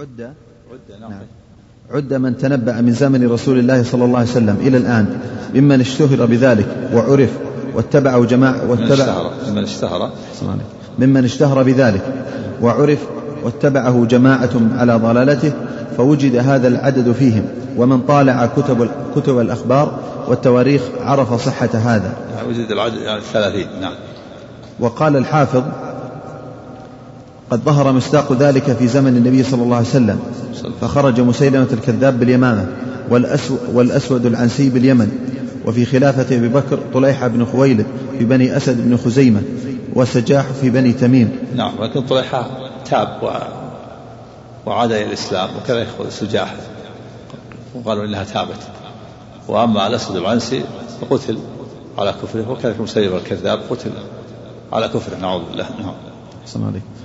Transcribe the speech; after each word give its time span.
عد 0.00 0.32
عد 0.72 1.00
نعم. 1.00 1.12
عد 1.90 2.14
من 2.14 2.38
تنبأ 2.38 2.80
من 2.80 2.92
زمن 2.92 3.28
رسول 3.28 3.58
الله 3.58 3.82
صلى 3.82 4.04
الله 4.04 4.18
عليه 4.18 4.30
وسلم 4.30 4.56
إلى 4.60 4.76
الآن 4.76 5.20
ممن 5.54 5.80
اشتهر 5.80 6.26
بذلك 6.26 6.66
وعرف 6.94 7.30
واتبعه 7.74 8.24
جماعة 8.24 8.70
واتبع 8.70 9.30
ممن 9.48 9.62
اشتهر. 9.62 10.10
ممن 10.98 11.24
اشتهر 11.24 11.62
بذلك 11.62 12.02
وعرف 12.62 12.98
واتبعه 13.44 14.04
جماعة 14.04 14.50
على 14.74 14.96
ضلالته 14.96 15.52
فوجد 15.96 16.36
هذا 16.36 16.68
العدد 16.68 17.12
فيهم 17.12 17.44
ومن 17.76 18.00
طالع 18.00 18.46
كتب 18.46 18.88
كتب 19.16 19.38
الأخبار 19.38 19.98
والتواريخ 20.28 20.82
عرف 21.00 21.46
صحة 21.46 21.70
هذا. 21.74 22.14
وجد 22.48 22.70
العدد 22.70 22.96
يعني 22.96 23.20
ثلاثين 23.32 23.66
نعم. 23.80 23.94
وقال 24.80 25.16
الحافظ 25.16 25.62
قد 27.52 27.60
ظهر 27.60 27.92
مصداق 27.92 28.32
ذلك 28.32 28.72
في 28.72 28.88
زمن 28.88 29.16
النبي 29.16 29.42
صلى 29.42 29.62
الله 29.62 29.76
عليه 29.76 29.86
وسلم 29.86 30.20
فخرج 30.80 31.20
مسيلمة 31.20 31.66
الكذاب 31.72 32.20
باليمامة 32.20 32.66
والأسود, 33.10 33.58
والأسود 33.72 34.26
العنسي 34.26 34.70
باليمن 34.70 35.10
وفي 35.66 35.84
خلافة 35.84 36.36
أبي 36.36 36.48
بكر 36.48 36.78
طليحة 36.94 37.28
بن 37.28 37.44
خويلد 37.44 37.86
في 38.18 38.24
بني 38.24 38.56
أسد 38.56 38.84
بن 38.84 38.96
خزيمة 38.96 39.42
وسجاح 39.94 40.44
في 40.60 40.70
بني 40.70 40.92
تميم. 40.92 41.38
نعم 41.56 41.72
ولكن 41.78 42.00
طليحة 42.00 42.50
تاب 42.84 43.22
و... 43.22 43.30
وعاد 44.66 44.92
إلى 44.92 45.06
الإسلام 45.06 45.48
وكذا 45.56 45.86
سجاح 46.10 46.54
وقالوا 47.74 48.04
إنها 48.04 48.24
تابت. 48.24 48.60
وأما 49.48 49.86
الأسود 49.86 50.16
العنسي 50.16 50.62
فقتل 51.00 51.38
على 51.98 52.14
كفره 52.22 52.50
وكذلك 52.50 52.80
مسيلمة 52.80 53.16
الكذاب 53.16 53.60
قتل 53.70 53.90
على 54.72 54.88
كفره 54.88 55.16
نعوذ 55.16 55.42
بالله. 55.50 55.66
نعم. 55.80 55.94
السلام 56.44 56.66
عليكم. 56.66 57.01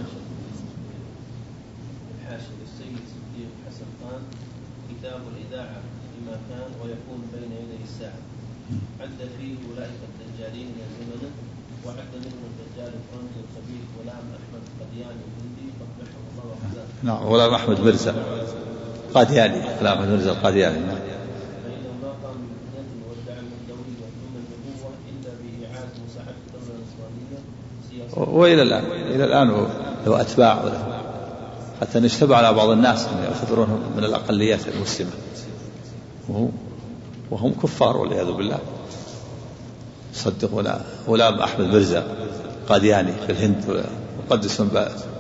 نعم 17.08 17.24
غلام 17.24 17.54
أحمد 17.54 17.80
مرزا 17.80 18.16
قادياني. 19.14 19.62
غلام 19.80 19.98
أحمد 19.98 20.10
مرزا 20.10 20.32
القادياني 20.32 20.80
نعم. 20.80 20.98
وإلى 28.18 28.62
الآن 28.62 28.84
إلى 28.86 29.24
الآن 29.24 29.68
له 30.06 30.22
أتباع 30.22 30.64
وله 30.64 31.02
حتى 31.82 32.00
نشتبه 32.00 32.36
على 32.36 32.54
بعض 32.54 32.70
الناس 32.70 33.08
يعتبرونهم 33.24 33.92
من 33.98 34.04
الأقليات 34.04 34.68
المسلمة. 34.68 35.12
وهم 36.30 36.52
وهم 37.32 37.54
كفار 37.64 37.98
والعياذ 37.98 38.32
بالله. 38.32 38.60
يصدقون 40.16 40.68
غلام 41.08 41.40
أحمد 41.40 41.66
مرزا 41.66 42.04
قادياني 42.70 43.12
في 43.26 43.32
الهند 43.32 43.84
يقدسون 44.26 44.70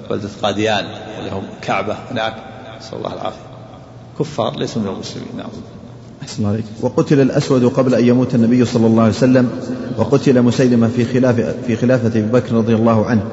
بلدة 0.09 0.29
قاديان 0.43 0.85
ولهم 1.19 1.43
كعبة. 1.61 1.95
هناك 2.11 2.33
نسأل 2.79 2.97
الله 2.97 3.13
العافية. 3.13 3.47
كفار 4.19 4.55
ليسوا 4.59 4.81
من 4.81 4.87
المسلمين. 4.87 5.29
نعم. 5.37 5.49
أحسن 6.21 6.45
عليك 6.45 6.65
وقتل 6.81 7.19
الأسود 7.19 7.65
قبل 7.65 7.95
أن 7.95 8.07
يموت 8.07 8.35
النبي 8.35 8.65
صلى 8.65 8.87
الله 8.87 9.03
عليه 9.03 9.13
وسلم 9.13 9.49
وقتل 9.97 10.41
مسيلمة 10.41 10.87
في 10.87 11.05
خلاف 11.05 11.55
في 11.67 11.75
خلافة 11.75 12.07
أبي 12.07 12.21
بكر 12.21 12.55
رضي 12.55 12.75
الله 12.75 13.05
عنه 13.05 13.23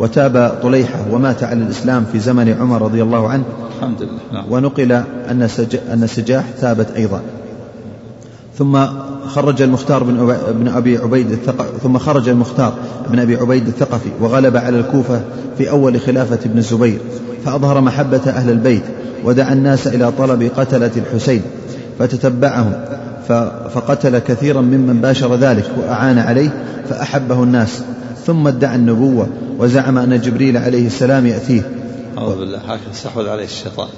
وتاب 0.00 0.58
طليحة 0.62 1.04
ومات 1.10 1.44
على 1.44 1.62
الإسلام 1.62 2.04
في 2.12 2.18
زمن 2.18 2.56
عمر 2.60 2.82
رضي 2.82 3.02
الله 3.02 3.28
عنه. 3.28 3.44
الحمد 3.76 4.02
لله. 4.02 4.18
نعم. 4.32 4.52
ونقل 4.52 4.92
أن 4.92 5.48
أن 5.92 6.06
سجاح 6.06 6.44
تابت 6.60 6.90
أيضا. 6.96 7.22
ثم 8.58 8.86
خرج 9.26 9.62
المختار 9.62 10.04
بن 10.04 10.30
ابن 10.30 10.68
أبي 10.68 10.98
عبيد 10.98 11.30
الثقفي 11.30 11.78
ثم 11.82 11.98
خرج 11.98 12.28
المختار 12.28 12.74
بن 13.10 13.18
أبي 13.18 13.36
عبيد 13.36 13.66
الثقفي 13.66 14.08
وغلب 14.20 14.56
على 14.56 14.78
الكوفة 14.78 15.20
في 15.58 15.70
أول 15.70 16.00
خلافة 16.00 16.38
ابن 16.44 16.58
الزبير 16.58 16.98
فأظهر 17.44 17.80
محبة 17.80 18.22
أهل 18.26 18.50
البيت 18.50 18.82
ودعا 19.24 19.52
الناس 19.52 19.86
إلى 19.86 20.12
طلب 20.18 20.50
قتلة 20.56 20.90
الحسين 20.96 21.42
فتتبعهم 21.98 22.72
فقتل 23.74 24.18
كثيرا 24.18 24.60
ممن 24.60 25.00
باشر 25.00 25.34
ذلك 25.34 25.70
وأعان 25.78 26.18
عليه 26.18 26.64
فأحبه 26.88 27.42
الناس 27.42 27.82
ثم 28.26 28.48
ادعى 28.48 28.76
النبوة 28.76 29.26
وزعم 29.58 29.98
أن 29.98 30.20
جبريل 30.20 30.56
عليه 30.56 30.86
السلام 30.86 31.26
يأتيه. 31.26 31.70
أعوذ 32.18 32.38
بالله 32.38 32.58
هكذا 32.58 32.90
استحوذ 32.92 33.28
عليه 33.28 33.44
الشيطان. 33.44 33.88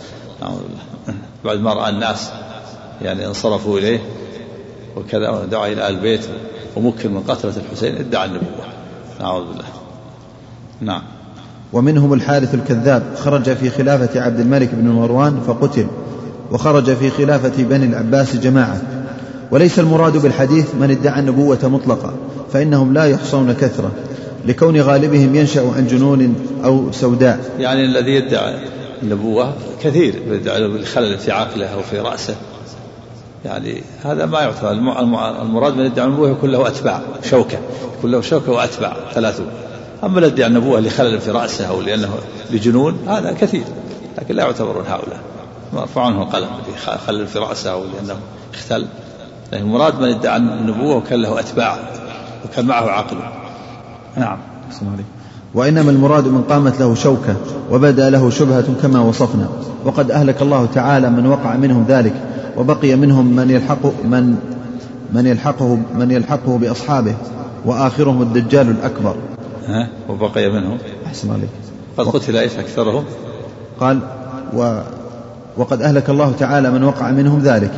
أعوذ 0.43 0.59
بالله. 0.59 1.19
بعد 1.45 1.59
ما 1.59 1.73
رأى 1.73 1.91
الناس 1.91 2.31
يعني 3.03 3.27
انصرفوا 3.27 3.79
إليه 3.79 4.01
وكذا 4.97 5.31
ودعا 5.31 5.67
إلى 5.67 5.89
آل 5.89 5.95
البيت 5.95 6.21
ومكن 6.77 7.15
من 7.15 7.21
قتلة 7.21 7.53
الحسين 7.57 7.97
ادعى 7.97 8.25
النبوة. 8.25 8.67
نعوذ 9.21 9.45
بالله. 9.47 9.65
نعم. 10.81 11.03
ومنهم 11.73 12.13
الحارث 12.13 12.55
الكذاب 12.55 13.03
خرج 13.17 13.53
في 13.53 13.71
خلافة 13.71 14.21
عبد 14.21 14.41
الملك 14.41 14.71
بن 14.73 14.89
مروان 14.89 15.41
فقتل 15.47 15.87
وخرج 16.53 16.95
في 16.95 17.11
خلافة 17.11 17.63
بني 17.63 17.85
العباس 17.85 18.37
جماعة. 18.37 18.83
وليس 19.51 19.79
المراد 19.79 20.17
بالحديث 20.17 20.75
من 20.75 20.91
ادعى 20.91 21.21
النبوة 21.21 21.59
مطلقا 21.65 22.15
فإنهم 22.53 22.95
لا 22.95 23.05
يحصون 23.05 23.53
كثرة 23.53 23.91
لكون 24.47 24.81
غالبهم 24.81 25.35
ينشأ 25.35 25.73
عن 25.77 25.87
جنون 25.87 26.35
أو 26.65 26.93
سوداء. 26.93 27.51
يعني 27.59 27.85
الذي 27.85 28.11
يدعي 28.11 28.55
النبوة 29.03 29.53
كثير 29.83 30.15
يدعي 30.31 30.69
بالخلل 30.69 31.19
في 31.19 31.33
عقله 31.33 31.67
أو 31.67 31.83
في 31.83 31.99
رأسه. 31.99 32.35
يعني 33.47 33.83
هذا 34.05 34.27
ما 34.27 34.41
يعتبر. 34.41 34.71
المراد 35.43 35.77
من 35.77 35.85
يدعي 35.85 36.07
النبوة 36.07 36.31
يكون 36.31 36.51
له 36.51 36.69
أتباع 36.69 37.01
شوكة. 37.23 37.59
يكون 37.99 38.11
له 38.11 38.21
شوكة 38.21 38.53
وأتباع 38.53 38.97
ثلاثون 39.15 39.47
أما 40.05 40.19
الذي 40.19 40.33
يدعي 40.33 40.49
النبوة 40.49 40.81
لخلل 40.81 41.21
في 41.21 41.31
رأسه 41.31 41.67
أو 41.67 41.81
لأنه 41.81 42.11
لجنون 42.51 42.99
هذا 43.09 43.33
كثير 43.33 43.65
لكن 44.19 44.35
لا 44.35 44.43
يعتبرون 44.43 44.85
هؤلاء. 44.87 45.21
مرفوع 45.73 46.07
عنه 46.07 46.23
القلم 46.23 46.49
خلل 47.07 47.27
في 47.27 47.39
رأسه 47.39 47.73
أو 47.73 47.85
لأنه 47.85 48.17
اختل. 48.55 48.87
لكن 49.53 49.65
المراد 49.65 50.01
من 50.01 50.09
يدعي 50.09 50.37
النبوة 50.37 50.97
وكان 50.97 51.23
له 51.23 51.41
أتباع 51.41 51.79
وكان 52.45 52.67
معه 52.67 52.91
عقله 52.91 53.33
نعم. 54.17 54.39
وإنما 55.55 55.91
المراد 55.91 56.27
من 56.27 56.43
قامت 56.43 56.81
له 56.81 56.95
شوكة 56.95 57.37
وبدا 57.71 58.11
له 58.11 58.31
شبهة 58.31 58.65
كما 58.83 59.01
وصفنا. 59.01 59.49
وقد 59.85 60.11
أهلك 60.11 60.43
الله 60.43 60.67
تعالى 60.75 61.11
من 61.11 61.27
وقع 61.27 61.57
منهم 61.57 61.85
ذلك. 61.89 62.15
وبقي 62.57 62.97
منهم 62.97 63.37
من 63.37 63.51
يلحق 63.51 64.05
من 64.05 64.37
من 65.13 65.27
يلحقه 65.27 65.79
من 65.99 66.11
يلحقه 66.11 66.59
بأصحابه 66.59 67.15
وآخرهم 67.65 68.23
الدجال 68.23 68.71
الأكبر. 68.71 69.17
ها؟ 69.67 69.89
وبقي 70.09 70.51
منهم. 70.51 70.79
أحسن 71.07 71.31
عليك. 71.31 71.49
قد 71.99 72.07
قتل 72.07 72.37
إيش 72.37 72.53
أكثرهم؟ 72.53 73.05
قال 73.81 73.99
و 74.57 74.81
وقد 75.57 75.83
أهلك 75.83 76.11
الله 76.11 76.33
تعالى 76.33 76.71
من 76.71 76.85
وقع 76.85 77.11
منهم 77.11 77.39
ذلك. 77.39 77.73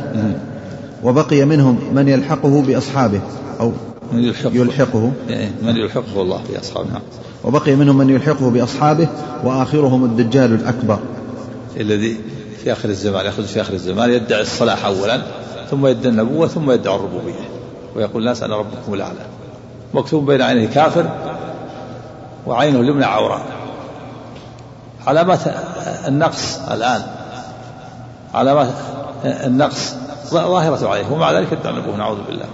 وبقي 1.03 1.45
منهم 1.45 1.79
من 1.95 2.07
يلحقه 2.07 2.61
بأصحابه 2.61 3.21
أو 3.59 3.71
من 4.13 4.23
يلحقه, 4.23 4.55
يلحقه. 4.55 5.11
إيه، 5.29 5.51
من 5.63 5.75
يلحقه 5.75 6.21
الله 6.21 6.41
بأصحابه. 6.53 6.89
نعم. 6.89 7.01
وبقي 7.43 7.75
منهم 7.75 7.97
من 7.97 8.09
يلحقه 8.09 8.49
بأصحابه 8.49 9.07
وآخرهم 9.43 10.05
الدجال 10.05 10.53
الأكبر. 10.53 10.99
الذي 11.79 12.17
في 12.63 12.71
آخر 12.71 12.89
الزمان 12.89 13.25
يخرج 13.25 13.45
في 13.45 13.61
آخر 13.61 13.73
الزمان 13.73 14.11
يدعي 14.11 14.41
الصلاح 14.41 14.85
أولا 14.85 15.21
ثم 15.71 15.87
يدعي 15.87 16.09
النبوة 16.11 16.47
ثم 16.47 16.71
يدعي 16.71 16.95
الربوبية. 16.95 17.49
ويقول 17.95 18.21
الناس 18.21 18.43
أنا 18.43 18.57
ربكم 18.57 18.93
الأعلى. 18.93 19.25
مكتوب 19.93 20.25
بين 20.25 20.41
عينيه 20.41 20.67
كافر 20.67 21.09
وعينه 22.47 22.79
اليمنى 22.79 23.05
عوراء 23.05 23.41
علامات 25.07 25.39
النقص 26.07 26.59
الآن 26.71 27.01
علامات 28.33 28.69
النقص 29.25 29.95
ظاهرة 30.27 30.87
عليه 30.87 31.11
ومع 31.11 31.31
ذلك 31.31 31.51
يدعي 31.51 31.73
النبوة 31.73 31.95
نعوذ 31.95 32.17
بالله. 32.27 32.45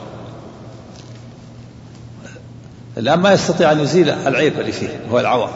الآن 2.97 3.19
ما 3.19 3.33
يستطيع 3.33 3.71
أن 3.71 3.79
يزيل 3.79 4.09
العيب 4.09 4.59
اللي 4.59 4.71
فيه 4.71 4.99
هو 5.11 5.19
العور 5.19 5.49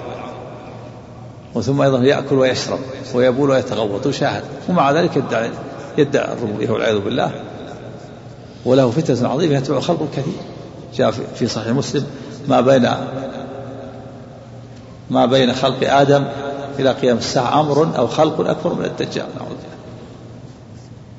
وثم 1.55 1.81
أيضا 1.81 2.03
يأكل 2.03 2.35
ويشرب 2.35 2.79
ويبول 3.13 3.49
ويتغوط 3.49 4.07
وشاهد. 4.07 4.43
ومع 4.69 4.91
ذلك 4.91 5.17
يدعي 5.17 5.49
يدعي 5.97 6.33
الربوبية 6.33 6.69
والعياذ 6.69 6.99
بالله. 6.99 7.31
وله 8.65 8.91
فتنة 8.91 9.29
عظيمة 9.29 9.57
يتبع 9.57 9.79
خلق 9.79 10.07
كثير 10.11 10.33
جاء 10.95 11.11
في 11.35 11.47
صحيح 11.47 11.67
مسلم 11.67 12.05
ما 12.47 12.61
بين 12.61 12.89
ما 15.09 15.25
بين 15.25 15.53
خلق 15.53 15.93
آدم 15.93 16.25
إلى 16.79 16.91
قيام 16.91 17.17
الساعة 17.17 17.61
أمر 17.61 17.97
أو 17.97 18.07
خلق 18.07 18.49
أكبر 18.49 18.73
من 18.73 18.85
الدجال. 18.85 19.25
نعوذ 19.35 19.49
بالله. 19.49 19.77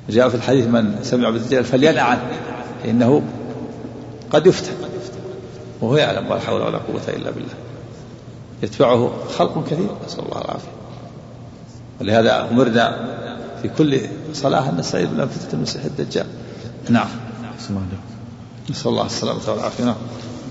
جاء 0.08 0.28
في 0.28 0.34
الحديث 0.34 0.66
من 0.66 0.98
سمع 1.02 1.30
بالدجال 1.30 1.64
فلينع 1.64 2.02
عنه 2.02 2.20
إنه 2.84 3.22
قد 4.30 4.46
يفتن. 4.46 4.72
وهو 5.80 5.96
يعلم 5.96 6.30
ولا 6.30 6.40
حول 6.40 6.60
ولا 6.60 6.78
قوة 6.78 7.08
إلا 7.08 7.30
بالله. 7.30 7.54
يتبعه 8.62 9.10
خلق 9.38 9.64
كثير 9.66 9.88
نسأل 10.06 10.18
الله 10.18 10.40
العافية. 10.44 10.68
ولهذا 12.00 12.48
أمرنا 12.50 12.96
في 13.62 13.68
كل 13.68 14.00
صلاة 14.34 14.68
أن 14.68 14.76
نستعيذ 14.76 15.06
بالله 15.06 15.24
من 15.24 15.30
فتنة 15.30 15.52
المسيح 15.52 15.84
الدجال. 15.84 16.26
نعم. 16.88 17.08
نسأل 18.70 18.90
الله 18.90 19.06
السلامة 19.06 19.40
والعافية. 19.48 19.84
نعم. 19.84 19.94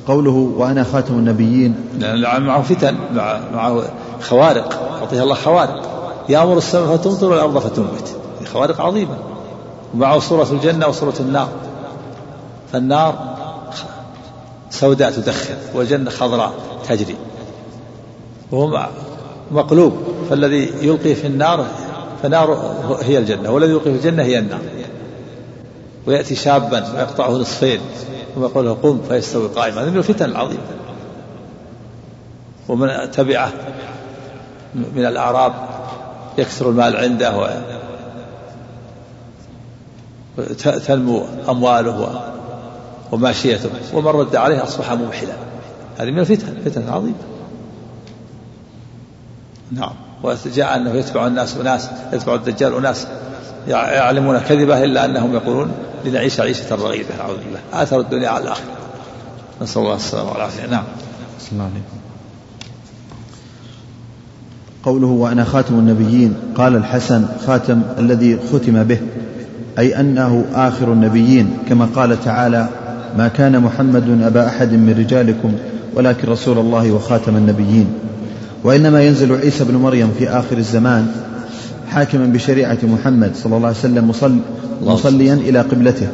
قوله 0.08 0.32
وأنا 0.58 0.84
خاتم 0.84 1.14
النبيين. 1.14 1.76
لأن 2.00 2.42
معه 2.42 2.62
فتن 2.62 2.96
مع 3.14 3.40
معه 3.54 3.84
خوارق. 4.22 4.98
يعطيها 5.02 5.24
الله 5.24 5.36
خوارق. 5.36 5.82
يأمر 6.30 6.58
السماء 6.58 6.98
فتمطر 6.98 7.30
والأرض 7.30 7.58
فتنبت 7.58 8.16
خوارق 8.54 8.82
عظيمة. 8.82 9.18
ومعه 9.94 10.20
صورة 10.20 10.48
الجنة 10.52 10.88
وصورة 10.88 11.16
النار. 11.20 11.50
فالنار 12.74 13.36
سوداء 14.70 15.12
تدخن 15.12 15.56
والجنة 15.74 16.10
خضراء 16.10 16.54
تجري. 16.88 17.16
وهو 18.52 18.88
مقلوب 19.52 19.94
فالذي 20.30 20.72
يلقي 20.82 21.16
في 21.16 21.28
النار 21.28 21.66
فنار 22.24 22.54
هي 23.02 23.18
الجنة 23.18 23.52
والذي 23.52 23.72
يلقي 23.72 23.92
في 23.92 23.98
الجنة 23.98 24.24
هي 24.24 24.40
النار. 24.40 24.60
ويأتي 26.08 26.36
شابا 26.36 26.94
ويقطعه 26.96 27.32
نصفين 27.32 27.80
ثم 28.36 28.44
يقول 28.44 28.66
له 28.66 28.74
قم 28.84 29.02
فيستوي 29.10 29.48
قائما. 29.48 29.84
هذه 29.84 29.90
من 29.90 29.98
الفتن 29.98 30.26
العظيمة. 30.26 30.64
ومن 32.70 33.12
تبعه 33.12 33.52
من 34.76 35.06
الأعراب 35.06 35.54
يكثر 36.38 36.70
المال 36.70 36.98
عنده 36.98 37.62
وتنمو 40.38 41.24
أمواله 41.50 42.22
وماشيته. 43.12 43.70
ومن 43.94 44.08
رد 44.08 44.36
عليه 44.36 44.64
أصبح 44.64 44.94
مبحلا 44.94 45.34
هذه 45.98 46.12
من 46.12 46.20
الفتن 46.20 46.62
فتن 46.66 46.90
عظيمة. 46.90 47.39
نعم. 49.72 49.94
وجاء 50.24 50.76
أنه 50.76 50.92
يتبع 50.92 51.28
الناس 51.28 51.58
أناس 51.58 51.90
يتبع 52.14 52.36
الدجال 52.36 52.76
أناس 52.76 53.08
يعلمون 53.68 54.40
كذبه 54.40 54.84
إلا 54.84 55.06
أنهم 55.06 55.34
يقولون 55.34 55.72
لنعيش 56.06 56.40
عيشة 56.40 56.76
رغيدة 56.76 57.22
أعوذ 57.22 57.38
بالله. 57.38 57.84
آثر 57.84 58.00
الدنيا 58.00 58.30
على 58.30 58.44
الآخرة. 58.44 58.64
نسأل 59.62 59.82
الله 59.82 59.96
السلامة 59.96 60.32
والعافية. 60.32 60.66
نعم. 60.66 60.84
بسم 61.40 61.48
الله 61.52 61.64
عليكم. 61.64 62.00
قوله 64.84 65.08
وأنا 65.08 65.44
خاتم 65.44 65.80
النبيين. 65.80 66.36
قال 66.56 66.76
الحسن 66.76 67.26
خاتم 67.48 67.82
الذي 67.98 68.40
ختم 68.54 68.84
به. 68.84 69.00
أي 69.80 70.00
أنه 70.00 70.46
آخر 70.54 70.94
النبيين. 70.94 71.58
كما 71.70 71.88
قال 71.96 72.24
تعالى 72.24 72.70
ما 73.18 73.28
كان 73.28 73.60
محمد 73.60 74.22
أبا 74.24 74.48
أحد 74.48 74.72
من 74.72 74.96
رجالكم 75.00 75.56
ولكن 75.96 76.30
رسول 76.30 76.58
الله 76.58 76.92
وخاتم 76.92 77.38
النبيين. 77.38 77.94
وإنما 78.64 79.04
ينزل 79.04 79.36
عيسى 79.36 79.64
بن 79.64 79.76
مريم 79.76 80.12
في 80.20 80.30
آخر 80.30 80.58
الزمان 80.58 81.12
حاكما 81.90 82.26
بشريعة 82.26 82.78
محمد 82.84 83.36
صلى 83.36 83.56
الله 83.56 83.68
عليه 83.68 83.78
وسلم 83.78 84.10
مصل 84.10 84.40
مصليا 84.82 85.34
إلى 85.34 85.62
قبلته 85.62 86.08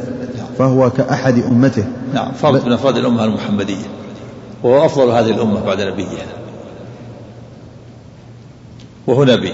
فهو 0.58 0.90
كأحد 0.90 1.38
أمته. 1.38 1.84
نعم 2.14 2.32
فرد 2.32 2.66
من 2.66 2.72
أفراد 2.72 2.96
الأمة 2.96 3.24
المحمدية. 3.24 3.86
وهو 4.62 4.86
أفضل 4.86 5.10
هذه 5.10 5.30
الأمة 5.30 5.60
بعد 5.60 5.80
نبيها. 5.80 6.26
وهو 9.06 9.24
نبي. 9.24 9.52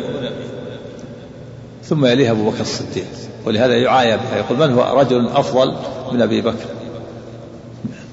ثم 1.84 2.06
يليه 2.06 2.30
أبو 2.30 2.50
بكر 2.50 2.60
الصديق. 2.60 3.04
ولهذا 3.46 3.74
يعايب 3.74 4.20
يقول 4.36 4.58
من 4.58 4.74
هو 4.74 5.00
رجل 5.00 5.28
أفضل 5.28 5.74
من 6.12 6.22
أبي 6.22 6.40
بكر؟ 6.40 6.66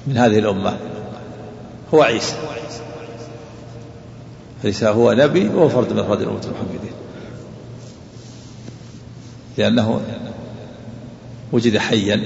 من 0.06 0.16
هذه 0.16 0.38
الأمة. 0.38 0.76
هو 1.94 2.02
عيسى. 2.02 2.34
عيسى 4.64 4.88
هو 4.88 5.12
نبي 5.12 5.48
وهو 5.48 5.68
فرد 5.68 5.92
من 5.92 5.98
أفراد 5.98 6.20
الأمة 6.20 6.40
المحمدية 6.44 6.94
لأنه 9.58 10.00
وجد 11.52 11.78
حيا 11.78 12.22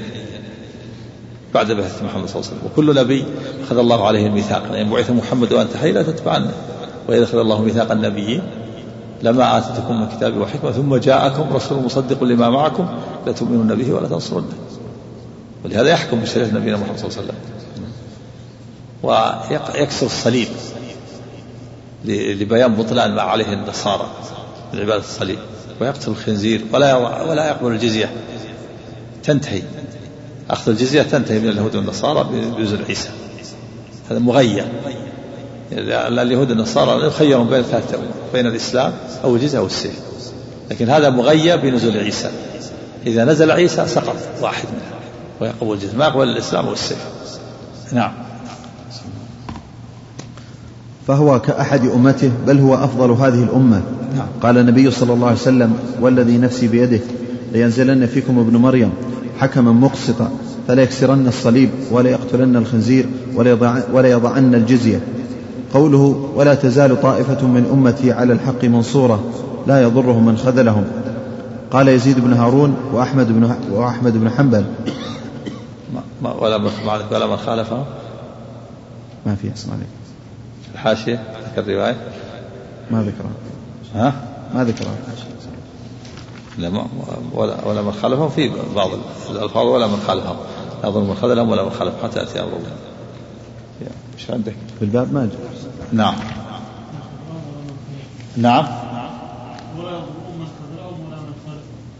بعد 1.54 1.72
بعثة 1.72 2.04
محمد 2.04 2.28
صلى 2.28 2.40
الله 2.40 2.50
عليه 2.50 2.58
وسلم. 2.58 2.70
وكل 2.72 2.94
نبي 2.94 3.24
أخذ 3.62 3.78
الله 3.78 4.06
عليه 4.06 4.26
الميثاق. 4.26 4.62
لأن 4.62 4.74
يعني 4.74 4.90
بعث 4.90 5.10
محمد 5.10 5.52
وأنت 5.52 5.76
حي 5.76 5.92
لا 5.92 6.02
تتبعن 6.02 6.50
وإذا 7.08 7.24
أخذ 7.24 7.38
الله 7.38 7.62
ميثاق 7.62 7.92
النبيين 7.92 8.42
لما 9.22 9.58
آتيتكم 9.58 10.00
من 10.00 10.08
كتاب 10.08 10.36
وحكمة 10.36 10.72
ثم 10.72 10.96
جاءكم 10.96 11.52
رسول 11.52 11.82
مصدق 11.82 12.24
لما 12.24 12.50
معكم 12.50 12.88
لتؤمنون 13.26 13.74
به 13.74 13.92
ولا 13.92 14.08
تنصرنه 14.08 14.52
ولهذا 15.64 15.88
يحكم 15.88 16.20
بشريعة 16.20 16.48
نبينا 16.48 16.76
محمد 16.76 16.98
صلى 16.98 17.08
الله 17.08 17.18
عليه 17.18 17.28
وسلم. 17.28 17.38
ويكسر 19.02 20.06
الصليب. 20.06 20.48
لبيان 22.04 22.74
بطلان 22.74 23.14
ما 23.14 23.22
عليه 23.22 23.52
النصارى 23.52 24.10
من 24.72 24.80
عبادة 24.80 25.04
الصليب. 25.04 25.38
ويقتل 25.80 26.10
الخنزير 26.10 26.64
ولا 26.72 26.96
ولا 27.22 27.48
يقبل 27.48 27.72
الجزية. 27.72 28.12
تنتهي. 29.22 29.62
أخذ 30.50 30.70
الجزية 30.70 31.02
تنتهي 31.02 31.38
من 31.38 31.48
اليهود 31.48 31.76
والنصارى 31.76 32.28
بنزول 32.32 32.84
عيسى. 32.88 33.08
هذا 34.10 34.18
مغير. 34.18 34.66
اليهود 35.72 36.50
والنصارى 36.50 37.06
يخيرون 37.06 37.48
بين 37.48 37.62
ثلاثة 37.62 37.98
بين 38.32 38.46
الإسلام 38.46 38.92
أو 39.24 39.36
الجزية 39.36 39.58
أو 39.58 39.66
السيف. 39.66 40.00
لكن 40.70 40.90
هذا 40.90 41.10
مغير 41.10 41.56
بنزول 41.56 41.96
عيسى. 41.96 42.30
إذا 43.06 43.24
نزل 43.24 43.50
عيسى 43.50 43.86
سقط 43.86 44.16
واحد 44.40 44.68
منها 44.68 45.00
ويقبل 45.40 45.72
الجزية. 45.72 45.96
ما 45.98 46.04
يقبل 46.04 46.28
الإسلام 46.28 46.66
أو 46.66 46.72
السيف 46.72 46.98
نعم. 47.92 48.23
فهو 51.06 51.40
كأحد 51.40 51.86
أمته 51.86 52.30
بل 52.46 52.58
هو 52.58 52.74
أفضل 52.74 53.10
هذه 53.10 53.42
الأمة. 53.42 53.82
نعم. 54.16 54.26
قال 54.42 54.58
النبي 54.58 54.90
صلى 54.90 55.12
الله 55.12 55.26
عليه 55.26 55.36
وسلم 55.36 55.74
والذي 56.00 56.38
نفسي 56.38 56.68
بيده 56.68 57.00
لينزلن 57.52 58.06
فيكم 58.06 58.38
ابن 58.38 58.56
مريم 58.56 58.90
حكما 59.38 59.72
مقسطا 59.72 60.30
فلا 60.68 60.82
يكسرن 60.82 61.26
الصليب 61.26 61.70
ولا 61.90 62.10
يقتلن 62.10 62.56
الخنزير 62.56 63.06
ولا 63.92 64.10
يضعن 64.10 64.54
الجزية. 64.54 65.00
قوله 65.74 66.30
ولا 66.34 66.54
تزال 66.54 67.02
طائفة 67.02 67.46
من 67.46 67.70
أمتي 67.72 68.12
على 68.12 68.32
الحق 68.32 68.64
منصورة 68.64 69.24
لا 69.66 69.82
يضرهم 69.82 70.26
من 70.26 70.36
خذلهم. 70.36 70.84
قال 71.70 71.88
يزيد 71.88 72.20
بن 72.20 72.32
هارون 72.32 72.74
وأحمد 72.92 73.28
بن 73.28 73.54
وأحمد 73.72 74.16
بن 74.16 74.30
حنبل. 74.30 74.64
ولا 76.22 76.56
ولا 77.10 77.26
من 77.26 77.36
خالفه؟ 77.36 77.84
ما 79.26 79.34
في 79.34 79.52
اسمع 79.54 79.74
عليك 79.74 80.03
الحاشية 80.84 81.22
ذكر 81.52 81.70
الرواية. 81.70 81.96
ما 82.90 83.02
ذكرها. 83.02 83.30
ها؟ 83.94 84.14
ما 84.54 84.64
ذكرها. 84.64 84.96
لا 86.58 86.70
ما 86.70 86.86
ولا 87.32 87.64
ولا 87.64 87.82
من 87.82 87.92
خالفهم 87.92 88.28
في 88.28 88.50
بعض 88.76 88.90
الألفاظ 89.30 89.66
ولا 89.66 89.86
من 89.86 90.04
خالفهم. 90.06 90.36
لا 90.82 90.88
يضر 90.88 91.00
من 91.00 91.14
خذلهم 91.14 91.48
ولا 91.48 91.64
من 91.64 91.70
خالفهم 91.70 92.02
حتى 92.02 92.18
يأتي 92.18 92.40
أمر 92.40 92.48
الله 92.48 92.70
إيش 94.18 94.30
عندك؟ 94.30 94.54
في 94.78 94.84
الباب 94.84 95.12
ما 95.12 95.28
جاء 95.32 95.50
نعم. 95.92 96.14
نعم. 98.36 98.66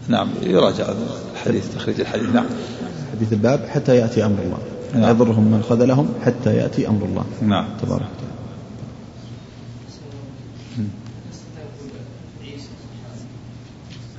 نعم 0.07 0.29
يراجع 0.43 0.85
الحديث 1.33 1.75
تخريج 1.75 1.99
الحديث. 1.99 2.29
نعم. 2.29 2.45
حديث 3.11 3.33
الباب 3.33 3.65
حتى 3.69 3.95
يأتي 3.95 4.25
أمر 4.25 4.39
الله. 4.39 4.57
نعم. 4.93 5.01
لا 5.01 5.09
يضرهم 5.09 5.43
من 5.43 5.63
خذلهم 5.69 6.09
حتى 6.25 6.55
يأتي 6.55 6.87
أمر 6.87 7.05
الله. 7.05 7.23
نعم. 7.41 7.65
تبارك 7.81 8.01
وتعالى. 8.01 8.34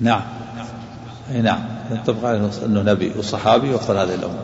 نعم. 0.00 0.22
أي 1.30 1.42
نعم. 1.42 1.60
ينطبق 1.90 2.28
عليه 2.28 2.50
إنه 2.64 2.82
نبي 2.82 3.12
وصحابي 3.18 3.74
وفر 3.74 4.02
هذه 4.02 4.14
الأمة. 4.14 4.42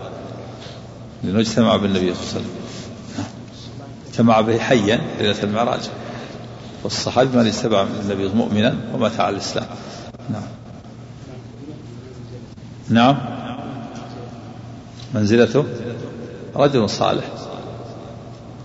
لأنه 1.24 1.40
اجتمع 1.40 1.76
بالنبي 1.76 2.14
صلى 2.14 2.22
الله 2.22 2.32
عليه 2.34 2.40
وسلم. 2.40 2.50
اجتمع 4.08 4.40
به 4.40 4.58
حيا 4.58 5.00
ليله 5.18 5.42
المعراج 5.42 5.90
والصحابي 6.84 7.36
من 7.36 7.46
اتبع 7.46 7.86
النبي 8.02 8.28
مؤمنا 8.28 8.74
ومات 8.94 9.20
على 9.20 9.36
الإسلام. 9.36 9.66
نعم. 10.30 10.42
نعم. 12.88 13.16
منزلته 15.14 15.64
رجل 16.56 16.90
صالح. 16.90 17.24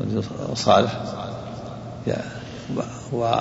رجل 0.02 0.24
صالح. 0.56 0.92
و 3.12 3.40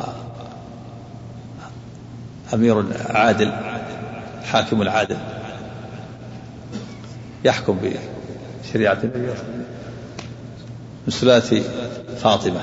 أمير 2.55 2.85
عادل 3.11 3.53
حاكم 4.45 4.83
العادل. 4.83 5.17
يحكم 7.45 7.79
بشريعة 8.65 8.99
النبي 9.05 9.33
من 11.07 11.11
سلالة 11.11 11.63
فاطمة. 12.19 12.61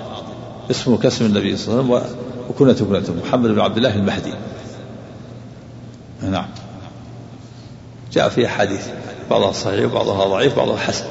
اسمه 0.72 0.98
كاسم 0.98 1.26
النبي 1.26 1.58
صلى 1.58 1.82
الله 1.82 1.96
عليه 1.96 2.06
وسلم 2.06 2.18
وكنته 2.50 2.86
كنته 2.86 3.14
محمد 3.14 3.50
بن 3.50 3.60
عبد 3.60 3.78
الله 3.78 3.96
المهدي. 3.96 4.34
نعم. 6.22 6.48
جاء 8.14 8.30
في 8.30 8.46
أحاديث 8.46 8.88
بعضها 9.30 9.52
صحيح 9.52 9.92
وبعضها 9.92 10.28
ضعيف 10.28 10.54
وبعضها 10.54 10.78
حسن. 10.78 11.06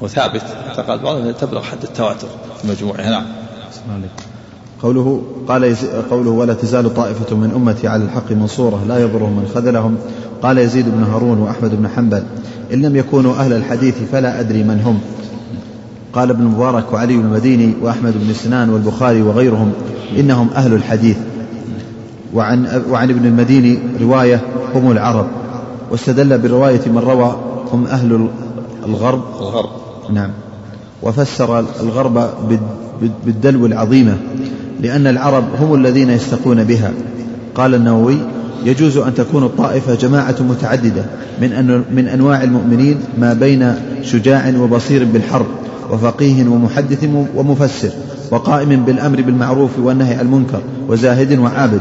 وثابت 0.00 0.42
اعتقاد 0.42 1.02
بعضهم 1.02 1.30
تبلغ 1.30 1.62
حد 1.62 1.82
التواتر 1.82 2.28
في 2.62 2.68
مجموعها. 2.68 3.10
نعم. 3.10 3.26
قوله 4.82 5.22
قال 5.48 5.76
قوله 6.10 6.30
ولا 6.30 6.54
تزال 6.54 6.94
طائفة 6.94 7.36
من 7.36 7.50
أمتي 7.56 7.88
على 7.88 8.04
الحق 8.04 8.32
منصورة 8.32 8.84
لا 8.88 8.98
يضرهم 8.98 9.32
من 9.36 9.50
خذلهم. 9.54 9.96
قال 10.42 10.58
يزيد 10.58 10.88
بن 10.88 11.02
هارون 11.02 11.38
وأحمد 11.38 11.74
بن 11.74 11.88
حنبل 11.88 12.22
إن 12.74 12.82
لم 12.82 12.96
يكونوا 12.96 13.34
أهل 13.34 13.52
الحديث 13.52 13.94
فلا 14.12 14.40
أدري 14.40 14.62
من 14.62 14.80
هم. 14.80 15.00
قال 16.12 16.30
ابن 16.30 16.44
مبارك 16.44 16.92
وعلي 16.92 17.16
بن 17.16 17.24
المديني 17.24 17.74
وأحمد 17.82 18.12
بن 18.16 18.34
سنان 18.34 18.70
والبخاري 18.70 19.22
وغيرهم 19.22 19.72
إنهم 20.18 20.48
أهل 20.54 20.74
الحديث. 20.74 21.16
وعن, 22.34 22.82
وعن 22.90 23.10
ابن 23.10 23.26
المديني 23.26 23.78
رواية 24.00 24.40
هم 24.74 24.90
العرب 24.90 25.26
واستدل 25.90 26.38
برواية 26.38 26.80
من 26.86 26.98
روى 26.98 27.36
هم 27.72 27.86
أهل 27.86 28.28
الغرب. 28.86 29.22
الغرب. 29.40 29.68
نعم. 30.12 30.30
وفسر 31.02 31.64
الغرب 31.80 32.30
بالدلو 33.24 33.66
العظيمة. 33.66 34.18
لأن 34.82 35.06
العرب 35.06 35.44
هم 35.60 35.74
الذين 35.74 36.10
يستقون 36.10 36.64
بها. 36.64 36.92
قال 37.54 37.74
النووي 37.74 38.16
يجوز 38.64 38.96
أن 38.96 39.14
تكون 39.14 39.44
الطائفة 39.44 39.94
جماعة 39.94 40.36
متعددة 40.40 41.04
من, 41.40 41.52
أن 41.52 41.84
من 41.92 42.08
أنواع 42.08 42.42
المؤمنين 42.42 42.98
ما 43.18 43.32
بين 43.32 43.74
شجاع 44.02 44.52
وبصير 44.58 45.04
بالحرب 45.04 45.46
وفقيه 45.90 46.48
ومحدث 46.48 47.08
ومفسر 47.36 47.90
وقائم 48.30 48.84
بالأمر 48.84 49.22
بالمعروف 49.22 49.70
والنهي 49.78 50.14
عن 50.14 50.20
المنكر 50.20 50.60
وزاهد 50.88 51.38
وعابد. 51.38 51.80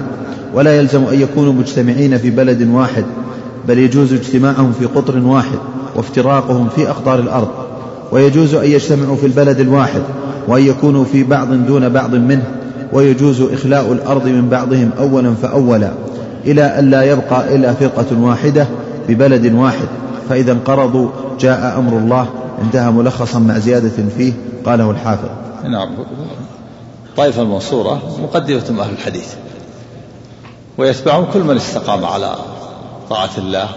ولا 0.54 0.78
يلزم 0.78 1.04
أن 1.04 1.22
يكونوا 1.22 1.54
مجتمعين 1.54 2.18
في 2.18 2.30
بلد 2.30 2.68
واحد 2.68 3.04
بل 3.68 3.78
يجوز 3.78 4.14
اجتماعهم 4.14 4.72
في 4.80 4.86
قطر 4.86 5.20
واحد 5.20 5.60
وافتراقهم 5.96 6.70
في 6.76 6.90
أقطار 6.90 7.20
الأرض. 7.20 7.50
ويجوز 8.12 8.56
أن 8.56 8.72
يجتمعوا 8.72 9.16
في 9.16 9.26
البلد 9.26 9.60
الواحد 9.60 10.02
وأن 10.48 10.64
يكونوا 10.64 11.04
في 11.04 11.24
بعض 11.24 11.54
دون 11.54 11.90
بعض 11.90 12.16
منه 12.16 12.59
ويجوز 12.94 13.42
إخلاء 13.42 13.92
الأرض 13.92 14.26
من 14.26 14.50
بعضهم 14.50 14.92
أولا 15.00 15.34
فأولا 15.36 15.92
إلى 16.46 16.64
أن 16.64 16.90
لا 16.90 17.04
يبقى 17.04 17.56
إلا 17.56 17.74
فرقة 17.74 18.22
واحدة 18.22 18.68
ببلد 19.08 19.54
واحد. 19.54 19.88
فإذا 20.30 20.52
انقرضوا 20.52 21.10
جاء 21.40 21.80
أمر 21.80 21.98
الله 21.98 22.28
انتهى 22.62 22.92
ملخصا 22.92 23.40
مع 23.40 23.60
زيادة 23.60 24.04
فيه 24.18 24.34
قاله 24.66 24.92
الحافظ. 24.92 25.30
نعم. 25.64 25.90
طائفة 27.18 27.42
المنصورة 27.42 28.02
مقدمة 28.24 28.84
أهل 28.84 28.94
الحديث 28.94 29.34
ويتبعهم 30.78 31.26
كل 31.34 31.44
من 31.44 31.56
استقام 31.56 32.06
على 32.06 32.36
طاعة 33.10 33.30
الله 33.38 33.70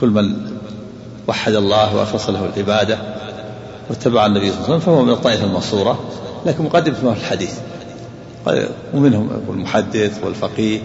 كل 0.00 0.08
من 0.08 0.36
وحد 1.28 1.52
الله 1.52 1.96
وأخلص 1.96 2.30
له 2.30 2.48
العبادة 2.54 2.98
واتبع 3.90 4.26
النبي 4.26 4.50
صلى 4.50 4.58
الله 4.58 4.64
عليه 4.64 4.76
وسلم 4.76 4.94
فهو 4.94 5.02
من 5.02 5.12
الطائفة 5.12 5.44
المنصورة. 5.44 5.98
لكن 6.48 6.64
مقدمة 6.64 6.96
أهل 7.10 7.16
الحديث. 7.16 7.58
ومنهم 8.94 9.30
المحدث 9.48 10.24
والفقيه. 10.24 10.80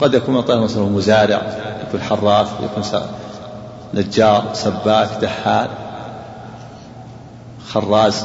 قد 0.00 0.14
يكون 0.14 0.34
من 0.34 0.40
الطائفة 0.40 0.58
المنصورة 0.58 0.88
مزارع 0.88 1.42
يكون 1.88 2.00
حراث 2.00 2.48
يكون 2.62 3.00
نجار 3.94 4.50
سباك 4.52 5.08
دحال 5.22 5.68
خراز. 7.68 8.24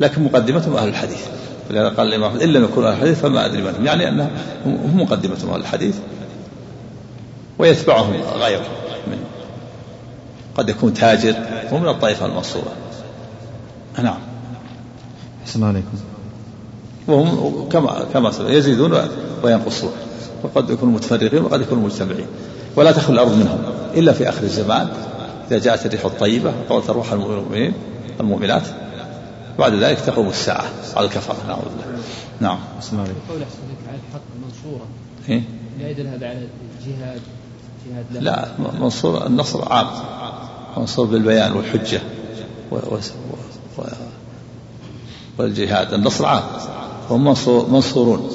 لكن 0.00 0.22
مقدمتهم 0.22 0.76
أهل 0.76 0.88
الحديث. 0.88 1.26
ولهذا 1.70 1.88
قال 1.88 2.08
الإمام 2.08 2.30
أحمد 2.30 2.42
إن 2.42 2.48
لم 2.48 2.64
يكونوا 2.64 2.88
أهل 2.88 2.96
الحديث 2.96 3.20
فما 3.20 3.46
أدري 3.46 3.62
من 3.62 3.74
هم 3.74 3.86
يعني 3.86 4.08
أنهم 4.08 4.30
هم 4.64 5.00
مقدمتهم 5.00 5.50
أهل 5.50 5.60
الحديث. 5.60 5.96
ويتبعهم 7.58 8.12
غيره 8.40 8.66
من 9.06 9.18
قد 10.56 10.68
يكون 10.68 10.94
تاجر 10.94 11.34
هو 11.72 11.78
من 11.78 11.88
الطائفة 11.88 12.26
المنصورة. 12.26 12.72
نعم. 13.98 14.18
أحسن 15.42 15.64
عليكم. 15.64 15.86
وهم 17.08 17.68
كما 17.68 18.04
كما 18.12 18.32
يزيدون 18.40 18.92
وينقصون 19.42 19.92
وقد 20.42 20.70
يكونوا 20.70 20.94
متفرقين 20.94 21.42
وقد 21.42 21.60
يكونوا 21.60 21.84
مجتمعين 21.84 22.26
ولا 22.76 22.92
تخلو 22.92 23.14
الأرض 23.14 23.36
منهم 23.36 23.58
إلا 23.94 24.12
في 24.12 24.28
آخر 24.28 24.42
الزمان 24.42 24.88
إذا 25.50 25.58
جاءت 25.58 25.86
الريح 25.86 26.04
الطيبة 26.04 26.52
وقالت 26.68 26.90
الروح 26.90 27.12
المؤمنين 27.12 27.72
المؤمنات 28.20 28.62
بعد 29.58 29.74
ذلك 29.74 30.00
تقوم 30.00 30.28
الساعة 30.28 30.64
على 30.96 31.06
الكفرة 31.06 31.36
نعوذ 31.48 31.62
بالله. 31.62 32.02
نعم. 32.40 32.58
بسم 32.80 32.96
الله 32.96 33.12
قول 33.28 33.42
على 33.88 33.98
الحق 34.08 34.22
منصورة. 34.44 34.86
إيه؟ 35.28 35.42
لا 35.80 35.90
يدل 35.90 36.06
هذا 36.06 36.28
على 36.28 36.48
الجهاد 36.80 37.20
جهاد 37.88 38.04
لا, 38.12 38.20
لا 38.20 38.48
منصور 38.80 39.26
النصر 39.26 39.72
عام 39.72 39.86
منصور 40.76 41.06
بالبيان 41.06 41.52
والحجة 41.52 42.00
و... 42.70 42.74
و... 42.74 42.94
و... 42.94 42.98
والجهاد 45.38 45.94
النصر 45.94 46.26
عام 46.26 46.42
هم 47.10 47.24
منصورون 47.72 48.30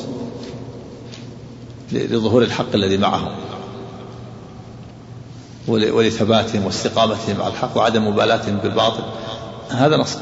لظهور 1.91 2.44
الحق 2.44 2.74
الذي 2.74 2.98
معهم 2.98 3.36
ولثباتهم 5.67 6.65
واستقامتهم 6.65 7.41
على 7.41 7.48
الحق 7.53 7.77
وعدم 7.77 8.08
مبالاتهم 8.08 8.58
بالباطل. 8.58 9.03
هذا 9.70 9.98
نصر. 9.98 10.20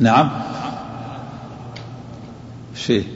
نعم. 0.00 0.30
شيء. 2.76 3.06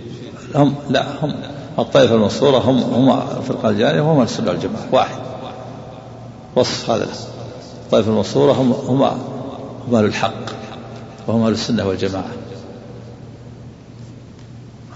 هم 0.54 0.74
لا 0.90 1.24
هم 1.24 1.34
الطائفة 1.78 2.14
المنصورة 2.14 2.58
هم 2.58 2.78
هم 2.78 3.20
الفرقة 3.38 3.68
الجانية 3.68 4.00
وهم 4.00 4.22
السنة 4.22 4.50
والجماعة. 4.50 4.88
واحد. 4.92 5.27
وصف 6.56 6.90
هذا 6.90 7.08
الطائفة 7.84 8.10
المنصورة 8.10 8.52
هم 8.52 8.72
هم 8.72 9.02
هم 9.88 9.94
أهل 9.94 10.04
الحق 10.04 10.34
وهم 11.26 11.42
أهل 11.42 11.52
السنة 11.52 11.86
والجماعة. 11.86 12.30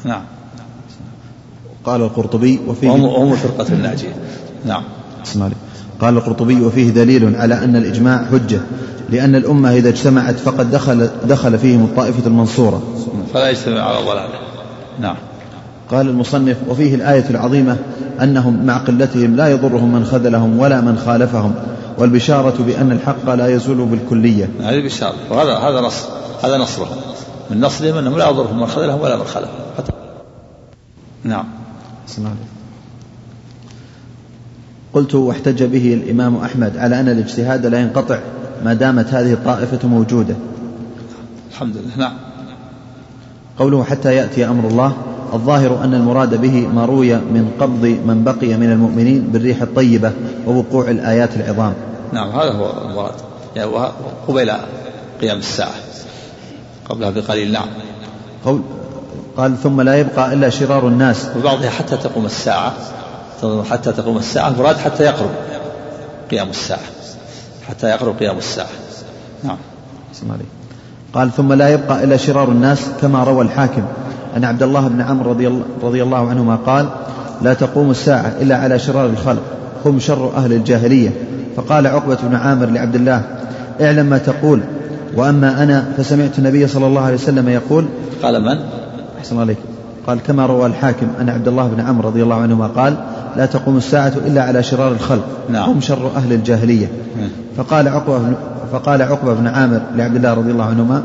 نعم. 0.05 0.23
قال 1.85 2.01
القرطبي 2.01 2.61
وفيه 2.67 2.91
هم, 2.91 3.05
هم 3.05 3.37
فرقة 3.37 3.73
الناجية. 3.73 4.17
نعم. 4.67 4.83
اسمع 5.27 5.51
قال 6.01 6.17
القرطبي 6.17 6.61
وفيه 6.61 6.91
دليل 6.91 7.37
على 7.37 7.65
أن 7.65 7.77
الإجماع 7.77 8.25
حجة 8.25 8.61
لأن 9.11 9.35
الأمة 9.35 9.77
إذا 9.77 9.89
اجتمعت 9.89 10.39
فقد 10.39 10.71
دخل 10.71 11.11
دخل 11.25 11.59
فيهم 11.59 11.85
الطائفة 11.85 12.27
المنصورة. 12.27 12.83
فلا 13.35 13.51
يجتمع 13.51 13.81
على 13.81 14.07
ضلال 14.07 14.31
نعم. 15.01 15.17
قال 15.93 16.09
المصنف 16.09 16.57
وفيه 16.69 16.95
الآية 16.95 17.31
العظيمة 17.31 17.77
أنهم 18.23 18.67
مع 18.67 18.79
قلتهم 18.79 19.37
لا 19.37 19.49
يضرهم 19.49 19.93
من 19.93 20.05
خذلهم 20.05 20.59
ولا 20.59 20.81
من 20.81 20.99
خالفهم 20.99 21.55
والبشارة 21.99 22.63
بأن 22.63 22.93
الحق 22.93 23.35
لا 23.35 23.49
يزول 23.49 23.77
بالكلية. 23.77 24.49
هذه 24.61 24.85
بشارة 24.85 25.15
وهذا 25.31 25.59
هذا 25.59 25.81
نصر 25.81 26.09
هذا 26.43 26.59
نصرهم. 26.59 26.97
من 27.51 27.61
نصرهم 27.61 27.97
أنهم 27.97 28.19
لا 28.19 28.31
يضرهم 28.31 28.61
من 28.61 28.67
خذلهم 28.67 29.01
ولا 29.01 29.17
من 29.17 29.25
خالفهم. 29.25 29.55
نعم. 31.25 31.45
قلت 34.95 35.15
واحتج 35.15 35.63
به 35.63 35.95
الإمام 35.95 36.37
أحمد 36.37 36.77
على 36.77 37.01
أن 37.01 37.09
الاجتهاد 37.09 37.67
لا 37.67 37.81
ينقطع 37.81 38.19
ما 38.65 38.75
دامت 38.75 39.15
هذه 39.15 39.33
الطائفة 39.33 39.89
موجودة. 39.89 40.35
الحمد 41.51 41.77
لله. 41.77 41.97
نعم. 41.97 42.13
قوله 43.59 43.85
حتى 43.85 44.15
يأتي 44.15 44.49
أمر 44.49 44.69
الله 44.69 45.12
الظاهر 45.35 45.85
أن 45.85 45.95
المراد 45.95 46.41
به 46.41 46.67
ما 46.67 46.85
روي 46.85 47.15
من 47.15 47.51
قبض 47.61 47.85
من 47.85 48.25
بقي 48.25 48.57
من 48.57 48.73
المؤمنين 48.73 49.23
بالريح 49.23 49.62
الطيبة 49.62 50.12
ووقوع 50.47 50.91
الآيات 50.91 51.37
العظام. 51.37 51.75
نعم 52.12 52.31
هذا 52.31 52.53
هو 52.53 52.73
المراد. 52.85 53.15
يعني 53.57 53.71
قبيل 54.29 54.53
قيام 55.21 55.39
الساعة. 55.39 55.75
قبلها 56.89 57.11
بقليل 57.11 57.53
نعم. 57.53 57.67
قول 58.45 58.62
قال 59.37 59.57
ثم 59.57 59.81
لا 59.81 60.01
يبقى 60.01 60.33
إلا 60.33 60.51
شرار 60.51 60.89
الناس. 60.89 61.29
وبعضها 61.37 61.71
حتى 61.71 61.97
تقوم 61.97 62.27
الساعة. 62.27 62.73
حتى 63.71 63.93
تقوم 63.93 64.17
الساعة 64.17 64.49
المراد 64.49 64.77
حتى 64.77 65.05
يقرب 65.05 65.31
قيام 66.31 66.51
الساعة. 66.51 66.81
حتى 67.69 67.87
يقرب 67.87 68.19
قيام 68.19 68.39
الساعة. 68.39 68.69
نعم. 69.45 69.57
قال 71.15 71.31
ثم 71.33 71.53
لا 71.53 71.69
يبقى 71.69 72.05
إلا 72.05 72.17
شرار 72.17 72.49
الناس 72.49 72.81
كما 73.01 73.25
روى 73.25 73.45
الحاكم. 73.45 73.83
أن 74.37 74.45
عبد 74.45 74.62
الله 74.62 74.89
بن 74.89 75.01
عمرو 75.01 75.31
رضي 75.31 75.49
الله, 75.49 75.62
رضي 75.83 76.03
الله 76.03 76.29
عنهما 76.29 76.57
قال 76.57 76.87
لا 77.43 77.55
تقوم 77.55 77.91
الساعة 77.91 78.33
إلا 78.41 78.57
على 78.57 78.79
شرار 78.79 79.07
الخلق. 79.07 79.43
هم 79.87 79.99
شر 79.99 80.33
أهل 80.37 80.53
الجاهلية. 80.53 81.11
فقال 81.57 81.87
عقبة 81.87 82.19
بن 82.23 82.35
عامر 82.35 82.67
لعبد 82.67 82.95
الله 82.95 83.23
اعلم 83.81 84.07
ما 84.07 84.19
تقول. 84.19 84.61
وأما 85.17 85.62
أنا 85.62 85.85
فسمعت 85.97 86.39
النبي 86.39 86.67
صلى 86.67 86.87
الله 86.87 87.03
عليه 87.03 87.15
وسلم 87.15 87.49
يقول 87.49 87.85
قال 88.23 88.43
من؟ 88.43 88.59
أحسن 89.19 89.41
عليك. 89.41 89.59
قال 90.07 90.19
كما 90.27 90.47
روى 90.47 90.67
الحاكم 90.67 91.07
أن 91.21 91.29
عبد 91.29 91.49
الله 91.49 91.69
بن 91.69 91.81
عمرو 91.81 92.09
رضي 92.09 92.23
الله 92.23 92.37
عنهما 92.37 92.67
قال 92.67 92.95
لا 93.37 93.47
تقوم 93.47 93.77
الساعة 93.77 94.12
إلا 94.27 94.43
على 94.43 94.62
شرار 94.62 94.93
الخلق. 94.93 95.25
نعم. 95.51 95.71
هم 95.71 95.81
شر 95.81 96.11
أهل 96.17 96.33
الجاهلية. 96.33 96.87
نعم. 97.21 97.29
فقال 97.57 97.89
عقبة 97.89 98.21
فقال 98.73 99.03
عقبة 99.03 99.35
بن 99.35 99.47
عامر 99.47 99.81
لعبد 99.97 100.17
الله 100.17 100.35
رضي 100.35 100.51
الله 100.51 100.65
عنهما 100.65 101.03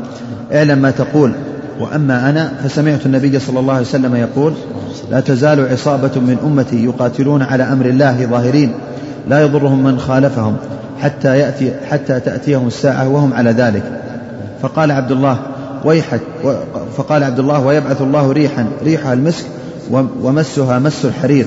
اعلم 0.52 0.78
ما 0.78 0.90
تقول. 0.90 1.32
وأما 1.80 2.30
أنا 2.30 2.52
فسمعت 2.64 3.06
النبي 3.06 3.38
صلى 3.38 3.60
الله 3.60 3.72
عليه 3.72 3.86
وسلم 3.86 4.16
يقول 4.16 4.52
لا 5.10 5.20
تزال 5.20 5.68
عصابة 5.72 6.20
من 6.20 6.36
أمتي 6.44 6.84
يقاتلون 6.84 7.42
على 7.42 7.62
أمر 7.62 7.86
الله 7.86 8.26
ظاهرين 8.26 8.72
لا 9.28 9.40
يضرهم 9.40 9.84
من 9.84 9.98
خالفهم 9.98 10.56
حتى 11.00 11.38
يأتي 11.38 11.72
حتى 11.90 12.20
تأتيهم 12.20 12.66
الساعة 12.66 13.08
وهم 13.08 13.34
على 13.34 13.50
ذلك 13.50 13.82
فقال 14.62 14.90
عبد 14.90 15.12
الله 15.12 15.38
ويحك 15.84 16.20
فقال 16.96 17.24
عبد 17.24 17.38
الله 17.38 17.66
ويبعث 17.66 18.02
الله 18.02 18.32
ريحا 18.32 18.66
ريحها 18.84 19.12
المسك 19.12 19.44
ومسها 20.22 20.78
مس 20.78 21.04
الحرير 21.04 21.46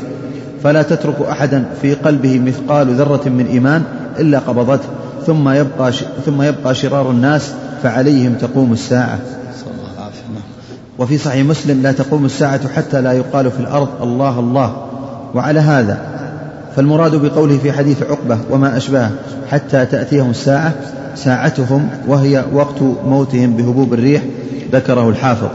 فلا 0.63 0.81
تترك 0.81 1.21
أحدا 1.29 1.65
في 1.81 1.93
قلبه 1.93 2.39
مثقال 2.39 2.95
ذرة 2.95 3.29
من 3.29 3.45
إيمان 3.47 3.83
إلا 4.19 4.39
قبضته 4.39 4.87
ثم 5.27 5.49
يبقى 5.49 5.91
ثم 6.25 6.41
يبقى 6.41 6.75
شرار 6.75 7.11
الناس 7.11 7.51
فعليهم 7.83 8.33
تقوم 8.33 8.73
الساعة. 8.73 9.19
وفي 11.01 11.17
صحيح 11.17 11.45
مسلم 11.45 11.81
لا 11.81 11.91
تقوم 11.91 12.25
الساعة 12.25 12.67
حتى 12.67 13.01
لا 13.01 13.13
يقال 13.13 13.51
في 13.51 13.59
الأرض 13.59 13.89
الله 14.01 14.39
الله. 14.39 14.87
وعلى 15.35 15.59
هذا 15.59 15.99
فالمراد 16.75 17.15
بقوله 17.15 17.57
في 17.57 17.71
حديث 17.71 18.03
عقبة 18.03 18.39
وما 18.49 18.77
أشبهه 18.77 19.11
حتى 19.49 19.85
تأتيهم 19.85 20.29
الساعة 20.29 20.73
ساعتهم 21.15 21.89
وهي 22.07 22.45
وقت 22.53 22.81
موتهم 23.05 23.53
بهبوب 23.57 23.93
الريح 23.93 24.23
ذكره 24.71 25.09
الحافظ. 25.09 25.47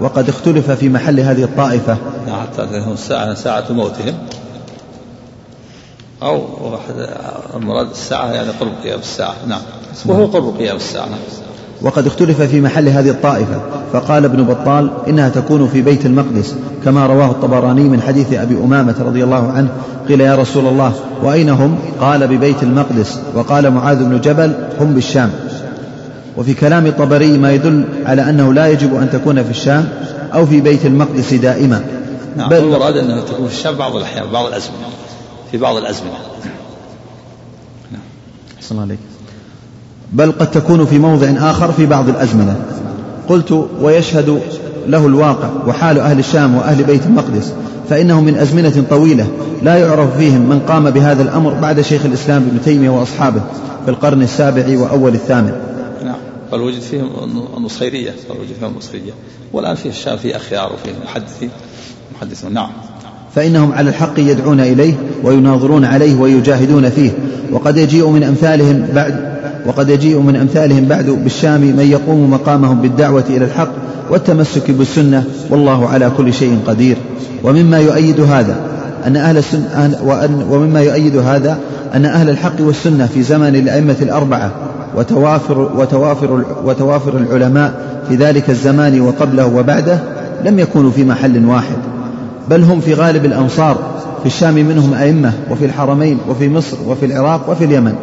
وقد 0.00 0.28
اختلف 0.28 0.70
في 0.70 0.88
محل 0.88 1.20
هذه 1.20 1.42
الطائفة. 1.42 1.96
حتى 2.42 2.56
تأتيهم 2.56 2.92
الساعة 2.92 3.34
ساعة 3.34 3.64
موتهم. 3.70 4.14
أو 6.22 6.42
المراد 7.56 7.90
الساعة 7.90 8.32
يعني 8.32 8.48
قرب 8.60 8.72
قيام 8.84 8.98
الساعة. 8.98 9.34
نعم 9.46 9.60
وهو 10.06 10.26
قرب 10.26 10.56
قيام 10.56 10.76
الساعة. 10.76 11.06
نعم. 11.06 11.18
وقد 11.82 12.06
اختلف 12.06 12.42
في 12.42 12.60
محل 12.60 12.88
هذه 12.88 13.10
الطائفة 13.10 13.60
فقال 13.92 14.24
ابن 14.24 14.42
بطال 14.42 14.90
إنها 15.08 15.28
تكون 15.28 15.68
في 15.68 15.82
بيت 15.82 16.06
المقدس 16.06 16.54
كما 16.84 17.06
رواه 17.06 17.30
الطبراني 17.30 17.82
من 17.82 18.02
حديث 18.02 18.32
أبي 18.32 18.54
أمامة 18.54 18.94
رضي 19.00 19.24
الله 19.24 19.52
عنه 19.52 19.68
قيل 20.08 20.20
يا 20.20 20.36
رسول 20.36 20.66
الله 20.66 20.92
وأين 21.22 21.48
هم؟ 21.48 21.78
قال 22.00 22.28
ببيت 22.28 22.62
المقدس 22.62 23.18
وقال 23.34 23.70
معاذ 23.70 24.04
بن 24.04 24.20
جبل 24.20 24.52
هم 24.80 24.94
بالشام. 24.94 25.30
وفي 26.36 26.54
كلام 26.54 26.86
الطبري 26.86 27.38
ما 27.38 27.52
يدل 27.52 27.84
على 28.04 28.30
أنه 28.30 28.52
لا 28.52 28.66
يجب 28.66 28.94
أن 28.94 29.10
تكون 29.10 29.42
في 29.44 29.50
الشام 29.50 29.88
أو 30.34 30.46
في 30.46 30.60
بيت 30.60 30.86
المقدس 30.86 31.34
دائما. 31.34 31.84
نعم 32.36 32.48
بل 32.48 32.56
المراد 32.56 32.96
أنها 32.96 33.20
تكون 33.20 33.48
في 33.48 33.54
الشام 33.54 33.74
بعض 33.74 33.96
الأحيان 33.96 34.30
بعض 34.32 34.46
الأزمنة 34.46 34.86
في 35.50 35.58
بعض 35.58 35.76
الأزمنة. 35.76 36.18
نعم. 37.92 38.02
الله 38.70 38.82
عليك 38.82 38.98
بل 40.12 40.32
قد 40.32 40.50
تكون 40.50 40.86
في 40.86 40.98
موضع 40.98 41.26
آخر 41.50 41.72
في 41.72 41.86
بعض 41.86 42.08
الأزمنة. 42.08 42.56
قلت 43.28 43.68
ويشهد 43.82 44.40
له 44.88 45.06
الواقع 45.06 45.48
وحال 45.66 45.98
أهل 45.98 46.18
الشام 46.18 46.56
وأهل 46.56 46.84
بيت 46.84 47.06
المقدس 47.06 47.52
فإنه 47.90 48.20
من 48.20 48.34
أزمنة 48.34 48.84
طويلة 48.90 49.26
لا 49.62 49.76
يعرف 49.76 50.16
فيهم 50.16 50.40
من 50.40 50.60
قام 50.60 50.90
بهذا 50.90 51.22
الأمر 51.22 51.54
بعد 51.54 51.80
شيخ 51.80 52.04
الإسلام 52.04 52.42
ابن 52.42 52.62
تيمية 52.64 52.90
وأصحابه 52.90 53.40
في 53.84 53.90
القرن 53.90 54.22
السابع 54.22 54.78
وأول 54.78 55.14
الثامن. 55.14 55.52
نعم. 56.04 56.16
بل 56.52 56.60
وجد 56.60 56.80
فيهم 56.80 57.08
النصيرية 57.56 58.10
بل 58.10 58.36
وجد 58.40 58.52
فيهم 58.60 58.72
النصيرية. 58.72 59.12
والآن 59.52 59.74
في 59.74 59.88
الشام 59.88 60.16
في 60.16 60.36
أخيار 60.36 60.72
وفي 60.72 60.90
محدثين. 61.04 61.50
محدثون 62.16 62.52
نعم. 62.52 62.70
فإنهم 63.34 63.72
على 63.72 63.90
الحق 63.90 64.18
يدعون 64.18 64.60
إليه 64.60 64.94
ويناظرون 65.24 65.84
عليه 65.84 66.14
ويجاهدون 66.14 66.90
فيه 66.90 67.10
وقد 67.52 67.76
يجيء 67.76 68.08
من 68.08 68.22
أمثالهم 68.22 68.88
بعد 68.94 69.27
وقد 69.66 69.88
يجيء 69.88 70.18
من 70.18 70.36
أمثالهم 70.36 70.84
بعد 70.84 71.06
بالشام 71.06 71.60
من 71.60 71.86
يقوم 71.90 72.30
مقامهم 72.30 72.80
بالدعوة 72.80 73.24
إلى 73.30 73.44
الحق 73.44 73.70
والتمسك 74.10 74.70
بالسنة 74.70 75.24
والله 75.50 75.88
على 75.88 76.10
كل 76.16 76.32
شيء 76.32 76.58
قدير. 76.66 76.96
ومما 77.44 77.78
يؤيد 77.78 78.20
هذا 78.20 78.56
أن 79.06 79.16
أهل 79.16 79.38
السنة 79.38 79.98
وأن 80.02 80.46
ومما 80.50 80.80
يؤيد 80.80 81.16
هذا 81.16 81.58
أن 81.94 82.04
أهل 82.04 82.30
الحق 82.30 82.60
والسنة 82.60 83.06
في 83.06 83.22
زمن 83.22 83.56
الأئمة 83.56 83.96
الأربعة 84.02 84.50
وتوافر 84.96 85.58
وتوافر 85.76 86.44
وتوافر 86.64 87.16
العلماء 87.16 87.72
في 88.08 88.16
ذلك 88.16 88.50
الزمان 88.50 89.00
وقبله 89.00 89.46
وبعده 89.46 89.98
لم 90.44 90.58
يكونوا 90.58 90.90
في 90.90 91.04
محل 91.04 91.44
واحد. 91.46 91.76
بل 92.50 92.62
هم 92.62 92.80
في 92.80 92.94
غالب 92.94 93.24
الأمصار 93.24 93.76
في 94.20 94.26
الشام 94.26 94.54
منهم 94.54 94.94
أئمة 94.94 95.32
وفي 95.50 95.64
الحرمين 95.64 96.18
وفي 96.28 96.48
مصر 96.48 96.76
وفي 96.86 97.06
العراق 97.06 97.50
وفي 97.50 97.64
اليمن. 97.64 97.94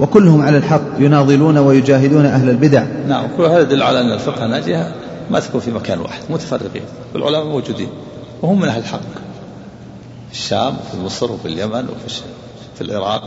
وكلهم 0.00 0.42
على 0.42 0.58
الحق 0.58 0.82
يناضلون 0.98 1.58
ويجاهدون 1.58 2.26
أهل 2.26 2.50
البدع. 2.50 2.84
نعم 3.08 3.24
كل 3.36 3.42
هذا 3.42 3.60
يدل 3.60 3.82
على 3.82 4.00
أن 4.00 4.12
الفقه 4.12 4.44
الناجية 4.44 4.94
ما 5.30 5.40
تكون 5.40 5.60
في 5.60 5.70
مكان 5.70 6.00
واحد 6.00 6.20
متفرقين. 6.30 6.82
والعلماء 7.14 7.44
موجودين 7.44 7.88
وهم 8.42 8.60
من 8.60 8.68
أهل 8.68 8.80
الحق. 8.80 9.00
في 10.30 10.34
الشام 10.34 10.74
وفي 10.74 11.04
مصر 11.04 11.32
وفي 11.32 11.48
اليمن 11.48 11.84
وفي 11.88 12.22
في 12.74 12.80
العراق. 12.80 13.22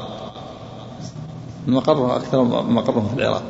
مقرهم 1.68 2.10
أكثر 2.10 2.44
مقرهم 2.64 3.08
في 3.16 3.22
العراق. 3.22 3.44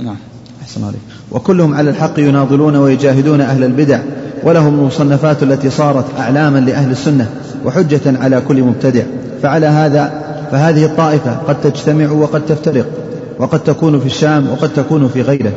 نعم. 0.00 0.16
أحسن 0.62 0.84
عليك. 0.84 1.00
وكلهم 1.30 1.74
على 1.74 1.90
الحق 1.90 2.18
يناضلون 2.18 2.76
ويجاهدون 2.76 3.40
أهل 3.40 3.64
البدع. 3.64 4.00
ولهم 4.42 4.78
المصنفات 4.78 5.42
التي 5.42 5.70
صارت 5.70 6.04
أعلاما 6.18 6.58
لأهل 6.58 6.90
السنة 6.90 7.30
وحجة 7.64 8.00
على 8.06 8.40
كل 8.48 8.62
مبتدع. 8.62 9.02
فعلى 9.42 9.66
هذا 9.66 10.29
فهذه 10.50 10.84
الطائفة 10.84 11.36
قد 11.36 11.60
تجتمع 11.60 12.10
وقد 12.10 12.46
تفترق 12.46 12.86
وقد 13.38 13.64
تكون 13.64 14.00
في 14.00 14.06
الشام 14.06 14.50
وقد 14.50 14.72
تكون 14.72 15.08
في 15.08 15.22
غيره. 15.22 15.52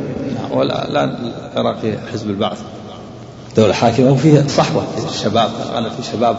ولا 0.52 0.88
الآن 0.88 1.16
العراق 1.56 1.78
حزب 2.12 2.30
البعث 2.30 2.58
دولة 3.56 3.72
حاكمة 3.72 4.12
وفيه 4.12 4.46
صحوة. 4.48 4.82
في 4.96 5.14
الشباب 5.14 5.50
أنا 5.76 5.90
في 5.90 6.02
شباب 6.12 6.36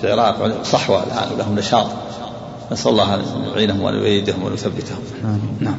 في 0.00 0.14
العراق 0.14 0.64
صحوة 0.64 1.02
الآن 1.02 1.32
ولهم 1.34 1.58
نشاط. 1.58 1.86
نسأل 2.72 2.90
الله 2.90 3.14
أن 3.14 3.20
يعينهم 3.54 3.82
وأن 3.82 3.94
يؤيدهم 3.94 4.42
وأن 4.42 4.54
يثبتهم. 4.54 4.98
نعم. 5.60 5.76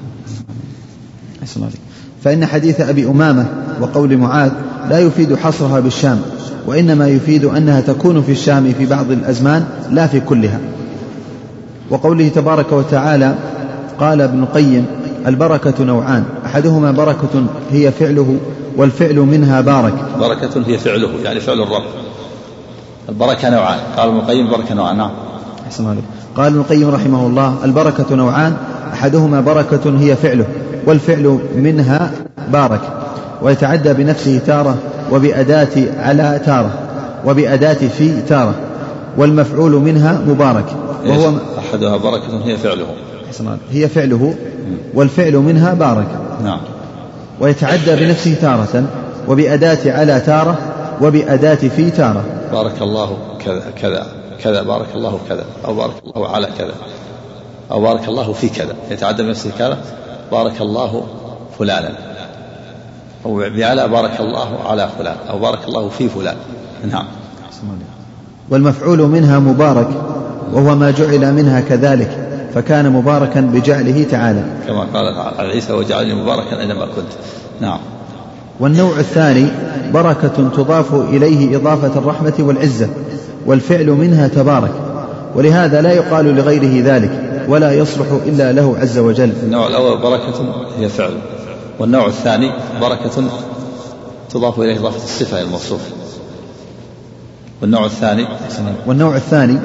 أحسن 1.44 1.64
عليك. 1.64 1.80
فإن 2.24 2.46
حديث 2.46 2.82
أبي 2.82 3.06
أمامة 3.06 3.46
وقول 3.82 4.18
معاذ 4.18 4.52
لا 4.90 5.00
يفيد 5.00 5.36
حصرها 5.36 5.80
بالشام 5.80 6.22
وإنما 6.68 7.08
يفيد 7.08 7.46
أنها 7.46 7.82
تكون 7.82 8.24
في 8.24 8.32
الشام 8.32 8.74
في 8.74 8.86
بعض 8.86 9.12
الأزمان 9.12 9.66
لا 9.92 10.08
في 10.08 10.20
كلها. 10.20 10.60
وقوله 11.94 12.28
تبارك 12.28 12.72
وتعالى 12.72 13.36
قال 14.00 14.22
ابن 14.22 14.44
القيم 14.44 14.86
البركة 15.28 15.84
نوعان 15.84 16.24
أحدهما 16.46 16.92
بركة 16.92 17.46
هي 17.72 17.92
فعله 17.92 18.38
والفعل 18.78 19.16
منها 19.16 19.62
بارك. 19.62 19.94
بركة 20.20 20.64
هي 20.68 20.78
فعله 20.78 21.10
يعني 21.24 21.40
فعل 21.40 21.62
الرب. 21.62 21.84
البركة 23.10 23.50
نوعان 23.50 23.80
قال 23.98 24.10
ابن 24.10 24.18
القيم 24.18 24.46
البركة 24.46 24.76
نوعان 24.76 24.98
نعم. 24.98 25.12
أحسن 25.68 25.88
عليك. 25.88 26.04
قال 26.36 26.48
ابن 26.48 26.60
القيم 26.60 26.90
رحمه 26.90 27.28
الله 27.28 27.56
البركة 27.64 28.16
نوعان 28.16 28.54
أحدهما 28.94 29.42
بركة 29.42 30.00
هي 30.00 30.16
فعله 30.16 30.46
والفعل 30.86 31.40
منها 31.56 32.12
بارك. 32.54 32.82
ويتعدى 33.42 33.94
بنفسه 33.94 34.40
تارة 34.48 34.78
وبأداة 35.12 36.00
على 36.00 36.42
تارة 36.46 36.72
وبأداة 37.26 37.74
في 37.74 38.22
تارة 38.22 38.56
والمفعول 39.18 39.72
منها 39.72 40.22
مبارك. 40.28 40.66
وهو 41.06 41.34
أحدها 41.58 41.98
بركة 41.98 42.46
هي 42.46 42.58
فعله. 42.58 42.88
هي 43.72 43.88
فعله 43.88 44.36
والفعل 44.94 45.36
منها 45.36 45.74
بارك. 45.74 46.08
نعم. 46.44 46.60
ويتعدى 47.40 47.96
بنفسه 47.96 48.36
تارة 48.42 48.84
وبأداة 49.28 50.00
على 50.00 50.20
تارة 50.20 50.58
وبأداة 51.02 51.56
في 51.56 51.92
تارة. 51.92 52.24
بارك 52.52 52.82
الله 52.82 53.18
كذا 53.46 53.64
كذا 53.82 54.08
كذا 54.44 54.64
بارك 54.64 54.88
الله 54.96 55.20
كذا 55.30 55.46
أو 55.66 55.76
بارك 55.76 55.94
الله 56.06 56.28
على 56.28 56.48
كذا 56.58 56.74
أو 57.72 57.82
بارك 57.82 58.08
الله 58.08 58.34
في 58.34 58.50
كذا. 58.50 58.76
يتعدى 58.92 59.24
بنفسه 59.24 59.52
كذا 59.58 59.78
بارك 60.32 60.62
الله 60.62 61.04
فلانا. 61.60 61.92
أو 63.26 63.36
بعلى 63.36 63.88
بارك 63.88 64.20
الله 64.20 64.60
على 64.66 64.90
فلان 64.98 65.16
أو 65.30 65.40
بارك 65.40 65.60
الله 65.68 65.90
في 65.90 66.10
فلان. 66.10 66.36
نعم. 66.92 67.06
والمفعول 68.50 69.00
منها 69.00 69.40
مبارك. 69.40 69.90
وهو 70.54 70.76
ما 70.76 70.92
جعل 70.92 71.34
منها 71.34 71.60
كذلك 71.60 72.10
فكان 72.56 72.90
مباركا 72.90 73.42
بجعله 73.42 74.06
تعالى. 74.12 74.44
كما 74.68 74.82
قال 74.94 75.50
عيسى 75.50 75.74
وجعلني 75.74 76.14
مباركا 76.14 76.60
أينما 76.60 76.86
كنت. 76.86 77.14
نعم. 77.62 77.80
والنوع 78.60 79.00
الثاني 79.00 79.48
بركة 79.94 80.50
تضاف 80.58 80.94
إليه 80.94 81.58
إضافة 81.58 82.00
الرحمة 82.00 82.34
والعزة 82.40 82.90
والفعل 83.46 83.88
منها 83.88 84.28
تبارك 84.28 84.72
ولهذا 85.36 85.82
لا 85.82 85.92
يقال 85.92 86.36
لغيره 86.36 86.96
ذلك 86.96 87.46
ولا 87.48 87.74
يصلح 87.74 88.06
إلا 88.26 88.52
له 88.52 88.76
عز 88.80 88.98
وجل. 88.98 89.34
النوع 89.44 89.68
الأول 89.68 90.02
بركة 90.02 90.34
هي 90.78 90.90
فعل. 90.90 91.14
والنوع 91.80 92.08
الثاني 92.08 92.52
بركة 92.82 93.24
تضاف 94.30 94.60
إليه 94.60 94.80
إضافة 94.80 95.04
الصفة 95.04 95.42
الموصوف. 95.42 95.82
والنوع 97.64 97.86
الثاني؟ 97.86 98.28
والنوع 98.88 99.16
الثاني 99.16 99.60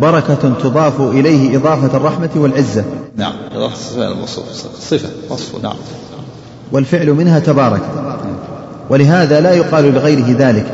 بركة 0.00 0.52
تضاف 0.62 1.00
إليه 1.00 1.56
إضافة 1.56 1.96
الرحمة 1.96 2.30
والعزة. 2.36 2.84
نعم 3.16 3.32
إضافة 3.52 3.74
الصفة 3.74 4.08
الموصوف 4.08 4.44
صفة 4.80 5.08
وصف 5.30 5.62
نعم. 5.62 5.76
والفعل 6.72 7.06
منها 7.10 7.38
تبارك. 7.38 7.80
ولهذا 8.90 9.40
لا 9.40 9.52
يقال 9.52 9.94
لغيره 9.94 10.36
ذلك 10.38 10.66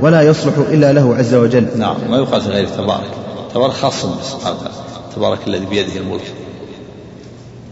ولا 0.00 0.22
يصلح 0.22 0.52
إلا 0.70 0.92
له 0.92 1.16
عز 1.16 1.34
وجل. 1.34 1.66
نعم 1.78 1.96
ما 2.10 2.16
يقال 2.16 2.42
لغيره 2.44 2.68
تبارك. 2.68 3.10
تبارك 3.54 3.72
خاص 3.72 4.02
سبحانه 4.02 4.56
وتعالى 4.56 4.74
تبارك 5.16 5.38
الذي 5.46 5.66
بيده 5.66 6.00
الملك. 6.00 6.34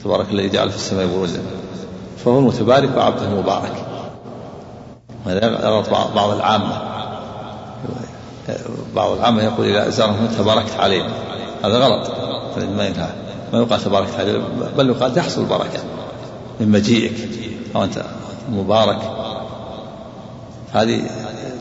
تبارك 0.05 0.27
الذي 0.31 0.49
جعل 0.49 0.71
في 0.71 0.77
السماء 0.77 1.07
بروجا. 1.07 1.41
فهو 2.25 2.39
المتبارك 2.39 2.97
وعبده 2.97 3.27
المبارك. 3.27 3.73
هذا 5.27 5.49
غلط 5.49 5.91
بعض 6.15 6.31
العامة. 6.31 6.95
بعض 8.95 9.11
العامة 9.11 9.43
يقول 9.43 9.67
إذا 9.67 9.89
أزارهم 9.89 10.27
تباركت 10.39 10.81
علينا 10.81 11.11
هذا 11.65 11.79
غلط. 11.79 12.11
ما 12.77 12.87
ينفع 12.87 13.07
ما 13.53 13.59
يقال 13.59 13.85
تباركت 13.85 14.15
علينا 14.19 14.45
بل 14.77 14.89
يقال 14.89 15.15
تحصل 15.15 15.41
البركة 15.41 15.81
من 16.61 16.69
مجيئك. 16.69 17.29
أو 17.77 17.85
أنت 17.85 18.03
مبارك. 18.51 18.99
هذه 20.73 21.03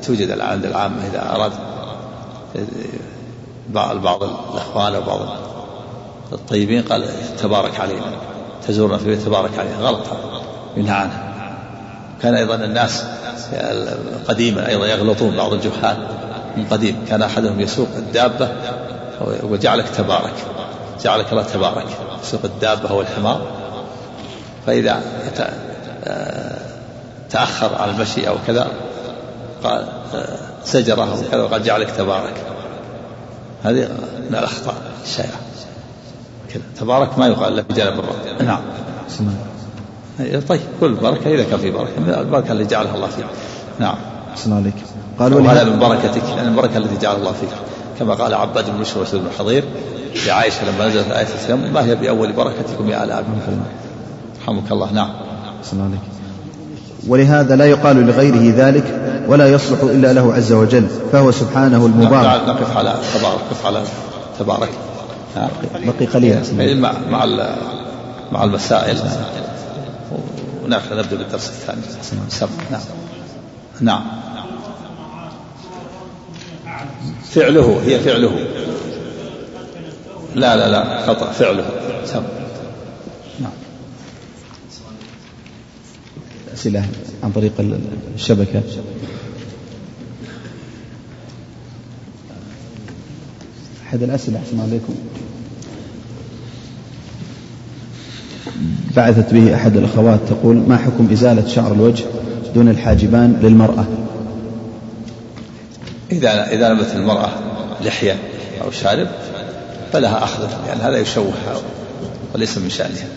توجد 0.04 0.40
عند 0.40 0.66
العامة 0.66 1.08
إذا 1.08 1.36
أراد. 1.36 1.52
بعض 3.74 4.24
الأخوان 4.24 4.96
وبعض 4.96 5.20
الطيبين 6.32 6.82
قال 6.82 7.06
تبارك 7.38 7.80
علينا 7.80 8.12
تزورنا 8.68 8.98
في 8.98 9.16
تبارك 9.16 9.60
علينا 9.60 9.78
غلط. 9.78 10.06
ينهى 10.78 10.96
عنها 10.96 11.34
كان 12.22 12.36
أيضا 12.36 12.56
الناس 12.56 13.04
قديما 14.28 14.68
أيضا 14.68 14.88
يغلطون 14.88 15.36
بعض 15.36 15.54
الجهال. 15.54 16.08
من 16.58 16.66
قديم 16.72 17.06
كان 17.10 17.22
أحدهم 17.22 17.60
يسوق 17.60 17.88
الدابة 17.96 18.50
وجعلك 19.44 19.86
تبارك 19.90 20.34
جعلك 21.02 21.32
الله 21.32 21.44
تبارك 21.44 21.86
يسوق 22.24 22.42
الدابة 22.44 22.90
هو 22.90 23.02
الحمار 23.02 23.42
فإذا 24.68 25.02
تأخر 27.30 27.76
على 27.76 27.92
المشي 27.92 28.28
أو 28.28 28.36
كذا 28.48 28.68
قال 29.64 29.88
زجره 30.66 31.20
وكذا 31.20 31.42
وقال 31.42 31.64
جعلك 31.64 31.92
تبارك. 31.92 32.34
هذه 33.64 33.88
من 34.30 34.36
الأخطاء 34.36 34.76
الشائعة. 35.04 35.40
كذا. 36.50 36.64
تبارك 36.80 37.20
ما 37.20 37.28
يقال 37.28 37.54
إلا 37.54 37.62
بجانب 37.62 38.00
الرب. 38.00 38.42
نعم. 38.42 38.62
طيب 40.48 40.62
كل 40.80 40.94
بركة 40.94 41.34
إذا 41.34 41.44
كان 41.44 41.60
في 41.60 41.72
بركة 41.72 42.22
البركة 42.22 42.52
اللي 42.52 42.66
جعلها 42.66 42.96
الله 42.96 43.08
فيك. 43.08 43.26
نعم. 43.80 43.96
أحسن 44.32 44.54
عليك 44.54 44.76
قال 45.20 45.48
هذا. 45.48 45.64
من 45.64 45.80
بركتك 45.80 46.24
يعني 46.38 46.48
البركة 46.48 46.78
التي 46.78 46.98
جعلها 47.02 47.20
الله 47.20 47.32
فيك. 47.32 47.50
كما 48.00 48.14
قال 48.14 48.34
عباد 48.34 48.70
بن 48.70 48.80
بشر 48.80 49.02
وسيد 49.02 49.22
بن 49.22 49.30
حضير 49.40 49.64
لعائشة 50.28 50.72
لما 50.72 50.88
نزلت 50.88 51.12
آية 51.12 51.28
السلام 51.36 51.74
ما 51.74 51.86
هي 51.86 51.96
بأول 51.96 52.32
بركتكم 52.32 52.90
يا 52.90 53.04
آل 53.04 53.12
أبي 53.12 53.28
رحمك 54.44 54.72
الله. 54.72 54.94
نعم. 54.94 55.10
أحسن 55.60 55.82
عليك 55.82 56.00
ولهذا 57.08 57.56
لا 57.56 57.66
يقال 57.66 58.08
لغيره 58.08 58.54
ذلك 58.58 58.84
ولا 59.28 59.48
يصلح 59.48 59.80
إلا 59.84 60.14
له 60.14 60.34
عز 60.34 60.54
وجل 60.54 60.88
فهو 61.12 61.32
سبحانه 61.32 61.86
المبارك. 61.86 62.42
نقف 62.48 62.78
على 62.78 62.96
تبارك 63.14 63.40
نقف 63.52 63.66
على 63.66 63.84
تبارك. 64.40 64.70
بقي 65.74 66.06
قليلا. 66.06 66.42
مع 66.76 66.94
مع 67.10 67.26
مع 68.32 68.44
المسائل. 68.44 68.98
ونبدأ 70.64 71.18
بالدرس 71.18 71.50
الثاني. 71.50 71.82
نعم. 72.72 72.82
نعم. 73.82 74.02
فعله 77.24 77.82
هي 77.86 78.00
فعله. 78.00 78.32
لا 80.36 80.56
لا 80.56 80.70
لا 80.70 81.06
خطأ 81.08 81.32
فعله. 81.32 81.66
سم 82.06 82.24
نعم. 83.40 83.52
أسئلة 86.54 86.86
عن 87.24 87.32
طريق 87.32 87.54
الشبكة. 88.16 88.62
أحد 93.88 94.04
الأسئلة 94.04 94.40
أحسن 94.40 94.60
عليكم. 94.60 94.96
بعثت 98.96 99.34
به 99.34 99.56
أحد 99.56 99.78
الأخوات 99.78 100.20
تقول 100.30 100.56
ما 100.56 100.78
حكم 100.78 101.08
إزالة 101.12 101.48
شعر 101.48 101.74
الوجه 101.74 102.06
دون 102.56 102.70
الحاجبان 102.70 103.40
للمرأة؟ 103.44 103.86
إذا 106.14 106.48
إذا 106.52 106.74
نبت 106.74 106.92
المرأة 106.96 107.30
لحية 107.82 108.18
أو 108.64 108.72
شارب 108.72 109.08
فلها 109.94 110.24
أخذ 110.24 110.42
لأن 110.42 110.68
يعني 110.68 110.82
هذا 110.82 110.98
يشوهها 110.98 111.62
وليس 112.36 112.58
من 112.58 112.70
شأنها. 112.70 113.08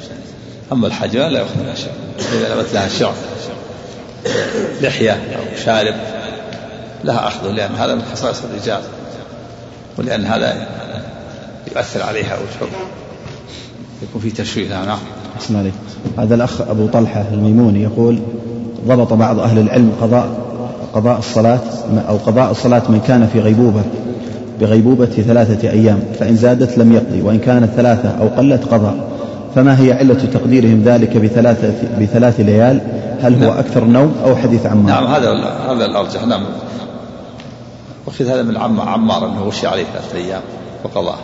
أما 0.73 0.87
الحاجبان 0.87 1.33
لا 1.33 1.39
يأخذ 1.39 1.61
منها 1.63 1.75
شيء 1.75 1.93
إذا 2.19 2.55
نبت 2.55 2.75
لها 2.75 2.89
شعر 2.89 3.15
لحية 4.83 5.13
أو 5.13 5.57
شارب 5.65 5.95
لها 7.05 7.29
أخذ 7.29 7.51
لأن 7.51 7.75
هذا 7.75 7.95
من 7.95 8.03
خصائص 8.13 8.43
الرجال 8.45 8.81
ولأن 9.99 10.25
هذا 10.25 10.69
يؤثر 11.73 12.03
عليها 12.03 12.35
أو 12.35 12.67
يكون 14.03 14.23
في 14.23 14.31
تشويه 14.31 14.69
نعم. 14.69 14.99
أحسن 15.37 15.57
عليك 15.57 15.73
هذا 16.19 16.35
الأخ 16.35 16.61
أبو 16.61 16.87
طلحة 16.87 17.25
الميموني 17.33 17.83
يقول 17.83 18.19
ضبط 18.87 19.13
بعض 19.13 19.39
أهل 19.39 19.59
العلم 19.59 19.93
قضاء 20.01 20.46
قضاء 20.97 21.19
الصلاة 21.19 21.61
أو 22.09 22.17
قضاء 22.17 22.51
الصلاة 22.51 22.83
من 22.89 23.01
كان 23.07 23.29
في 23.33 23.41
غيبوبة 23.41 23.83
بغيبوبة 24.61 25.07
ثلاثة 25.07 25.71
أيام 25.71 26.03
فإن 26.19 26.37
زادت 26.37 26.79
لم 26.79 26.93
يقضي 26.93 27.23
وإن 27.23 27.39
كانت 27.39 27.71
ثلاثة 27.77 28.09
أو 28.21 28.29
قلت 28.29 28.65
قضى 28.65 28.93
فما 29.55 29.81
هي 29.81 29.93
علة 29.93 30.15
تقديرهم 30.35 30.83
ذلك 30.85 31.17
بثلاثة 31.17 31.73
بثلاث 32.01 32.41
ليال؟ 32.41 32.81
هل 33.23 33.35
هو 33.35 33.51
نعم. 33.51 33.59
أكثر 33.59 33.85
نوم 33.85 34.15
أو 34.25 34.37
حديث 34.37 34.67
عمار؟ 34.67 34.87
نعم 34.87 35.07
هذا 35.07 35.31
هذا 35.69 35.85
الأرجح. 35.85 36.25
نعم. 36.25 36.45
وأخذ 38.07 38.25
هذا 38.25 38.43
من 38.43 38.57
عم 38.57 38.81
عمار 38.81 39.27
أنه 39.27 39.47
وشي 39.47 39.67
عليه 39.67 39.85
ثلاثة 39.85 40.19
أيام 40.19 40.41
وقضاه. 40.85 41.19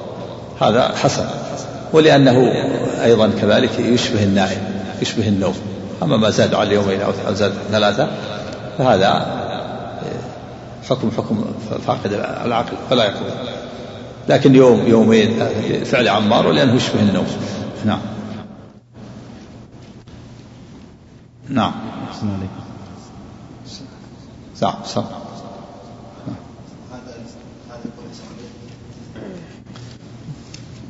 هذا 0.60 0.88
حسن. 1.02 1.24
ولأنه 1.92 2.52
أيضا 3.04 3.30
كذلك 3.40 3.78
يشبه 3.78 4.24
النائم 4.24 4.60
يشبه 5.02 5.28
النوم. 5.28 5.54
أما 6.02 6.16
ما 6.16 6.30
زاد 6.30 6.54
على 6.54 6.74
يومين 6.74 7.00
أو 7.00 7.34
زاد 7.34 7.52
ثلاثة 7.72 8.08
فهذا 8.78 9.41
حكم 10.88 11.10
حكم 11.16 11.44
فاقد 11.86 12.12
العقل 12.44 12.76
فلا 12.90 13.04
يقضي 13.04 13.32
لكن 14.28 14.54
يوم 14.54 14.86
يومين 14.86 15.38
فعل 15.84 16.08
عمار 16.08 16.46
ولأنه 16.46 16.74
يشبه 16.74 17.00
النوم. 17.00 17.26
نعم. 17.84 18.00
نعم. 21.48 21.72
نعم 24.62 24.74
صح. 24.86 25.04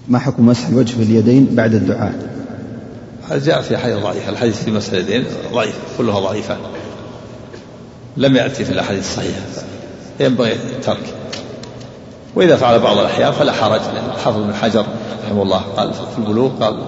ما 0.09 0.18
حكم 0.18 0.46
مسح 0.46 0.68
الوجه 0.68 0.96
باليدين 0.96 1.55
بعد 1.55 1.74
الدعاء؟ 1.74 2.33
هذا 3.28 3.44
جاء 3.44 3.62
في 3.62 3.76
حديث 3.76 3.96
ضعيف. 3.96 4.28
الحديث 4.28 4.64
في 4.64 4.70
مسح 4.70 4.92
اليدين 4.92 5.24
ضعيف 5.52 5.78
كلها 5.98 6.20
ضعيفة. 6.20 6.57
لم 8.16 8.37
يأتي 8.37 8.64
في 8.64 8.72
الأحاديث 8.72 9.05
الصحيحة. 9.05 9.71
ينبغي 10.20 10.53
الترك 10.53 11.14
وإذا 12.35 12.57
فعل 12.57 12.79
بعض 12.79 12.98
الأحيان 12.98 13.33
فلا 13.33 13.53
حرج 13.53 13.81
لأن 13.94 14.11
الحافظ 14.14 14.38
بن 14.38 14.55
حجر 14.55 14.85
رحمه 15.27 15.42
الله 15.42 15.62
قال 15.77 15.94
في 15.94 16.18
البلوغ 16.18 16.51
قال 16.61 16.79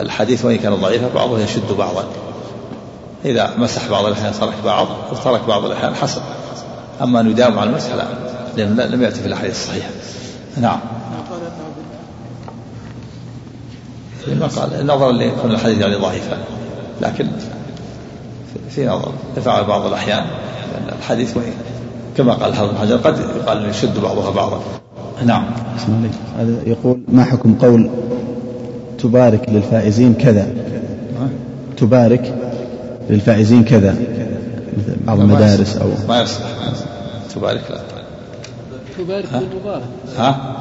الحديث 0.00 0.44
وإن 0.44 0.56
كان 0.56 0.74
ضعيفا 0.74 1.08
بعضه 1.14 1.40
يشد 1.40 1.72
بعضا. 1.78 2.04
إذا 3.24 3.50
مسح 3.58 3.88
بعض 3.90 4.04
الأحيان 4.04 4.32
ترك 4.40 4.54
بعض 4.64 4.86
وترك 5.12 5.40
بعض 5.48 5.64
الأحيان 5.64 5.94
حسن. 5.94 6.20
أما 7.02 7.20
أن 7.20 7.30
يداوم 7.30 7.58
على 7.58 7.70
المسح 7.70 7.94
لا 7.94 8.04
لأنه 8.56 8.84
لم 8.84 9.02
يأتي 9.02 9.20
في 9.20 9.26
الأحاديث 9.26 9.52
الصحيحة. 9.52 9.90
نعم. 10.56 10.80
لما 14.26 14.46
قال 14.46 14.86
نظرا 14.86 15.12
لكون 15.12 15.50
الحديث 15.50 15.78
يعني 15.78 15.94
ضعيفة 15.94 16.36
لكن 17.00 17.28
في 18.70 18.86
نظر 18.86 19.12
يفعل 19.36 19.64
بعض 19.64 19.86
الأحيان 19.86 20.26
الحديث 20.98 21.36
وإن 21.36 21.52
كما 22.18 22.34
قال 22.34 22.54
حافظ 22.54 22.70
بن 22.70 22.78
حجر 22.78 22.96
قد 22.96 23.18
يقال 23.18 23.68
يشد 23.68 23.98
بعضها 24.00 24.30
بعضا. 24.30 24.60
نعم. 25.26 25.44
هذا 26.38 26.56
يقول 26.66 27.00
ما 27.08 27.24
حكم 27.24 27.54
قول 27.54 27.90
تبارك 28.98 29.48
للفائزين 29.48 30.14
كذا؟ 30.14 30.48
تبارك 31.76 32.34
للفائزين 33.10 33.64
كذا. 33.64 33.96
مثل 34.78 34.96
بعض 35.06 35.20
المدارس 35.20 35.76
أو 35.76 35.88
ما 36.08 36.22
يصلح 36.22 36.46
تبارك 37.34 37.70
لا. 37.70 37.80
تبارك 38.98 39.26
بالمبارك 39.32 39.82
ها؟ 40.16 40.56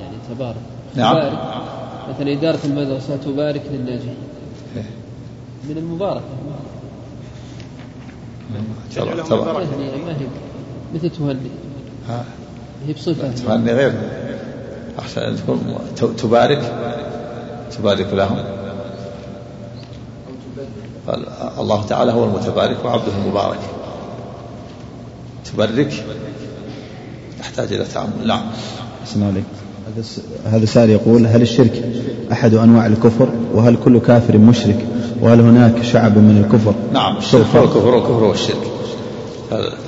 يعني 0.00 0.16
تبارك. 0.34 0.56
نعم. 0.96 1.14
تبارك. 1.14 1.38
مثلا 2.14 2.32
إدارة 2.32 2.58
المدرسة 2.64 3.16
تبارك 3.16 3.62
للناجحين. 3.72 4.16
إيه. 4.76 4.82
من 5.68 5.78
المباركة 5.78 6.24
طبعا 9.30 9.62
يعني 9.62 10.04
ما 10.06 10.12
هي 10.12 10.26
مثل 10.94 11.10
تهني 11.10 11.36
هي 12.86 12.92
بصفة 12.92 13.30
تهني 13.30 13.72
غير. 13.72 13.92
أحسن 14.98 15.20
أن 15.20 15.36
تكون 15.36 15.78
تبارك. 16.16 16.72
تبارك 17.78 18.12
لهم. 18.12 18.38
قال 21.08 21.26
الله 21.58 21.86
تعالى 21.86 22.12
هو 22.12 22.24
المتبارك 22.24 22.84
وعبده 22.84 23.12
المبارك. 23.24 23.58
تبرك. 25.44 26.04
تحتاج 27.38 27.72
إلى 27.72 27.84
تعامل 27.84 28.26
نعم. 28.26 28.42
أحسن 29.02 29.22
عليك. 29.22 29.44
هذا 30.44 30.64
سائل 30.64 30.90
يقول 30.90 31.26
هل 31.26 31.42
الشرك 31.42 31.82
أحد 32.32 32.54
أنواع 32.54 32.86
الكفر؟ 32.86 33.28
وهل 33.52 33.76
كل 33.84 34.00
كافر 34.00 34.38
مشرك؟ 34.38 34.86
وهل 35.20 35.40
هناك 35.40 35.82
شعب 35.82 36.18
من 36.18 36.44
الكفر؟ 36.44 36.74
نعم 36.92 37.16
الشرك 37.16 37.54
والكفر 37.54 38.24
هو 38.24 38.32
الشرك 38.32 38.70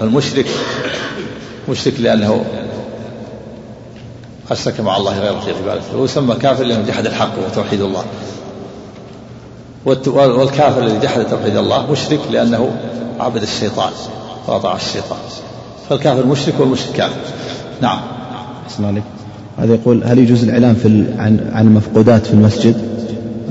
فالمشرك 0.00 0.46
مشرك 1.68 2.00
لأنه 2.00 2.44
أشرك 4.50 4.80
مع 4.80 4.96
الله 4.96 5.18
غيره 5.18 5.40
في 5.40 5.52
عبادته 5.62 5.96
ويسمى 5.96 6.34
كافر 6.34 6.64
لأنه 6.64 6.86
جحد 6.86 7.06
الحق 7.06 7.32
وتوحيد 7.46 7.80
الله. 7.80 8.04
والكافر 10.06 10.82
الذي 10.82 10.98
جحد 10.98 11.26
توحيد 11.26 11.56
الله 11.56 11.90
مشرك 11.92 12.20
لأنه 12.30 12.70
عبد 13.20 13.42
الشيطان 13.42 13.92
وأطاع 14.46 14.76
الشيطان. 14.76 15.18
فالكافر 15.88 16.26
مشرك 16.26 16.54
والمشرك 16.60 16.92
كافر. 16.92 17.20
نعم. 17.80 18.00
أحسن 18.66 18.84
عليك 18.84 19.02
هذا 19.58 19.74
يقول 19.74 20.04
هل 20.04 20.18
يجوز 20.18 20.42
الإعلام 20.42 20.74
في 20.74 20.88
عن 21.18 21.50
عن 21.52 21.66
المفقودات 21.66 22.26
في 22.26 22.32
المسجد؟ 22.32 22.97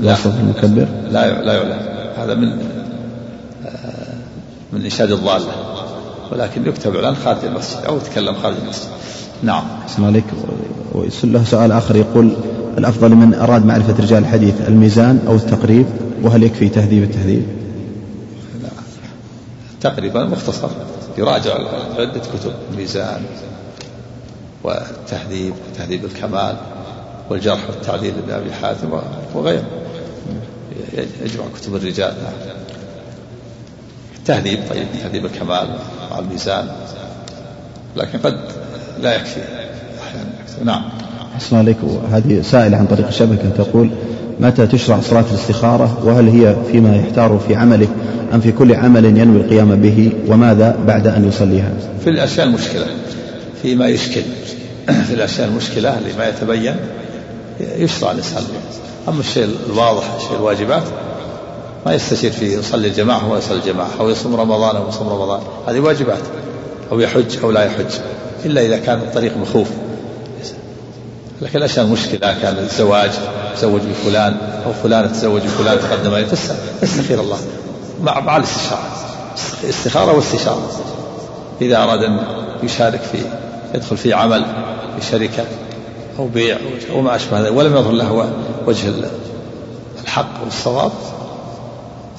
لا. 0.00 0.16
المكبر؟ 0.40 0.86
لا 1.10 1.42
لا 1.42 1.52
يعلم 1.52 1.80
هذا 2.16 2.34
من 2.34 2.48
آه، 3.66 4.14
من 4.72 4.84
إنشاد 4.84 5.12
الضالة. 5.12 5.52
ولكن 6.32 6.66
يكتب 6.66 6.96
إعلان 6.96 7.16
خارج 7.16 7.44
المسجد 7.44 7.84
أو 7.88 7.96
يتكلم 7.96 8.34
خارج 8.34 8.56
المسجد. 8.64 8.88
نعم. 9.42 9.64
أحسن 9.82 10.04
عليك 10.04 10.24
له 11.24 11.44
سؤال 11.44 11.72
آخر 11.72 11.96
يقول 11.96 12.32
الأفضل 12.78 13.10
لمن 13.10 13.34
أراد 13.34 13.66
معرفة 13.66 14.02
رجال 14.02 14.18
الحديث 14.18 14.54
الميزان 14.68 15.20
أو 15.26 15.34
التقريب 15.34 15.86
وهل 16.22 16.42
يكفي 16.42 16.68
تهذيب 16.68 17.02
التهذيب؟ 17.02 17.46
تقريبا 19.80 20.24
مختصر. 20.24 20.68
يراجع 21.18 21.54
عدة 21.98 22.20
كتب 22.20 22.52
الميزان 22.72 23.22
والتهذيب 24.64 25.54
وتهذيب 25.72 26.04
الكمال 26.04 26.56
والجرح 27.30 27.70
والتعديل 27.70 28.14
لأبي 28.28 28.52
حاتم 28.52 28.88
وغيره. 29.34 29.64
يجمع 31.24 31.44
كتب 31.60 31.76
الرجال. 31.76 32.12
التهذيب 34.18 34.58
طيب 34.70 34.86
تهذيب 35.02 35.26
الكمال 35.26 35.68
مع 36.10 36.18
الميزان. 36.18 36.68
لكن 37.96 38.18
قد 38.18 38.40
لا 39.02 39.14
يكفي 39.14 39.40
أحيانا. 40.02 40.30
نعم. 40.64 40.82
أحسن 41.34 41.56
عليك 41.56 41.76
هذه 42.12 42.42
سائلة 42.42 42.76
عن 42.76 42.86
طريق 42.86 43.06
الشبكة 43.06 43.50
تقول 43.56 43.90
متى 44.40 44.66
تشرع 44.66 45.00
صلاة 45.00 45.24
الاستخارة؟ 45.30 45.98
وهل 46.04 46.28
هي 46.28 46.56
فيما 46.72 46.96
يحتار 46.96 47.40
في 47.48 47.54
عمله 47.54 47.88
أم 48.34 48.40
في 48.40 48.52
كل 48.52 48.74
عمل 48.74 49.04
ينوي 49.04 49.36
القيام 49.36 49.80
به؟ 49.80 50.12
وماذا 50.26 50.78
بعد 50.86 51.06
أن 51.06 51.28
يصليها؟ 51.28 51.72
في 52.04 52.10
الأشياء 52.10 52.46
المشكلة 52.46 52.86
فيما 53.62 53.88
يشكل. 53.88 54.22
في 54.86 55.14
الأشياء 55.14 55.48
المشكلة 55.48 55.98
اللي 55.98 56.12
ما 56.18 56.28
يتبين 56.28 56.76
يشرع 57.60 58.10
الإنسان. 58.10 58.42
أما 59.08 59.20
الشيء 59.20 59.56
الواضح 59.66 60.14
الشيء 60.16 60.36
الواجبات 60.36 60.82
ما 61.86 61.94
يستشير 61.94 62.32
فيه 62.32 62.58
يصلي 62.58 62.88
الجماعة 62.88 63.18
هو 63.18 63.36
يصلي 63.36 63.58
الجماعة 63.58 63.90
أو 64.00 64.10
يصوم 64.10 64.36
رمضان 64.36 64.76
أو 64.76 64.88
يصوم 64.88 65.08
رمضان 65.08 65.40
هذه 65.68 65.80
واجبات 65.80 66.22
أو 66.92 67.00
يحج 67.00 67.38
أو 67.42 67.50
لا 67.50 67.64
يحج 67.64 67.94
إلا 68.44 68.60
إذا 68.60 68.76
كان 68.76 68.98
الطريق 68.98 69.36
مخوف. 69.36 69.68
لكن 71.42 71.58
الأشياء 71.58 71.84
المشكلة 71.84 72.38
كان 72.42 72.58
الزواج 72.58 73.10
تزوج 73.56 73.80
بفلان 73.80 74.36
أو 74.66 74.72
فلان 74.82 75.12
تزوج 75.12 75.42
بفلان 75.42 75.78
تقدم 75.80 76.14
عليه 76.14 76.26
تستخير 76.82 77.20
الله. 77.20 77.38
مع 78.02 78.20
مع 78.20 78.36
الاستشارة 78.36 78.88
استخارة 79.68 80.16
واستشارة. 80.16 80.70
إذا 81.60 81.76
أراد 81.76 82.02
أن 82.02 82.20
يشارك 82.62 83.00
في 83.00 83.18
يدخل 83.74 83.96
في 83.96 84.12
عمل 84.12 84.44
في 84.98 85.06
شركة 85.06 85.44
أو 86.18 86.26
بيع 86.26 86.58
أو 86.90 87.00
ما 87.00 87.16
أشبه 87.16 87.40
ذلك 87.40 87.56
ولم 87.56 87.76
يظهر 87.76 87.92
له 87.92 88.30
وجه 88.68 88.92
الحق 90.04 90.44
والصواب 90.44 90.90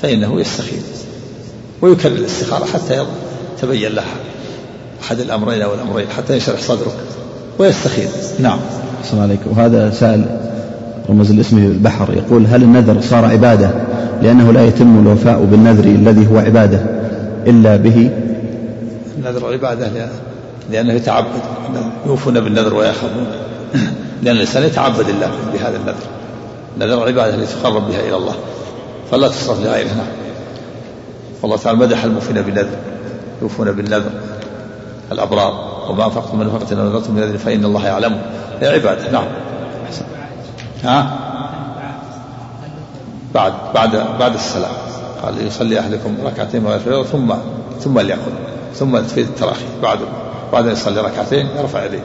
فإنه 0.01 0.41
يستخير 0.41 0.79
ويكرر 1.81 2.12
الاستخارة 2.12 2.65
حتى 2.65 3.05
يتبين 3.57 3.91
له 3.91 4.03
أحد 5.03 5.19
الأمرين 5.19 5.62
أو 5.62 5.73
الأمرين 5.73 6.07
حتى 6.17 6.38
يشرح 6.38 6.59
صدره 6.59 6.93
ويستخير. 7.59 8.07
نعم. 8.39 8.59
السلام 9.03 9.23
عليكم. 9.23 9.51
وهذا 9.51 9.91
سائل 9.91 10.25
رمز 11.09 11.31
الاسم 11.31 11.57
البحر 11.57 12.13
يقول 12.13 12.45
هل 12.45 12.63
النذر 12.63 13.01
صار 13.01 13.25
عبادة؟ 13.25 13.71
لأنه 14.21 14.51
لا 14.51 14.65
يتم 14.65 14.99
الوفاء 15.07 15.43
بالنذر 15.51 15.83
الذي 15.83 16.27
هو 16.27 16.38
عبادة 16.38 16.79
إلا 17.47 17.75
به. 17.75 18.12
النذر 19.17 19.53
عبادة 19.53 20.09
لأنه 20.71 20.93
يتعبد 20.93 21.41
يوفون 22.05 22.39
بالنذر 22.39 22.75
ويخافون 22.75 23.25
لأن 24.23 24.35
الإنسان 24.35 24.63
يتعبد 24.63 25.09
الله 25.09 25.31
بهذا 25.53 25.77
النذر. 25.77 26.18
النذر 26.81 27.07
عبادة 27.07 27.35
التي 27.35 27.53
تقرب 27.53 27.87
بها 27.87 27.99
إلى 27.99 28.15
الله 28.15 28.35
فلا 29.11 29.27
تصرف 29.27 29.59
لغيره 29.59 29.87
نعم 29.87 30.07
والله 31.41 31.57
تعالى 31.57 31.77
مدح 31.77 32.03
الموفين 32.03 32.41
بالنذر 32.41 32.77
يوفون 33.41 33.71
بالنذر 33.71 34.11
الأبرار. 35.11 35.69
وما 35.89 36.05
أنفقتم 36.05 36.39
من 36.39 36.45
نفقة 36.45 36.81
أو 36.81 36.89
نذرتم 36.89 37.13
من 37.13 37.21
نذر 37.21 37.37
فإن 37.37 37.65
الله 37.65 37.85
يعلمه 37.85 38.21
هي 38.61 38.67
عبادة 38.67 39.11
نعم. 39.11 39.25
ها؟ 40.83 41.19
بعد 43.33 43.53
بعد 43.75 43.91
بعد 44.19 44.33
السلام. 44.33 44.71
قال 45.23 45.47
يصلي 45.47 45.79
أحدكم 45.79 46.15
ركعتين 46.25 46.79
ثم 47.11 47.33
ثم 47.79 47.99
ليأخذ 47.99 48.31
ثم 48.75 48.97
تفيد 48.97 49.27
التراخي. 49.27 49.65
بعد 49.83 49.99
بعد 50.53 50.65
أن 50.65 50.71
يصلي 50.71 51.01
ركعتين 51.01 51.47
يرفع 51.59 51.85
يديه. 51.85 52.03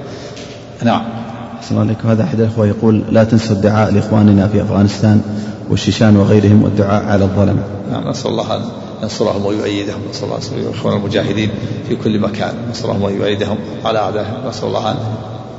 نعم. 0.83 1.24
السلام 1.65 1.81
عليكم 1.81 2.09
هذا 2.09 2.23
أحد 2.25 2.41
الأخوة 2.41 2.67
يقول 2.67 3.03
لا 3.11 3.25
تنسوا 3.25 3.57
الدعاء 3.57 3.91
لإخواننا 3.91 4.49
في 4.49 4.63
أفغانستان 4.63 5.23
والشيشان 5.71 6.17
وغيرهم 6.17 6.63
والدعاء 6.63 7.05
على 7.05 7.25
الظلم. 7.25 7.63
نعم 7.93 8.09
نسأل 8.09 8.31
الله 8.31 8.57
أن 8.57 8.63
ينصرهم 9.03 9.47
ويؤيدهم 9.47 10.01
نسأل 10.11 10.25
الله 10.25 10.37
أن 10.37 10.75
إخوان 10.75 10.97
المجاهدين 10.97 11.51
في 11.89 11.97
كل 11.97 12.21
مكان. 12.21 12.55
نسأل 12.71 12.91
الله 12.91 13.05
ويؤيدهم 13.05 13.59
على 13.85 13.99
أعدائهم. 13.99 14.49
نسأل 14.49 14.69
الله 14.69 14.91
أن 14.91 14.97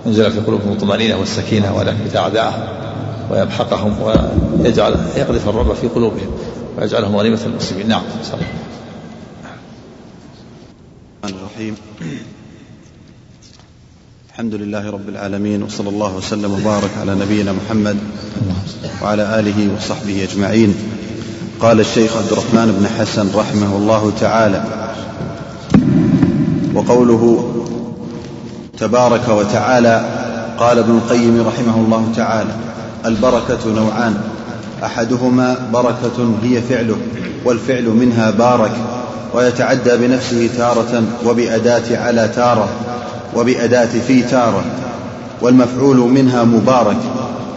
ينزل 0.06 0.32
في 0.32 0.39
قلوبهم 0.39 0.72
الطمأنينة 0.72 1.18
والسكينة 1.18 1.76
ولا 1.76 1.91
يثبت 1.91 2.15
أعداءهم 2.15 2.63
ويمحقهم 3.32 3.96
ويجعل 4.02 4.96
يقذف 5.18 5.50
الرعب 5.50 5.74
في 5.74 5.88
قلوبهم 5.88 6.28
ويجعلهم 6.78 7.15
غنيمة 7.15 7.39
المسلمين 7.46 7.88
نعم 7.88 8.04
صلى 8.24 8.34
الله. 8.34 8.48
الرحيم. 11.41 11.76
الحمد 14.36 14.56
لله 14.56 14.89
رب 14.91 15.10
العالمين 15.10 15.63
وصلى 15.63 15.89
الله 15.89 16.15
وسلم 16.15 16.54
وبارك 16.54 16.89
على 17.02 17.15
نبينا 17.15 17.52
محمد 17.52 17.98
وعلى 19.02 19.39
آله 19.39 19.76
وصحبه 19.78 20.24
أجمعين. 20.24 20.76
قال 21.60 21.80
الشيخ 21.80 22.17
عبد 22.17 22.32
الرحمن 22.32 22.71
بن 22.80 22.88
حسن 23.00 23.36
رحمه 23.36 23.78
الله 23.78 24.12
تعالى 24.19 24.63
وقوله 26.74 27.54
تبارك 28.78 29.30
وتعالى 29.30 30.06
قال 30.60 30.80
ابن 30.80 30.98
القيم 30.98 31.48
رحمه 31.48 31.76
الله 31.76 32.12
تعالى 32.15 32.56
البركة 33.06 33.69
نوعان 33.76 34.17
أحدهما 34.84 35.69
بركة 35.74 36.36
هي 36.43 36.62
فعله 36.62 36.98
والفعل 37.45 37.86
منها 37.86 38.32
بارك 38.32 38.71
ويتعدى 39.34 39.98
بنفسه 39.98 40.50
تارة 40.58 41.04
وبأداة 41.26 41.98
على 41.98 42.28
تارة. 42.28 42.69
وبأداة 43.36 44.00
في 44.08 44.21
تارة 44.21 44.63
والمفعول 45.41 45.98
منها 45.98 46.43
مبارك 46.43 46.98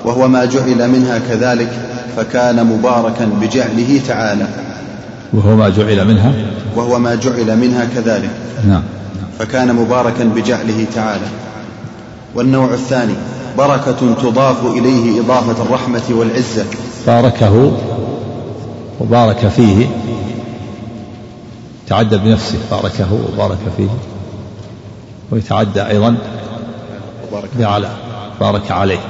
وهو 0.04 0.28
ما 0.28 0.44
جعل 0.44 0.90
منها 0.90 1.18
كذلك 1.18 1.70
فكان 2.16 2.66
مباركا 2.66 3.30
بجعله 3.40 4.00
تعالى. 4.08 4.46
وهو 5.32 5.56
ما 5.56 5.68
جعل 5.68 6.08
منها؟ 6.08 6.32
وهو 6.76 6.98
ما 6.98 7.14
جعل 7.14 7.56
منها 7.56 7.84
كذلك. 7.94 8.30
نعم. 8.68 8.82
فكان 9.38 9.74
مباركا 9.74 10.24
بجعله 10.24 10.86
تعالى. 10.94 11.26
والنوع 12.34 12.74
الثاني 12.74 13.14
بركة 13.58 14.14
تضاف 14.22 14.66
إليه 14.66 15.20
إضافة 15.20 15.62
الرحمة 15.62 16.02
والعزة. 16.10 16.64
باركه 17.06 17.72
وبارك 19.00 19.48
فيه 19.48 19.86
تعدى 21.88 22.16
بنفسه 22.16 22.58
باركه 22.70 23.06
وبارك 23.12 23.58
فيه. 23.76 23.88
ويتعدى 25.30 25.82
أيضا 25.82 26.16
بعلى. 27.58 27.90
بارك 28.40 28.70
عليه. 28.70 29.00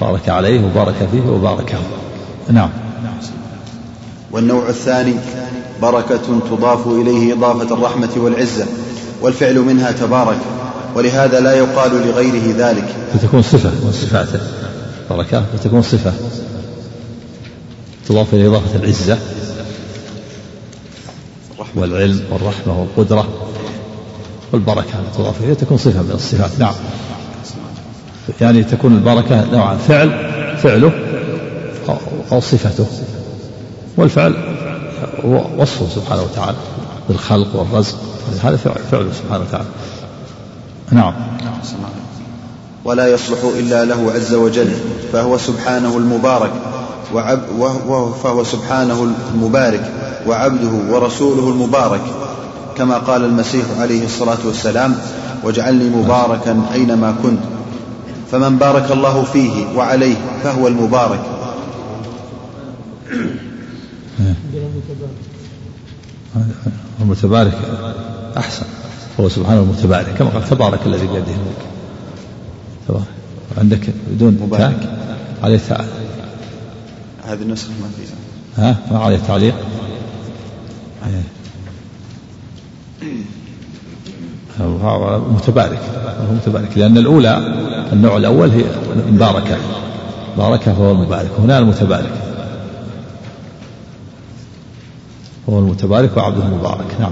بارك 0.00 0.28
عليه 0.28 0.64
وبارك 0.64 1.08
فيه 1.12 1.30
وباركه 1.30 1.78
نعم. 2.50 2.70
والنوع 4.30 4.68
الثاني 4.68 5.14
بركة 5.82 6.40
تضاف 6.50 6.86
إليه 6.86 7.34
إضافة 7.34 7.74
الرحمة 7.74 8.08
والعزة 8.16 8.66
والفعل 9.20 9.58
منها 9.58 9.92
تبارك 9.92 10.38
ولهذا 10.94 11.40
لا 11.40 11.52
يقال 11.52 11.90
لغيره 12.06 12.54
ذلك. 12.58 12.88
فتكون 13.14 13.42
صفة 13.42 13.70
من 13.70 13.92
صفاته. 13.92 14.40
بركة 15.10 15.44
فتكون 15.56 15.82
صفة. 15.82 16.12
تضاف 18.08 18.34
إلى 18.34 18.46
إضافة 18.46 18.76
العزة 18.76 19.18
والعلم 21.74 22.20
والرحمة 22.30 22.80
والقدرة. 22.80 23.26
والبركة 24.52 24.94
تضاف 25.18 25.40
إليه 25.40 25.54
تكون 25.54 25.78
صفة 25.78 26.02
من 26.02 26.10
الصفات. 26.14 26.50
نعم. 26.58 26.74
يعني 28.40 28.64
تكون 28.64 28.94
البركة 28.94 29.44
نوعا 29.52 29.76
فعل 29.76 30.10
فعله 30.62 30.92
أو 32.32 32.40
صفته. 32.40 32.86
والفعل 33.96 34.34
وصفه 35.58 35.88
سبحانه 35.88 36.22
وتعالى. 36.22 36.56
بالخلق 37.08 37.56
والرزق. 37.56 37.96
هذا 38.42 38.56
فعله 38.90 39.12
سبحانه 39.22 39.44
وتعالى. 39.44 39.66
نعم. 40.92 41.14
ولا 42.84 43.08
يصلح 43.08 43.38
إلا 43.58 43.84
له 43.84 44.12
عز 44.14 44.34
وجل. 44.34 44.74
فهو 45.12 45.38
سبحانه 45.38 45.96
المبارك 45.96 46.52
وعب 47.14 47.40
وهو 47.58 48.12
فهو 48.12 48.44
سبحانه 48.44 49.14
المبارك 49.34 49.92
وعبده 50.26 50.94
ورسوله 50.94 51.48
المبارك. 51.48 52.00
كما 52.76 52.98
قال 52.98 53.24
المسيح 53.24 53.64
عليه 53.78 54.04
الصلاة 54.04 54.38
والسلام 54.46 54.94
واجعلني 55.42 55.84
مباركا 55.84 56.62
أينما 56.72 57.14
كنت. 57.22 57.40
فمن 58.30 58.58
بارك 58.58 58.92
الله 58.92 59.24
فيه 59.24 59.66
وعليه 59.76 60.16
فهو 60.42 60.68
المبارك. 60.68 61.20
المتبارك 67.00 67.58
أحسن. 68.36 68.66
هو 69.20 69.28
سبحانه 69.28 69.60
المتبارك 69.60 70.14
كما 70.18 70.28
قال 70.28 70.48
تبارك 70.48 70.80
الذي 70.86 71.06
بيده 71.06 71.18
الملك. 71.18 71.62
تبارك. 72.88 73.04
عندك 73.58 73.80
بدون 74.10 74.38
مبارك. 74.42 74.96
عليه 75.42 75.60
تعالى 75.68 75.88
هذه 77.24 77.42
النسخة 77.42 77.70
ما 77.70 77.88
فيها. 77.96 78.16
ها؟ 78.68 78.76
ما 78.90 78.98
عليه 78.98 79.18
تعليق 79.28 79.54
هو 84.60 85.18
متبارك 85.18 85.78
هو 86.28 86.34
متبارك. 86.34 86.78
لأن 86.78 86.98
الأولى 86.98 87.54
النوع 87.92 88.16
الأول 88.16 88.50
هي 88.50 88.64
مباركة. 89.10 89.56
باركة 90.38 90.74
فهو 90.74 90.90
المبارك 90.90 91.30
هنا 91.38 91.58
المتبارك. 91.58 92.12
هو 95.48 95.58
المتبارك 95.58 96.16
وعبده 96.16 96.46
المبارك. 96.46 97.00
نعم. 97.00 97.10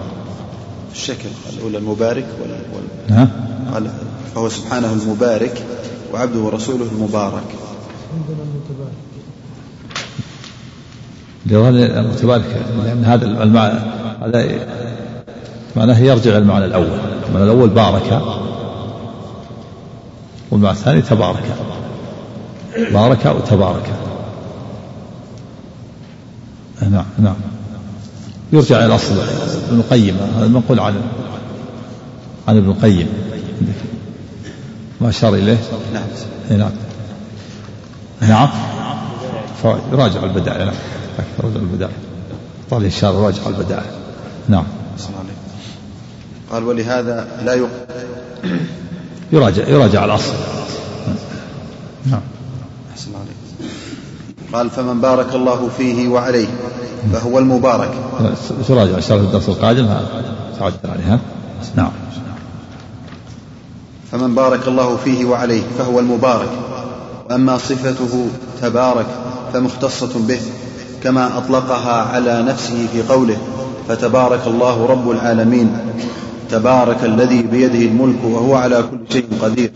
الشكل 0.92 1.29
الأولى 1.57 1.79
المبارك 1.79 2.27
ولا, 2.42 2.57
ولا 2.75 3.29
قال 3.73 3.90
فهو 4.35 4.49
سبحانه 4.49 4.92
المبارك 4.92 5.62
وعبده 6.12 6.40
ورسوله 6.40 6.87
المبارك. 6.92 7.44
المتبارك 12.01 12.62
لأن 12.85 13.05
هذا 13.05 13.27
المعنى 13.27 13.79
هذا 14.23 14.40
معناه 15.77 15.99
يرجع 15.99 16.39
المعنى 16.39 16.65
الأول. 16.65 16.99
المعنى 17.29 17.45
الأول 17.45 17.69
بارك. 17.69 18.23
والمعنى 20.51 20.77
الثاني 20.77 21.03
تبارك. 21.03 21.45
بارك 22.93 23.27
وتبارك. 23.27 23.91
نعم 26.91 27.05
نعم. 27.19 27.37
يرجع 28.53 28.77
إلى 28.77 28.87
الأصل 28.87 29.15
ابن 29.69 29.81
القيم. 29.81 30.17
هذا 30.37 30.47
المنقول 30.47 30.81
عن 30.81 30.95
عن 32.49 32.57
ابن 32.57 32.71
القيم. 32.71 33.09
ما 35.01 35.09
أشار 35.09 35.35
إليه؟ 35.35 35.59
نعم 35.93 36.03
نعم. 36.51 36.71
نعم. 38.21 38.49
راجع 39.93 40.25
البدائع. 40.25 40.65
نعم. 40.65 40.75
راجع 41.41 41.57
البدائع. 41.57 41.93
طال 42.71 42.85
الشارع 42.85 43.19
راجع 43.19 43.47
البدائع. 43.47 43.85
نعم. 44.49 44.65
قال 46.55 46.64
ولهذا 46.64 47.27
لا 47.45 47.55
يق... 47.55 47.69
يراجع 49.33 49.69
يراجع 49.69 50.05
الأصل. 50.05 50.33
نعم. 52.07 52.21
أحسن 52.93 53.11
عليك. 53.14 53.71
قال 54.53 54.71
فمن 54.71 55.01
بارك 55.01 55.35
الله 55.35 55.69
فيه 55.79 56.09
وعليه 56.09 56.47
فهو 57.12 57.38
المبارك. 57.38 57.90
تراجع 58.69 59.01
شرح 59.01 59.21
الدرس 59.21 59.49
القادم 59.49 59.88
تعجل 60.59 60.77
عليها 60.85 61.19
نعم. 61.77 61.90
فمن 64.12 64.35
بارك 64.35 64.69
الله 64.69 64.97
فيه 64.97 65.25
وعليه 65.25 65.62
فهو 65.79 66.01
المبارك. 66.01 66.51
واما 67.31 67.59
صفته 67.59 68.29
تبارك 68.62 69.07
فمختصة 69.53 70.27
به 70.29 70.40
كما 71.03 71.38
أطلقها 71.38 72.03
على 72.03 72.43
نفسه 72.43 72.87
في 72.93 73.03
قوله 73.03 73.37
فتبارك 73.88 74.47
الله 74.47 74.87
رب 74.87 75.11
العالمين. 75.11 75.79
تبارك 76.51 77.05
الذي 77.05 77.43
بيده 77.43 77.79
الملك 77.79 78.25
وهو 78.25 78.55
على 78.55 78.85
كل 78.91 79.13
شيء 79.13 79.27
قدير. 79.43 79.71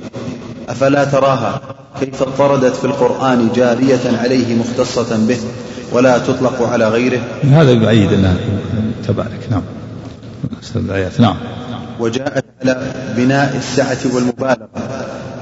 أفلا 0.69 1.05
تراها 1.05 1.61
كيف 2.01 2.23
اضطردت 2.23 2.77
في 2.77 2.85
القرآن 2.85 3.49
جارية 3.57 4.19
عليه 4.23 4.55
مختصة 4.55 5.17
به 5.29 5.39
ولا 5.93 6.19
تطلق 6.19 6.63
على 6.63 6.89
غيره؟ 6.89 7.21
هذا 7.43 7.71
يؤيد 7.71 8.13
إنها 8.13 8.37
تبارك. 9.09 9.49
نعم. 9.51 9.63
الآيات 10.77 11.21
نعم. 11.21 11.37
وجاءت 12.01 12.45
على 12.63 12.93
بناء 13.17 13.57
السعة 13.57 14.15
والمبالغة 14.15 14.69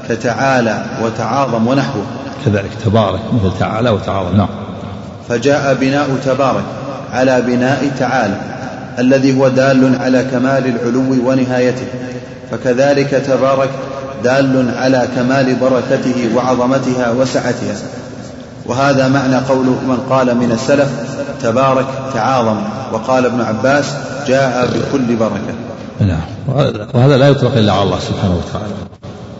كتعالى 0.08 0.84
وتعاظم 1.02 1.66
ونحوه. 1.66 2.06
كذلك 2.46 2.70
تبارك 2.84 3.20
مثل 3.34 3.58
تعالى 3.58 3.90
وتعاظم. 3.90 4.36
نعم. 4.36 4.48
فجاء 5.28 5.74
بناء 5.74 6.18
تبارك 6.24 6.64
على 7.12 7.42
بناء 7.42 7.90
تعالى. 7.98 8.40
الذي 8.98 9.38
هو 9.38 9.48
دال 9.48 9.96
على 10.00 10.24
كمال 10.24 10.66
العلو 10.66 11.30
ونهايته. 11.30 11.86
فكذلك 12.50 13.10
تبارك 13.10 13.70
دال 14.24 14.70
على 14.76 15.08
كمال 15.16 15.54
بركته 15.54 16.36
وعظمتها 16.36 17.10
وسعتها. 17.10 17.76
وهذا 18.66 19.08
معنى 19.08 19.36
قول 19.36 19.66
من 19.66 19.98
قال 20.10 20.36
من 20.36 20.52
السلف 20.52 20.88
تبارك 21.42 21.86
تعاظم. 22.14 22.56
وقال 22.92 23.26
ابن 23.26 23.40
عباس 23.40 23.84
جاء 24.26 24.66
بكل 24.66 25.16
بركة. 25.16 25.54
نعم. 26.00 26.20
وهذا 26.94 27.16
لا 27.16 27.28
يطلق 27.28 27.56
إلا 27.56 27.72
على 27.72 27.82
الله 27.82 27.98
سبحانه 27.98 28.36
وتعالى. 28.36 28.74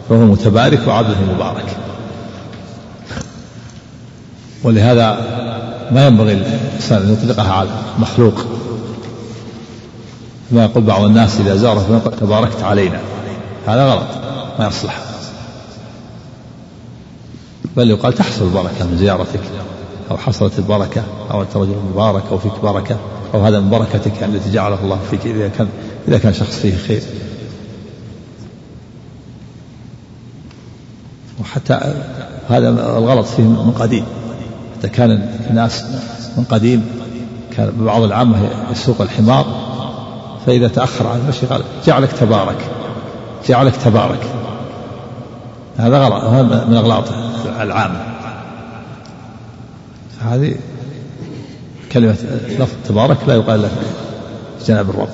فهو 0.08 0.18
متبارك 0.18 0.80
وعبده 0.88 1.16
مبارك. 1.34 1.64
ولهذا 4.64 5.16
ما 5.92 6.06
ينبغي 6.06 6.32
الإنسان 6.32 7.02
أن 7.02 7.12
يطلقها 7.12 7.52
على 7.52 7.68
مخلوق. 7.98 8.44
ما 10.50 10.64
يقول 10.64 10.84
بعض 10.84 11.04
الناس 11.04 11.40
إذا 11.40 11.56
زاره 11.56 12.12
تباركت 12.20 12.62
علينا. 12.62 13.00
هذا 13.66 13.86
غلط. 13.86 14.08
ما 14.58 14.66
يصلح. 14.66 15.00
بل 17.76 17.90
يقال 17.90 18.12
تحصل 18.12 18.44
البركة 18.44 18.86
من 18.90 18.98
زيارتك 18.98 19.40
أو 20.10 20.16
حصلت 20.16 20.58
البركة 20.58 21.02
أو 21.30 21.42
أنت 21.42 21.56
رجل 21.56 21.76
مبارك 21.92 22.22
أو 22.30 22.38
فيك 22.38 22.52
بركة 22.62 22.96
أو 23.34 23.44
هذا 23.44 23.60
من 23.60 23.70
بركتك 23.70 24.22
التي 24.22 24.50
جعله 24.50 24.78
الله 24.82 24.98
فيك 25.10 25.26
إذا 25.26 25.48
كان 25.48 25.68
إذا 26.08 26.18
كان 26.18 26.34
شخص 26.34 26.58
فيه 26.58 26.76
خير. 26.76 27.02
وحتى 31.40 31.94
هذا 32.48 32.68
الغلط 32.98 33.26
فيه 33.26 33.42
من 33.42 33.74
قديم. 33.78 34.04
حتى 34.78 34.88
كان 34.88 35.10
الناس 35.50 35.84
من 36.36 36.44
قديم. 36.44 36.86
كان 37.56 37.72
بعض 37.78 38.02
العامة 38.02 38.50
يسوق 38.72 39.00
الحمار 39.00 39.65
فإذا 40.46 40.68
تأخر 40.68 41.06
عن 41.06 41.20
المشي 41.20 41.46
قال 41.46 41.62
جعلك 41.86 42.12
تبارك 42.12 42.70
جعلك 43.48 43.76
تبارك. 43.76 44.20
هذا 45.76 45.98
غلط 45.98 46.24
هذا 46.24 46.64
من 46.64 46.76
أغلاط 46.76 47.04
العامة 47.60 48.02
هذه 50.20 50.54
كلمة 51.92 52.16
لفظ 52.48 52.74
تبارك 52.88 53.16
لا 53.26 53.34
يقال 53.34 53.62
لك 53.62 53.70
جناب 54.66 54.90
الرب 54.90 55.08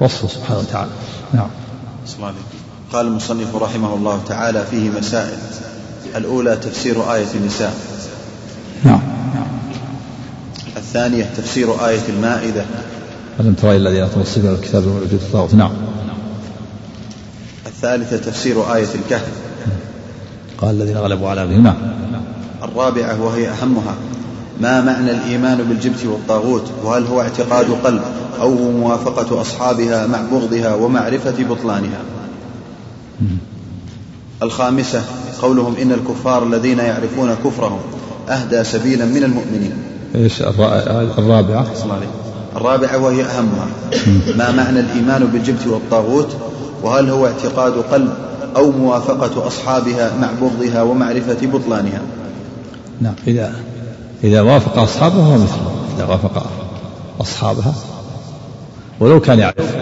وصفه 0.00 0.28
سبحانه 0.28 0.58
وتعالى. 0.58 0.90
نعم. 1.32 1.48
قال 2.92 3.06
المصنف 3.06 3.56
رحمه 3.56 3.94
الله 3.94 4.20
تعالى 4.28 4.64
فيه 4.70 4.90
مسائل. 4.90 5.38
الأولى 6.16 6.56
تفسير 6.56 7.14
آية 7.14 7.26
النساء. 7.34 7.74
نعم. 8.84 9.00
الثانية 10.76 11.24
تفسير 11.36 11.86
آية 11.86 12.08
المائدة. 12.08 12.64
ألم 13.42 13.54
ترى 13.54 13.76
الذين 13.76 14.02
أتوا 14.02 14.22
الصبر 14.22 14.52
الكتاب 14.52 14.86
وجود 14.86 15.12
الطاغوت 15.12 15.54
نعم. 15.54 15.70
الثالثة 17.66 18.16
تفسير 18.16 18.74
آية 18.74 18.86
الكهف. 18.94 19.28
قال 20.58 20.70
الذين 20.70 20.96
غلبوا 20.96 21.28
على 21.28 21.42
أمرهم. 21.42 21.62
نعم. 21.62 21.76
الرابعة 22.62 23.22
وهي 23.22 23.48
أهمها. 23.48 23.94
ما 24.60 24.80
معنى 24.80 25.10
الإيمان 25.10 25.58
بالجبت 25.58 26.04
والطاغوت؟ 26.04 26.62
وهل 26.84 27.06
هو 27.06 27.20
اعتقاد 27.20 27.66
قلب 27.84 28.02
أو 28.40 28.54
موافقة 28.54 29.40
أصحابها 29.40 30.06
مع 30.06 30.18
بغضها 30.32 30.74
ومعرفة 30.74 31.44
بطلانها؟ 31.44 32.00
الخامسة 34.42 35.02
قولهم 35.42 35.76
إن 35.82 35.92
الكفار 35.92 36.46
الذين 36.46 36.78
يعرفون 36.78 37.34
كفرهم 37.44 37.80
أهدى 38.28 38.64
سبيلا 38.64 39.04
من 39.04 39.24
المؤمنين. 39.24 39.72
إيش 40.14 40.42
الرابعة؟ 41.18 41.66
الرابعة 42.56 42.98
وهي 42.98 43.22
أهمها. 43.22 43.66
ما 44.36 44.50
معنى 44.50 44.80
الإيمان 44.80 45.26
بالجبت 45.26 45.66
والطاغوت؟ 45.66 46.36
وهل 46.82 47.10
هو 47.10 47.26
اعتقاد 47.26 47.72
قلب 47.72 48.14
أو 48.56 48.70
موافقة 48.70 49.46
أصحابها 49.46 50.12
مع 50.20 50.28
بغضها 50.40 50.82
ومعرفة 50.82 51.46
بطلانها؟ 51.46 52.00
نعم 53.00 53.14
إذا 53.26 53.54
إذا 54.24 54.40
وافق 54.40 54.78
أصحابها 54.78 55.38
مثله. 55.38 55.72
إذا 55.96 56.04
وافق 56.04 56.46
أصحابها 57.20 57.74
ولو 59.00 59.20
كان 59.20 59.38
يعرف. 59.38 59.76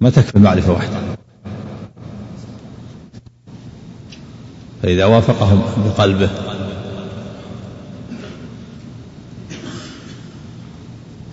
ما 0.00 0.10
تكفي 0.10 0.36
المعرفة 0.36 0.72
وحدها 0.72 1.00
فإذا 4.82 5.04
وافقهم 5.04 5.62
بقلبه 5.86 6.30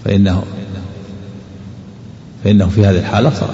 فإنه 0.06 0.44
فإنه 2.44 2.68
في 2.68 2.86
هذه 2.86 3.00
الحالة 3.00 3.30
صار 3.30 3.50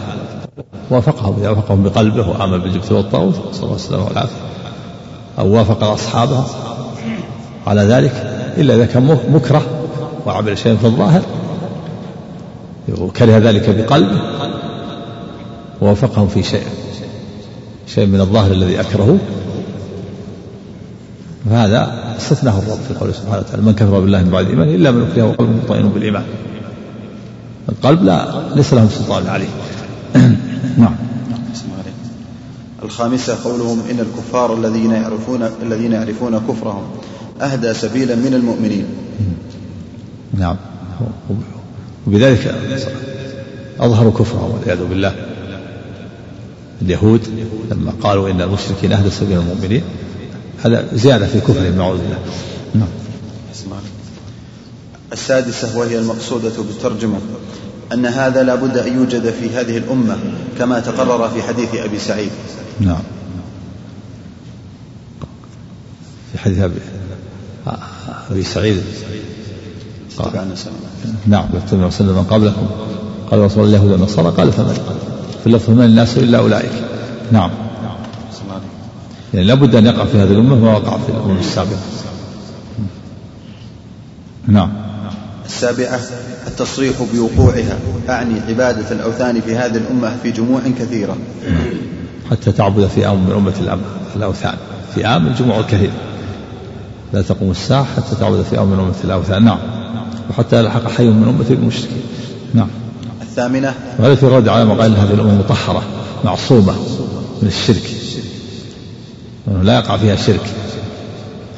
وافقهم 0.89 1.39
إذا 1.39 1.49
وافقهم 1.49 1.83
بقلبه 1.83 2.29
وآمن 2.29 2.57
بالجبت 2.57 2.91
والطاغوت 2.91 3.35
صلى 3.35 3.63
الله 3.63 3.65
عليه 3.65 3.73
وسلم 3.73 4.03
والعافية. 4.03 4.35
أو 5.39 5.47
وافق 5.47 5.83
أصحابها 5.83 6.45
على 7.67 7.81
ذلك 7.81 8.11
إلا 8.57 8.75
إذا 8.75 8.85
كان 8.85 9.17
مكره 9.33 9.61
وعمل 10.25 10.57
شيئا 10.57 10.75
في 10.75 10.85
الظاهر 10.85 11.21
وكره 12.99 13.37
ذلك 13.37 13.69
بقلبه 13.69 14.21
ووافقهم 15.81 16.27
في 16.27 16.43
شيء 16.43 16.67
شيء 17.87 18.05
من 18.05 18.21
الظاهر 18.21 18.51
الذي 18.51 18.79
أكرهه 18.79 19.17
فهذا 21.49 22.13
استثناه 22.17 22.59
الرب 22.59 22.79
في 22.87 22.93
قوله 22.93 23.11
سبحانه 23.11 23.39
وتعالى 23.39 23.61
من 23.61 23.73
كفر 23.73 23.99
بالله 23.99 24.23
من 24.23 24.29
بعد 24.29 24.47
إيمانه 24.47 24.75
إلا 24.75 24.91
من 24.91 25.11
أكره 25.11 25.23
وقلبه 25.23 25.51
مطمئن 25.51 25.89
بالإيمان. 25.89 26.23
القلب 27.69 28.03
لا 28.03 28.43
ليس 28.55 28.73
لهم 28.73 28.89
سلطان 28.89 29.27
عليه. 29.27 29.47
نعم. 30.83 30.95
الخامسة 32.83 33.43
قولهم 33.43 33.79
إن 33.91 33.99
الكفار 33.99 34.53
الذين 34.53 34.91
يعرفون 34.91 35.49
الذين 35.61 35.91
يعرفون 35.91 36.39
كفرهم 36.39 36.83
أهدى 37.41 37.73
سبيلا 37.73 38.15
من 38.15 38.33
المؤمنين. 38.33 38.85
نعم. 40.43 40.55
وبذلك 42.07 42.55
أظهروا 43.79 44.11
كفرهم 44.11 44.51
والعياذ 44.51 44.85
بالله. 44.85 45.13
اليهود 46.81 47.21
لما 47.71 47.91
قالوا 48.01 48.29
إن 48.29 48.41
المشركين 48.41 48.91
أهدى 48.91 49.09
سبيل 49.09 49.37
المؤمنين 49.37 49.83
هذا 50.63 50.85
زيادة 50.93 51.27
في 51.27 51.39
كفرهم 51.39 51.77
نعوذ 51.77 51.97
بالله. 51.97 52.19
نعم. 52.75 52.87
السادسة 55.13 55.77
وهي 55.77 55.99
المقصودة 55.99 56.51
بالترجمة 56.57 57.19
أن 57.93 58.05
هذا 58.05 58.43
لا 58.43 58.55
بد 58.55 58.77
أن 58.77 58.97
يوجد 58.97 59.29
في 59.29 59.49
هذه 59.49 59.77
الأمة 59.77 60.17
كما 60.59 60.79
تقرر 60.79 61.29
في 61.29 61.43
حديث 61.43 61.75
أبي 61.75 61.99
سعيد. 61.99 62.31
نعم. 62.79 63.01
في 66.31 66.37
حديث 66.37 66.59
أبي 66.59 66.75
أبي 68.31 68.43
سعيد. 68.43 68.81
قال. 70.17 70.55
نعم 71.27 71.45
يتبع 71.53 71.85
وسلم 71.85 72.07
من 72.07 72.23
قبلكم 72.23 72.67
قال 73.31 73.39
رسول 73.39 73.63
الله 73.63 73.77
اليهود 73.77 73.91
والنصارى 73.91 74.31
قال 74.37 74.51
فمن؟ 74.51 74.73
في 75.43 75.47
اللفظ 75.47 75.69
من 75.69 75.85
الناس 75.85 76.17
إلا 76.17 76.37
أولئك. 76.37 76.71
نعم. 77.31 77.64
يعني 79.33 79.47
لابد 79.47 79.75
أن 79.75 79.85
يقع 79.85 80.05
في 80.05 80.17
هذه 80.17 80.31
الأمة 80.31 80.55
ما 80.55 80.73
وقع 80.73 80.97
في 80.97 81.09
الأمم 81.09 81.37
السابقة. 81.37 81.79
نعم. 84.47 84.69
السابعة 85.45 85.99
التصريح 86.47 86.95
بوقوعها 87.13 87.77
أعني 88.09 88.39
عبادة 88.47 88.91
الأوثان 88.91 89.41
في 89.41 89.55
هذه 89.55 89.77
الأمة 89.77 90.17
في 90.23 90.31
جموع 90.31 90.61
كثيرة. 90.79 91.17
حتى 92.31 92.51
تعبد 92.51 92.87
في 92.87 93.07
أم 93.07 93.25
من 93.25 93.31
أمة 93.31 93.79
الأوثان. 94.15 94.55
في 94.95 95.07
آم 95.07 95.27
الجموع 95.27 95.59
الكثير. 95.59 95.91
لا 97.13 97.21
تقوم 97.21 97.51
الساعة 97.51 97.83
حتى 97.83 98.15
تعبد 98.19 98.41
في 98.41 98.59
أم 98.59 98.67
من 98.67 98.79
أمة 98.79 98.95
الأوثان. 99.03 99.45
نعم. 99.45 99.59
وحتى 100.29 100.59
يلحق 100.59 100.89
حي 100.89 101.05
من 101.05 101.27
أمة 101.27 101.45
المشركين. 101.49 102.01
نعم. 102.53 102.67
الثامنة 103.21 103.73
وهذا 103.99 104.15
في 104.15 104.23
الرد 104.23 104.47
على 104.47 104.65
ما 104.65 104.73
قال 104.73 104.97
هذه 104.97 105.13
الأمة 105.13 105.37
مطهرة 105.37 105.83
معصومة 106.25 106.73
من 107.41 107.47
الشرك. 107.47 107.94
لا 109.47 109.75
يقع 109.75 109.97
فيها 109.97 110.15
شرك 110.15 110.49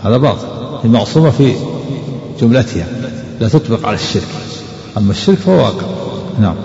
هذا 0.04 0.18
باطل. 0.18 0.48
هي 0.84 0.90
معصومة 0.90 1.30
في 1.30 1.56
جملتها. 2.42 2.86
لا 3.40 3.50
تطبق 3.50 3.86
على 3.86 3.96
الشرك. 3.96 4.28
أما 4.98 5.12
الشرك 5.12 5.38
فهو 5.38 5.58
واقع. 5.58 5.88
نعم. 6.40 6.56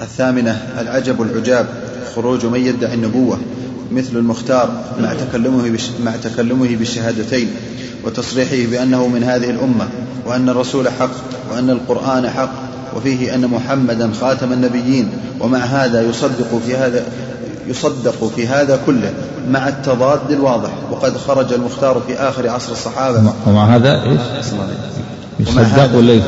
الثامنة 0.00 0.52
العجب 0.78 1.22
العجاب 1.22 1.66
خروج 2.16 2.46
من 2.46 2.60
يدعي 2.60 2.94
النبوة 2.94 3.38
مثل 3.92 4.16
المختار 4.16 4.84
مع 5.00 5.14
تكلمه 5.14 5.78
مع 6.04 6.16
تكلمه 6.16 6.76
بالشهادتين 6.76 7.50
وتصريحه 8.04 8.70
بأنه 8.70 9.08
من 9.08 9.24
هذه 9.24 9.50
الأمة 9.50 9.88
وأن 10.26 10.48
الرسول 10.48 10.88
حق 10.88 11.10
وأن 11.52 11.70
القرآن 11.70 12.30
حق 12.30 12.52
وفيه 12.96 13.34
أن 13.34 13.46
محمدا 13.46 14.10
خاتم 14.20 14.52
النبيين 14.52 15.08
ومع 15.40 15.58
هذا 15.58 16.02
يصدق 16.02 16.60
في 16.66 16.76
هذا 16.76 17.04
يصدق 17.66 18.32
في 18.36 18.46
هذا 18.46 18.80
كله 18.86 19.12
مع 19.50 19.68
التضاد 19.68 20.30
الواضح. 20.30 20.70
وقد 20.90 21.16
خرج 21.16 21.52
المختار 21.52 22.02
في 22.06 22.14
آخر 22.14 22.48
عصر 22.48 22.72
الصحابة. 22.72 23.32
ومع 23.46 23.76
هذا 23.76 24.02
إيش؟ 24.02 24.20
يصدق 25.40 25.96
ولا 25.96 26.20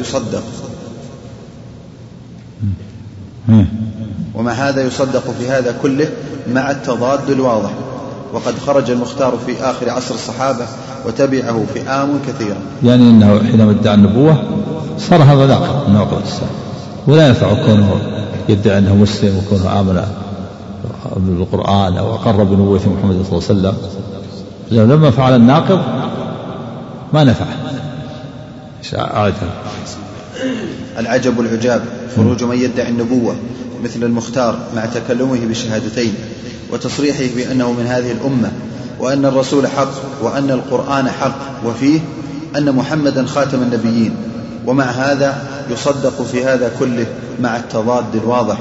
يصدق. 0.00 0.42
ومع 4.34 4.52
هذا 4.52 4.82
يصدق 4.82 5.34
في 5.38 5.48
هذا 5.48 5.74
كله 5.82 6.08
مع 6.52 6.70
التضاد 6.70 7.30
الواضح. 7.30 7.70
وقد 8.32 8.54
خرج 8.66 8.90
المختار 8.90 9.38
في 9.46 9.62
آخر 9.62 9.90
عصر 9.90 10.14
الصحابة 10.14 10.64
وتبعه 11.06 11.64
فئام 11.74 12.18
كثيرة. 12.28 12.56
يعني 12.84 13.10
أنه 13.10 13.42
حينما 13.42 13.70
ادعى 13.70 13.94
النبوة 13.94 14.42
صار 14.98 15.22
هذا 15.22 15.46
ناقض 15.46 15.88
من 15.88 15.96
الإسلام. 15.96 16.50
ولا 17.06 17.28
ينفع 17.28 17.66
كونه 17.66 17.96
يدعي 18.48 18.78
أنه 18.78 18.94
مسلم 18.94 19.36
وكونه 19.36 19.80
آمن. 19.80 20.21
بالقرآن 21.16 21.96
أو 21.96 22.14
أقر 22.14 22.44
بنبوة 22.44 22.80
محمد 22.86 23.24
صلى 23.30 23.58
الله 23.58 23.68
عليه 23.68 23.78
وسلم. 23.78 24.90
لما 24.90 25.10
فعل 25.10 25.36
الناقض 25.36 25.80
ما 27.12 27.24
نفعه 27.24 27.56
العجب 30.98 31.40
العجاب 31.40 31.82
خروج 32.16 32.44
من 32.44 32.56
يدعي 32.56 32.88
النبوة 32.88 33.36
مثل 33.84 34.04
المختار 34.04 34.58
مع 34.76 34.86
تكلمه 34.86 35.46
بالشهادتين 35.46 36.14
وتصريحه 36.72 37.24
بأنه 37.36 37.72
من 37.72 37.86
هذه 37.86 38.12
الأمة 38.12 38.52
وأن 39.00 39.24
الرسول 39.24 39.66
حق 39.66 40.22
وأن 40.22 40.50
القرآن 40.50 41.08
حق 41.08 41.34
وفيه 41.66 42.00
أن 42.56 42.72
محمدا 42.72 43.26
خاتم 43.26 43.62
النبيين. 43.62 44.16
ومع 44.66 44.84
هذا 44.84 45.42
يصدق 45.70 46.22
في 46.22 46.44
هذا 46.44 46.70
كله 46.78 47.06
مع 47.40 47.56
التضاد 47.56 48.14
الواضح. 48.14 48.58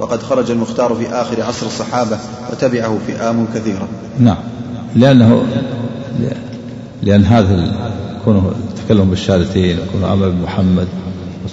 وقد 0.00 0.22
خرج 0.22 0.50
المختار 0.50 0.94
في 0.94 1.08
آخر 1.08 1.42
عصر 1.42 1.66
الصحابة 1.66 2.18
وتبعه 2.52 2.98
فئام 3.06 3.46
كثيرة. 3.54 3.88
نعم. 4.18 4.36
لأنه 4.96 5.44
لأن 7.02 7.24
هذا 7.24 7.74
كونه 8.24 8.52
تكلم 8.84 9.10
بالشهادتين 9.10 9.78
وكونه 9.78 10.12
آمن 10.12 10.30
بمحمد 10.30 10.88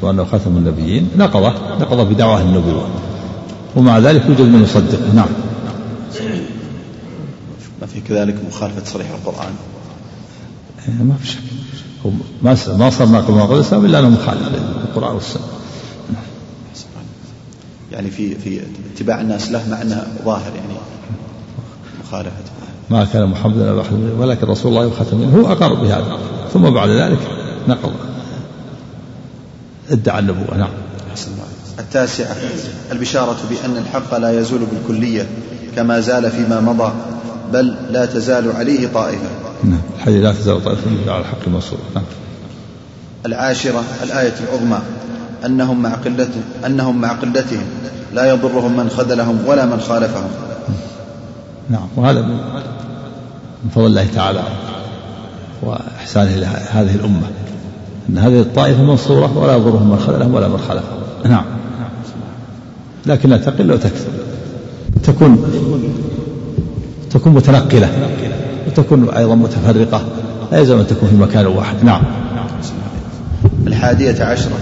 وأنه 0.02 0.26
خاتم 0.26 0.58
النبيين 0.58 1.10
نقضه 1.18 1.54
نقضه 1.80 2.04
بدعواه 2.04 2.42
النبوة. 2.42 2.88
ومع 3.76 4.00
ذلك 4.00 4.26
يوجد 4.26 4.42
من 4.42 4.64
يصدقه 4.64 5.14
نعم. 5.16 5.28
ما 7.82 7.88
في 7.88 8.02
كذلك 8.02 8.36
مخالفة 8.48 8.86
صريح 8.86 9.08
القرآن؟ 9.10 9.54
إيه، 10.88 11.04
ما 11.04 11.16
في 11.22 11.28
شك. 11.28 11.40
ما 12.44 12.58
ما 12.78 12.90
صار 12.90 13.08
ناقض 13.08 13.38
ناقض 13.38 13.52
الإسلام 13.52 13.86
إلا 13.86 14.00
أنه 14.00 14.10
مخالف 14.10 14.42
للقرآن 14.48 15.16
والسنة. 15.16 15.44
يعني 17.96 18.12
في 18.12 18.36
في 18.36 18.62
اتباع 18.96 19.22
الناس 19.22 19.52
له 19.52 19.70
مع 19.70 19.82
أنه 19.82 20.08
ظاهر 20.26 20.52
يعني 20.56 20.80
مخالفته 22.04 22.52
ما 22.90 23.06
كان 23.06 23.26
محمد 23.26 23.58
ابا 23.58 23.82
احد 23.82 23.94
ولكن 24.18 24.48
رسول 24.48 24.72
الله 24.72 24.88
وختم 24.88 25.24
هو 25.24 25.52
أقر 25.52 25.74
بهذا. 25.74 26.18
ثم 26.54 26.70
بعد 26.70 26.90
ذلك 26.90 27.20
نقض 27.68 27.92
ادعى 29.92 30.20
النبوة 30.20 30.58
نعم. 30.58 30.70
التاسعة 31.80 32.36
البشارة 32.92 33.38
بأن 33.50 33.78
الحق 33.78 34.18
لا 34.18 34.40
يزول 34.40 34.60
بالكلية 34.72 35.28
كما 35.76 36.00
زال 36.00 36.32
فيما 36.32 36.60
مضى 36.60 36.94
بل 37.54 37.76
لا 37.90 38.06
تزال 38.06 38.52
عليه 38.52 38.88
طائفة. 38.88 39.30
نعم. 39.64 39.80
الحديث 39.96 40.24
لا 40.24 40.32
تزال 40.32 40.64
طائفة 40.64 41.12
على 41.12 41.22
الحق 41.22 41.38
المنصور 41.48 41.80
نعم. 41.96 42.04
العاشرة 43.26 43.84
الآية 44.04 44.34
العظمى. 44.44 44.80
أنهم 45.46 45.82
مع 45.82 45.90
قلته 45.90 46.42
أنهم 46.66 47.02
مع 47.02 47.12
قلتهم. 47.12 47.64
لا 48.14 48.30
يضرهم 48.30 48.78
من 48.78 48.90
خذلهم 48.90 49.38
ولا 49.48 49.66
من 49.66 49.80
خالفهم. 49.80 50.30
نعم 51.70 51.88
وهذا 51.96 52.22
من 52.22 53.70
فضل 53.76 53.86
الله 53.86 54.08
تعالى 54.16 54.44
وإحسانه 55.64 56.36
لهذه 56.36 56.96
الأمة. 56.96 57.28
أن 58.10 58.18
هذه 58.18 58.40
الطائفة 58.40 58.84
منصورة 58.84 59.38
ولا 59.38 59.56
يضرهم 59.56 59.90
من 59.90 60.00
خذلهم 60.00 60.34
ولا 60.34 60.48
من 60.48 60.58
خالفهم. 60.58 61.00
نعم. 61.26 61.46
لكن 63.06 63.30
لا 63.30 63.38
تقل 63.38 63.72
وتكثر 63.72 64.10
تكون 65.04 65.44
تكون 67.12 67.34
متنقلة. 67.34 67.90
وتكون 68.68 69.10
أيضا 69.10 69.36
متفرقة. 69.36 70.02
لا 70.52 70.58
يلزم 70.58 70.80
أن 70.80 70.88
تكون 70.88 71.10
في 71.10 71.16
مكان 71.16 71.46
واحد. 71.46 71.84
نعم. 71.84 72.02
الحادية 73.68 74.24
عشرة. 74.24 74.58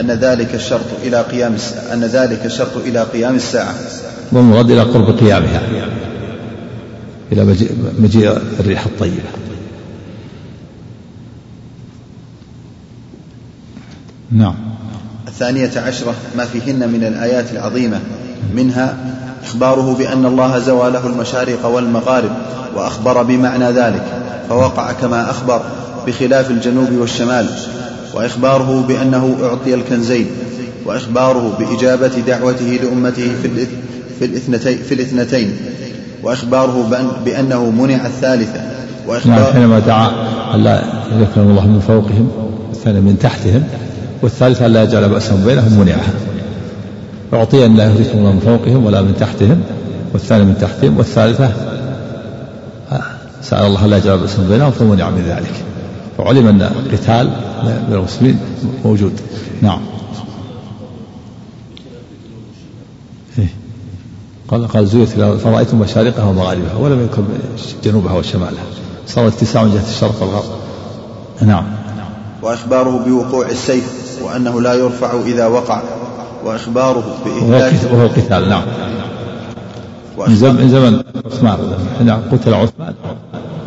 أن 0.00 0.10
ذلك 0.10 0.54
الشرط 0.54 0.86
إلى 1.02 1.22
قيام 1.22 1.56
أن 1.92 2.04
ذلك 2.04 2.46
الشرط 2.46 2.76
إلى 2.76 3.02
قيام 3.02 3.36
الساعة. 3.36 3.74
والمراد 4.32 4.70
إلى 4.70 4.82
قرب 4.82 5.18
قيامها. 5.18 5.60
إلى 7.32 7.56
مجيء 7.98 8.38
الريح 8.60 8.86
الطيبة. 8.86 9.22
نعم. 14.30 14.54
الثانية 15.28 15.70
عشرة 15.76 16.14
ما 16.36 16.44
فيهن 16.44 16.88
من 16.88 17.04
الآيات 17.04 17.52
العظيمة. 17.52 18.00
منها 18.54 18.96
إخباره 19.44 19.94
بأن 19.94 20.26
الله 20.26 20.58
زوى 20.58 20.90
له 20.90 21.06
المشارق 21.06 21.66
والمغارب 21.66 22.30
وأخبر 22.76 23.22
بمعنى 23.22 23.70
ذلك 23.70 24.04
فوقع 24.48 24.92
كما 24.92 25.30
أخبر 25.30 25.62
بخلاف 26.06 26.50
الجنوب 26.50 26.92
والشمال. 26.92 27.46
وإخباره 28.18 28.84
بأنه 28.88 29.36
أعطي 29.42 29.74
الكنزين 29.74 30.26
وإخباره 30.86 31.58
بإجابة 31.58 32.08
دعوته 32.26 32.80
لأمته 32.82 33.30
في 33.42 33.66
في 34.18 34.24
الاثنتين, 34.24 34.78
في 34.78 34.94
الاثنتين 34.94 35.56
وإخباره 36.22 37.06
بأنه 37.24 37.70
منع 37.70 38.06
الثالثة 38.06 38.60
وإخبار 39.06 39.38
يعني 39.38 39.52
حينما 39.52 39.78
دعا 39.78 40.10
ألا 40.54 40.82
يكرم 41.20 41.50
الله 41.50 41.66
من 41.66 41.80
فوقهم 41.80 42.30
والثاني 42.68 43.00
من 43.00 43.18
تحتهم 43.18 43.64
والثالثة 44.22 44.66
ألا 44.66 44.82
يجعل 44.82 45.08
بأسهم 45.08 45.44
بينهم 45.44 45.80
منعها. 45.80 46.12
أعطي 47.34 47.66
أن 47.66 47.76
لا 47.76 47.84
يهلكهم 47.84 48.18
الله 48.18 48.32
من 48.32 48.40
فوقهم 48.40 48.84
ولا 48.86 49.02
من 49.02 49.16
تحتهم 49.20 49.60
والثاني 50.12 50.44
من 50.44 50.58
تحتهم 50.60 50.98
والثالثة 50.98 51.50
سأل 53.42 53.66
الله 53.66 53.86
لا 53.86 53.96
يجعل 53.96 54.18
بأسهم 54.18 54.48
بينهم 54.48 54.70
فمنع 54.70 55.10
من 55.10 55.22
ذلك. 55.28 55.52
وعلم 56.18 56.46
أن 56.46 56.62
القتال 56.62 57.30
بين 57.64 57.98
المسلمين 57.98 58.38
موجود. 58.84 59.20
نعم. 59.62 59.80
إيه. 63.38 63.48
قال 64.48 64.68
قال 64.68 64.86
زويت 64.86 65.08
فرأيتم 65.08 65.78
مشارقها 65.78 66.24
ومغاربها 66.24 66.74
ولم 66.74 67.04
يكن 67.04 67.24
جنوبها 67.84 68.12
وشمالها. 68.12 68.64
صار 69.06 69.28
اتساع 69.28 69.64
من 69.64 69.74
جهة 69.74 69.90
الشرق 69.90 70.22
والغرب. 70.22 70.44
نعم. 71.42 71.64
وإخباره 72.42 73.04
بوقوع 73.06 73.48
السيف 73.48 74.18
وأنه 74.22 74.60
لا 74.60 74.74
يرفع 74.74 75.20
إذا 75.26 75.46
وقع. 75.46 75.82
وإخباره 76.44 77.16
بإهلاك 77.24 77.92
وهو 77.92 78.02
القتال 78.02 78.48
نعم. 78.48 78.62
من 80.28 80.36
زمن 80.36 80.68
زمن 80.68 81.02
عثمان. 81.26 81.58
حين 81.98 82.10
قتل 82.10 82.54
عثمان. 82.54 82.94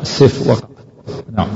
السيف 0.01 0.47
وقع. 0.47 0.67
نعم. 1.35 1.47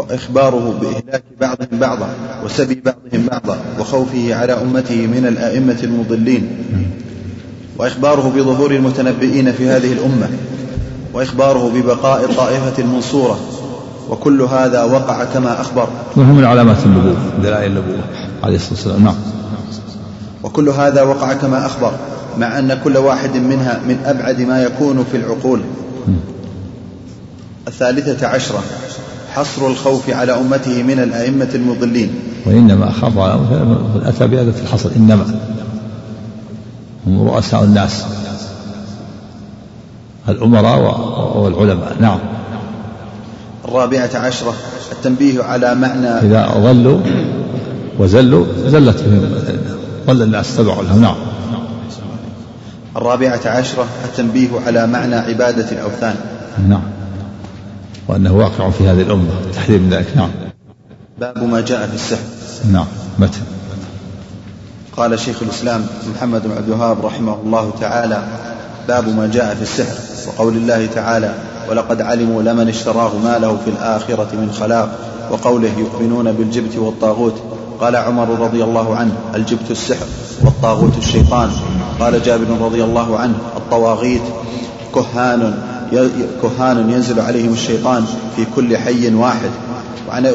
وإخباره 0.00 0.78
بإهلاك 0.80 1.24
بعضهم 1.40 1.78
بعضا 1.80 2.08
وسبي 2.44 2.82
بعضهم 2.84 3.26
بعضا 3.26 3.58
وخوفه 3.80 4.34
على 4.34 4.52
أمته 4.52 5.06
من 5.06 5.26
الآئمة 5.26 5.78
المضلين. 5.82 6.48
وإخباره 7.78 8.32
بظهور 8.36 8.70
المتنبئين 8.70 9.52
في 9.52 9.68
هذه 9.68 9.92
الأمة. 9.92 10.28
وإخباره 11.14 11.70
ببقاء 11.74 12.24
الطائفة 12.24 12.82
المنصورة. 12.82 13.38
وكل 14.10 14.42
هذا 14.42 14.82
وقع 14.82 15.24
كما 15.24 15.60
أخبر. 15.60 15.88
وهو 16.16 16.32
من 16.32 16.44
علامات 16.44 16.86
النبوة 16.86 17.16
دلائل 17.42 17.70
النبوة 17.70 18.04
عليه 18.42 18.56
الصلاة 18.56 18.74
والسلام. 18.74 19.04
نعم. 19.04 19.16
وكل 20.42 20.68
هذا 20.68 21.02
وقع 21.02 21.32
كما 21.32 21.66
أخبر 21.66 21.92
مع 22.38 22.58
أن 22.58 22.80
كل 22.84 22.96
واحد 22.96 23.36
منها 23.36 23.80
من 23.88 23.98
أبعد 24.04 24.40
ما 24.40 24.62
يكون 24.62 25.04
في 25.10 25.16
العقول. 25.16 25.60
الثالثة 27.68 28.26
عشرة. 28.26 28.62
حصر 29.34 29.66
الخوف 29.66 30.10
على 30.10 30.32
أمته 30.32 30.82
من 30.82 30.98
الأئمة 30.98 31.48
المضلين. 31.54 32.10
وإنما 32.46 32.88
أخاف 32.88 33.18
على 33.18 33.40
أتى 34.04 34.26
بهذا 34.26 34.50
في 34.50 34.62
الحصر. 34.62 34.90
إنما. 34.96 35.24
هم 37.06 37.28
رؤساء 37.28 37.64
الناس. 37.64 38.04
الأمراء 40.28 41.00
والعلماء. 41.38 41.96
نعم. 42.00 42.18
الرابعة 43.64 44.10
عشرة. 44.14 44.54
التنبيه 44.92 45.42
على 45.42 45.74
معنى 45.74 46.08
إذا 46.08 46.54
ضلوا 46.58 47.00
وزلوا 47.98 48.44
زلت 48.66 49.02
بهم. 49.02 49.34
ضل 50.06 50.22
الناس 50.22 50.56
تبعوا 50.56 50.82
لهم. 50.82 51.02
نعم. 51.02 51.16
الرابعة 52.96 53.40
عشرة. 53.44 53.86
التنبيه 54.04 54.48
على 54.66 54.86
معنى 54.86 55.14
عبادة 55.14 55.70
الأوثان. 55.72 56.14
نعم. 56.68 56.82
وأنه 58.10 58.32
واقع 58.32 58.70
في 58.70 58.88
هذه 58.88 59.02
الأمة 59.02 59.30
تحذير 59.52 59.78
من 59.78 59.90
ذلك. 59.90 60.16
نعم. 60.16 60.30
باب 61.20 61.42
ما 61.42 61.60
جاء 61.60 61.86
في 61.86 61.94
السحر 61.94 62.22
نعم. 62.72 62.86
متى؟ 63.18 63.40
قال 64.96 65.18
شيخ 65.18 65.42
الإسلام 65.42 65.86
محمد 66.16 66.42
بن 66.42 66.50
عبد 66.50 66.68
الوهاب 66.68 67.06
رحمه 67.06 67.36
الله 67.44 67.72
تعالى 67.80 68.22
باب 68.88 69.08
ما 69.08 69.26
جاء 69.26 69.54
في 69.54 69.62
السحر 69.62 69.94
وقول 70.28 70.56
الله 70.56 70.86
تعالى 70.86 71.34
ولقد 71.70 72.00
علموا 72.00 72.42
لمن 72.42 72.68
اشتراه 72.68 73.18
ما 73.24 73.38
له 73.38 73.56
في 73.64 73.70
الآخرة 73.70 74.28
من 74.32 74.52
خلاق 74.60 74.98
وقوله 75.30 75.70
يؤمنون 75.78 76.32
بالجبت 76.32 76.76
والطاغوت 76.76 77.34
قال 77.80 77.96
عمر 77.96 78.28
رضي 78.28 78.64
الله 78.64 78.96
عنه 78.96 79.12
الجبت 79.34 79.70
السحر 79.70 80.06
والطاغوت 80.44 80.98
الشيطان 80.98 81.50
قال 82.00 82.22
جابر 82.22 82.46
رضي 82.60 82.84
الله 82.84 83.18
عنه 83.18 83.34
الطواغيت 83.56 84.22
كهان 84.94 85.69
كهان 86.42 86.90
ينزل 86.90 87.20
عليهم 87.20 87.52
الشيطان 87.52 88.04
في 88.36 88.46
كل 88.56 88.76
حي 88.76 89.14
واحد. 89.14 89.50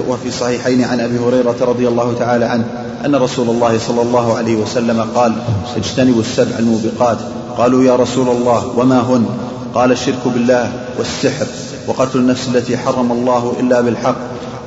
وفي 0.07 0.31
صحيحين 0.31 0.83
عن 0.83 0.99
أبي 0.99 1.19
هريرة 1.19 1.55
رضي 1.61 1.87
الله 1.87 2.15
تعالى 2.19 2.45
عنه 2.45 2.65
أن 3.05 3.15
رسول 3.15 3.49
الله 3.49 3.79
صلى 3.87 4.01
الله 4.01 4.37
عليه 4.37 4.55
وسلم 4.55 5.01
قال 5.15 5.33
اجتنبوا 5.77 6.21
السبع 6.21 6.59
الموبقات. 6.59 7.17
قالوا 7.57 7.83
يا 7.83 7.95
رسول 7.95 8.27
الله 8.27 8.73
وما 8.77 8.99
هن؟ 8.99 9.25
قال 9.75 9.91
الشرك 9.91 10.27
بالله 10.33 10.71
والسحر 10.97 11.45
وقتل 11.87 12.19
النفس 12.19 12.47
التي 12.55 12.77
حرم 12.77 13.11
الله 13.11 13.53
إلا 13.59 13.81
بالحق 13.81 14.15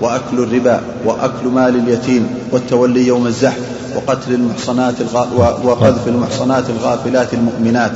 وأكل 0.00 0.38
الربا 0.38 0.80
وأكل 1.04 1.46
مال 1.54 1.76
اليتيم 1.76 2.26
والتولي 2.52 3.06
يوم 3.06 3.26
الزحف 3.26 3.60
وقتل 3.96 4.34
المحصنات 4.34 4.94
وقذف 5.64 6.08
المحصنات 6.08 6.64
الغافلات 6.70 7.34
المؤمنات. 7.34 7.92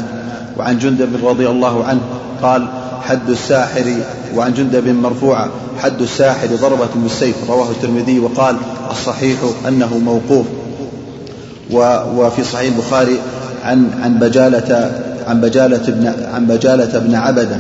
وعن 0.59 0.79
جندب 0.79 1.27
رضي 1.27 1.49
الله 1.49 1.85
عنه 1.85 2.01
قال 2.43 2.69
حد 3.03 3.31
الساحر 3.31 3.95
وعن 4.37 4.55
جندب 4.55 4.89
مرفوعة 4.89 5.49
حد 5.79 6.01
الساحر 6.01 6.47
ضربة 6.47 6.89
بالسيف 6.95 7.51
رواه 7.51 7.71
الترمذي 7.71 8.19
وقال 8.19 8.57
الصحيح 8.91 9.39
أنه 9.69 9.99
موقوف. 9.99 10.47
وفي 12.17 12.45
صحيح 12.45 12.73
البخاري 12.73 13.19
عن 13.65 13.91
عن 14.03 14.15
بجالة 14.15 14.93
عن 15.29 15.41
بجالة 15.41 15.83
بن 15.89 16.13
عن 16.35 16.47
بجالة 16.47 16.99
بن 16.99 17.15
عبدة 17.15 17.57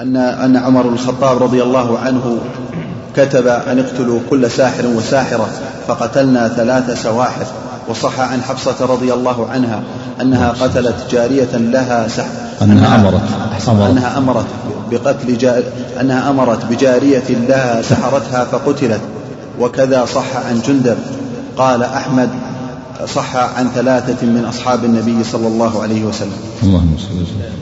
أن 0.00 0.16
أن 0.16 0.56
عمر 0.56 0.82
بن 0.82 0.94
الخطاب 0.94 1.42
رضي 1.42 1.62
الله 1.62 1.98
عنه 1.98 2.38
كتب 3.16 3.46
أن 3.46 3.78
اقتلوا 3.78 4.20
كل 4.30 4.50
ساحر 4.50 4.86
وساحرة 4.86 5.48
فقتلنا 5.88 6.48
ثلاث 6.48 7.02
سواحر. 7.02 7.46
وصح 7.88 8.20
عن 8.20 8.42
حفصة 8.42 8.86
رضي 8.86 9.12
الله 9.12 9.46
عنها 9.50 9.82
أنها 10.20 10.50
قتلت 10.50 11.06
جارية 11.10 11.56
لها 11.56 12.08
سحر 12.08 12.28
أنها 12.62 13.00
أمرت. 13.00 13.22
أنها 13.68 14.18
أمرت 14.18 14.46
بقتل 14.90 15.38
جار 15.38 15.62
أنها 16.00 16.30
أمرت 16.30 16.64
بجارية 16.64 17.28
لها 17.48 17.82
سحرتها 17.82 18.44
فقتلت. 18.44 19.00
وكذا 19.60 20.04
صح 20.04 20.36
عن 20.36 20.60
جندب. 20.66 20.96
قال 21.56 21.82
أحمد 21.82 22.28
صح 23.14 23.36
عن 23.36 23.68
ثلاثة 23.74 24.26
من 24.26 24.44
أصحاب 24.44 24.84
النبي 24.84 25.24
صلى 25.24 25.46
الله 25.48 25.82
عليه 25.82 26.04
وسلم. 26.04 26.38
اللهم 26.62 26.96
صل 26.98 27.22
وسلم. 27.22 27.52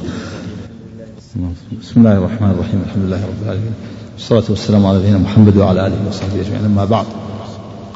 بسم 1.83 2.01
الله 2.01 2.13
الرحمن 2.13 2.51
الرحيم. 2.51 2.83
الحمد 2.87 3.05
لله 3.05 3.17
رب 3.17 3.43
العالمين. 3.45 3.75
والصلاة 4.15 4.45
والسلام 4.49 4.87
على 4.87 4.99
نبينا 4.99 5.19
محمد 5.19 5.57
وعلى 5.57 5.87
آله 5.87 5.97
وصحبه 6.09 6.41
أجمعين. 6.41 6.65
أما 6.65 6.85
بعد 6.85 7.07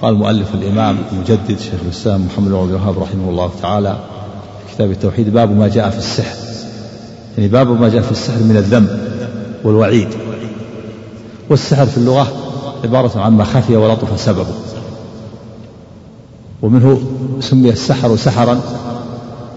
قال 0.04 0.14
مؤلف 0.14 0.54
الإمام 0.54 0.98
المجدد 1.12 1.58
شيخ 1.58 1.80
الإسلام 1.84 2.26
محمد 2.26 2.48
بن 2.48 2.54
عبد 2.54 2.68
الوهاب 2.68 2.98
رحمه 2.98 3.30
الله 3.30 3.50
تعالى 3.62 3.98
في 4.66 4.74
كتاب 4.74 4.90
التوحيد 4.90 5.32
باب 5.32 5.58
ما 5.58 5.68
جاء 5.68 5.90
في 5.90 5.98
السحر. 5.98 6.36
يعني 7.38 7.48
باب 7.48 7.80
ما 7.80 7.88
جاء 7.88 8.02
في 8.02 8.12
السحر 8.12 8.38
من 8.38 8.56
الذم 8.56 8.98
والوعيد. 9.64 10.08
والسحر 11.50 11.86
في 11.86 11.96
اللغة 11.96 12.32
عبارة 12.84 13.20
عن 13.20 13.32
ما 13.32 13.44
خفي 13.44 13.76
ولطف 13.76 14.20
سببه. 14.20 14.54
ومنه 16.62 17.02
سمي 17.40 17.70
السحر 17.70 18.16
سحرا 18.16 18.60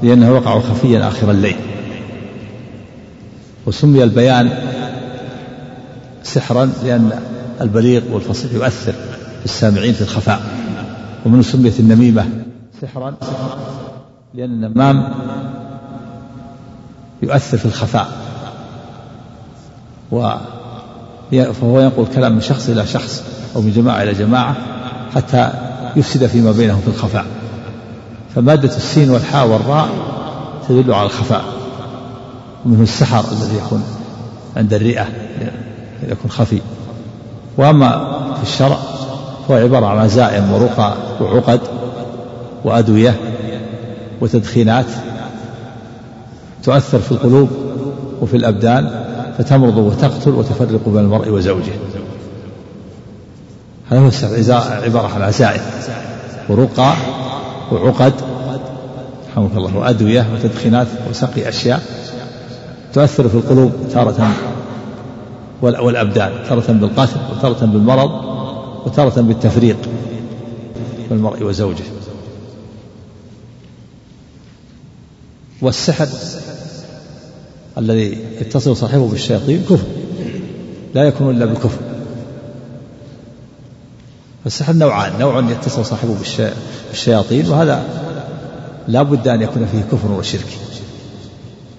لأنه 0.04 0.34
وقع 0.34 0.60
خفيا 0.60 1.08
آخر 1.08 1.32
الليل. 1.32 1.58
وسمي 3.66 4.04
البيان 4.04 4.52
سحرا 6.24 6.70
لأن 6.84 7.12
البليغ 7.62 8.02
والفصيح 8.12 8.54
يؤثر. 8.54 8.94
السامعين 9.48 9.94
في 9.94 10.02
الخفاء. 10.02 10.42
ومنه 11.26 11.42
سميت 11.42 11.80
النميمة 11.80 12.26
سحرا 12.82 13.16
لأن 14.34 14.64
النمام 14.64 15.14
يؤثر 17.24 17.58
في 17.58 17.66
الخفاء. 17.66 18.08
و 20.12 20.30
فهو 21.32 21.80
ينقل 21.80 22.06
كلام 22.16 22.32
من 22.34 22.42
شخص 22.42 22.70
إلى 22.70 22.88
شخص 22.88 23.24
أو 23.56 23.62
من 23.62 23.72
جماعة 23.72 24.04
إلى 24.04 24.14
جماعة 24.14 24.56
حتى 25.16 25.52
يفسد 25.96 26.26
فيما 26.26 26.52
بينهم 26.52 26.82
في 26.82 26.88
الخفاء. 26.88 27.26
فمادة 28.36 28.76
السين 28.76 29.10
والحاء 29.10 29.48
والراء 29.48 29.90
تدل 30.70 30.94
على 30.94 31.06
الخفاء. 31.06 31.44
ومنه 32.66 32.84
السحر 32.84 33.24
الذي 33.32 33.58
يكون 33.58 33.84
عند 34.58 34.74
الرئة 34.74 35.06
يكون 36.10 36.32
خفي. 36.32 36.62
وأما 37.58 38.18
في 38.36 38.44
الشرع 38.44 38.78
فهو 39.48 39.58
عبارة 39.58 39.86
عن 39.86 39.98
عزائم 39.98 40.54
ورقى 40.54 40.94
وعقد 41.22 41.60
وأدوية 42.64 43.16
وتدخينات 44.22 44.86
تؤثر 46.64 47.00
في 47.00 47.12
القلوب 47.12 47.50
وفي 48.22 48.38
الأبدان 48.38 49.06
فتمرض 49.38 49.78
وتقتل 49.78 50.32
وتفرق 50.32 50.90
بين 50.90 50.98
المرء 50.98 51.30
وزوجه. 51.30 51.74
هذا 53.90 54.00
هو 54.00 54.10
عبارة 54.84 55.08
عن 55.08 55.22
عزائم 55.22 55.62
ورقى 56.50 56.94
وعقد 57.72 58.14
رحمك 59.32 59.58
الله 59.58 59.78
وأدوية 59.78 60.26
وتدخينات 60.34 60.88
وسقي 61.10 61.50
أشياء 61.50 61.82
تؤثر 62.94 63.30
في 63.30 63.36
القلوب 63.36 63.72
تارة 63.94 64.30
والأبدان 65.62 66.32
تارة 66.50 66.72
بالقتل 66.72 67.18
وتارة 67.32 67.66
بالمرض. 67.66 68.37
وتارة 68.86 69.22
بالتفريق 69.22 69.78
بين 70.98 71.18
المرء 71.18 71.44
وزوجه. 71.44 71.84
والسحر 75.62 76.08
الذي 77.78 78.18
يتصل 78.42 78.78
صاحبه 78.78 79.08
بالشياطين 79.08 79.64
كفر 79.64 79.88
لا 80.96 81.04
يكون 81.04 81.36
إلا 81.36 81.46
بالكفر. 81.46 81.80
فالسحر 84.44 84.74
نوعان 84.74 85.20
نوع 85.20 85.52
يتصل 85.52 85.86
صاحبه 85.86 86.16
بالشياطين 86.92 87.50
وهذا 87.50 87.86
لا 88.88 89.04
بد 89.04 89.28
أن 89.28 89.42
يكون 89.42 89.68
فيه 89.72 89.82
كفر 89.82 90.12
وشرك. 90.12 90.58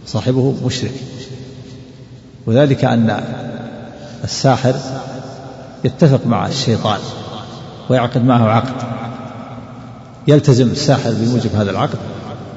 صاحبه 0.07 0.55
مشرك. 0.67 0.93
وذلك 2.47 2.85
أن 2.85 3.25
الساحر 4.25 4.75
يتفق 5.85 6.27
مع 6.27 6.47
الشيطان 6.47 7.01
ويعقد 7.89 8.25
معه 8.25 8.49
عقد. 8.49 8.99
يلتزم 10.29 10.71
الساحر 10.71 11.11
بموجب 11.11 11.55
هذا 11.55 11.71
العقد 11.71 11.99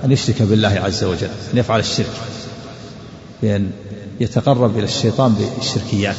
أن 0.06 0.12
يشرك 0.12 0.42
بالله 0.42 0.70
عز 0.70 1.04
وجل 1.04 1.30
أن 1.54 1.58
يفعل 1.58 1.80
الشرك 1.80 2.12
بأن 3.42 3.72
يتقرب 4.20 4.78
إلى 4.78 4.86
الشيطان 4.86 5.34
بالشركيات 5.34 6.16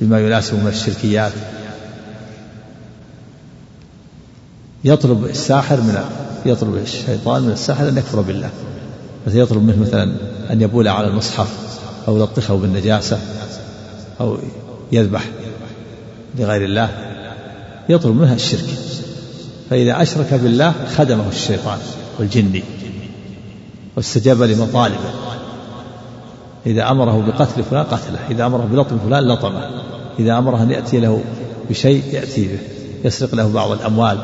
بما 0.00 0.20
يناسب 0.20 0.54
من 0.54 0.68
الشركيات. 0.68 1.32
يطلب 4.84 5.24
الساحر 5.24 5.80
من 5.80 6.04
يطلب 6.46 6.76
الشيطان 6.76 7.42
من 7.42 7.50
الساحر 7.50 7.88
أن 7.88 7.98
يكفر 7.98 8.20
بالله. 8.20 8.50
مثلا 9.26 9.40
يطلب 9.40 9.62
منه 9.62 9.80
مثلا 9.80 10.16
أن 10.50 10.60
يبول 10.60 10.88
على 10.88 11.08
المصحف. 11.08 11.77
أو 12.08 12.16
يلطخه 12.16 12.56
بالنجاسة 12.56 13.18
أو 14.20 14.38
يذبح 14.92 15.24
لغير 16.38 16.64
الله 16.64 16.88
يطلب 17.88 18.16
منها 18.16 18.34
الشرك. 18.34 18.64
فإذا 19.70 20.02
أشرك 20.02 20.34
بالله 20.34 20.72
خدمه 20.96 21.28
الشيطان 21.28 21.78
والجني 22.18 22.62
واستجاب 23.96 24.42
لمطالبه. 24.42 25.10
إذا 26.66 26.90
أمره 26.90 27.24
بقتل 27.26 27.62
فلان 27.62 27.84
قتله 27.84 28.18
إذا 28.30 28.46
أمره 28.46 28.68
بلطم 28.72 28.98
فلان 28.98 29.28
لطمه 29.28 29.70
إذا 30.18 30.38
أمره 30.38 30.62
أن 30.62 30.70
يأتي 30.70 31.00
له 31.00 31.22
بشيء 31.70 32.02
يأتي 32.12 32.48
به 32.48 32.58
يسرق 33.04 33.34
له 33.34 33.48
بعض 33.52 33.72
الأموال 33.72 34.18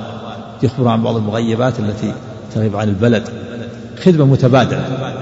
يخبر 0.62 0.88
عن 0.88 1.02
بعض 1.02 1.16
المغيبات 1.16 1.78
التي 1.78 2.14
تغيب 2.54 2.76
عن 2.76 2.88
البلد. 2.88 3.28
خدمة 4.04 4.24
متبادلة 4.24 5.14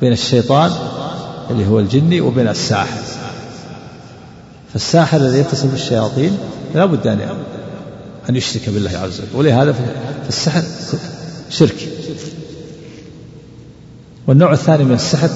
بين 0.00 0.12
الشيطان 0.12 0.70
اللي 1.50 1.66
هو 1.66 1.80
الجني 1.80 2.20
وبين 2.20 2.48
الساحر. 2.48 3.00
فالساحر 4.72 5.16
الذي 5.16 5.38
يتصل 5.38 5.68
بالشياطين 5.68 6.38
لا 6.74 6.84
بد 6.84 7.06
أن 7.06 7.20
أن 8.30 8.36
يشرك 8.36 8.70
بالله 8.70 8.98
عز 8.98 9.20
وجل. 9.20 9.28
ولهذا 9.34 9.72
في 9.72 9.80
السحر 10.28 10.62
شرك. 11.50 11.88
والنوع 14.26 14.52
الثاني 14.52 14.84
من 14.84 14.94
السحر 14.94 15.30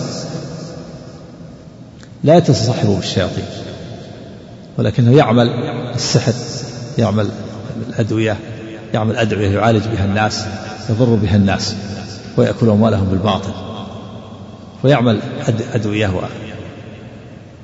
لا 2.25 2.37
يتصاحبه 2.37 2.97
بالشياطين 2.97 3.45
ولكنه 4.79 5.17
يعمل 5.17 5.49
السحر 5.95 6.33
يعمل 6.99 7.29
الأدوية 7.89 8.37
يعمل 8.95 9.17
أدوية 9.17 9.49
يعالج 9.49 9.85
بها 9.87 10.05
الناس 10.05 10.45
يضر 10.91 11.15
بها 11.15 11.37
الناس 11.37 11.75
ويأكل 12.37 12.69
أموالهم 12.69 13.05
بالباطل. 13.05 13.74
ويعمل 14.85 15.21
أدوية 15.75 16.11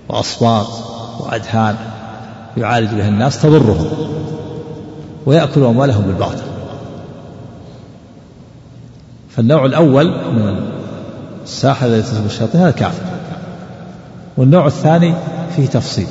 وأصوات 0.08 0.66
وأدهان 1.20 1.76
يعالج 2.56 2.94
بها 2.94 3.08
الناس 3.08 3.42
تضرهم 3.42 3.86
ويأكل 5.26 5.64
أموالهم 5.64 6.02
بالباطل. 6.02 6.42
فالنوع 9.30 9.66
الأول 9.66 10.06
من 10.08 10.70
الساحر 11.44 11.86
الذي 11.86 11.98
يتصل 11.98 12.20
بالشياطين 12.20 12.60
هذا 12.60 12.70
كافر 12.70 13.02
والنوع 14.36 14.66
الثاني 14.66 15.14
فيه 15.56 15.66
تفصيل. 15.66 16.06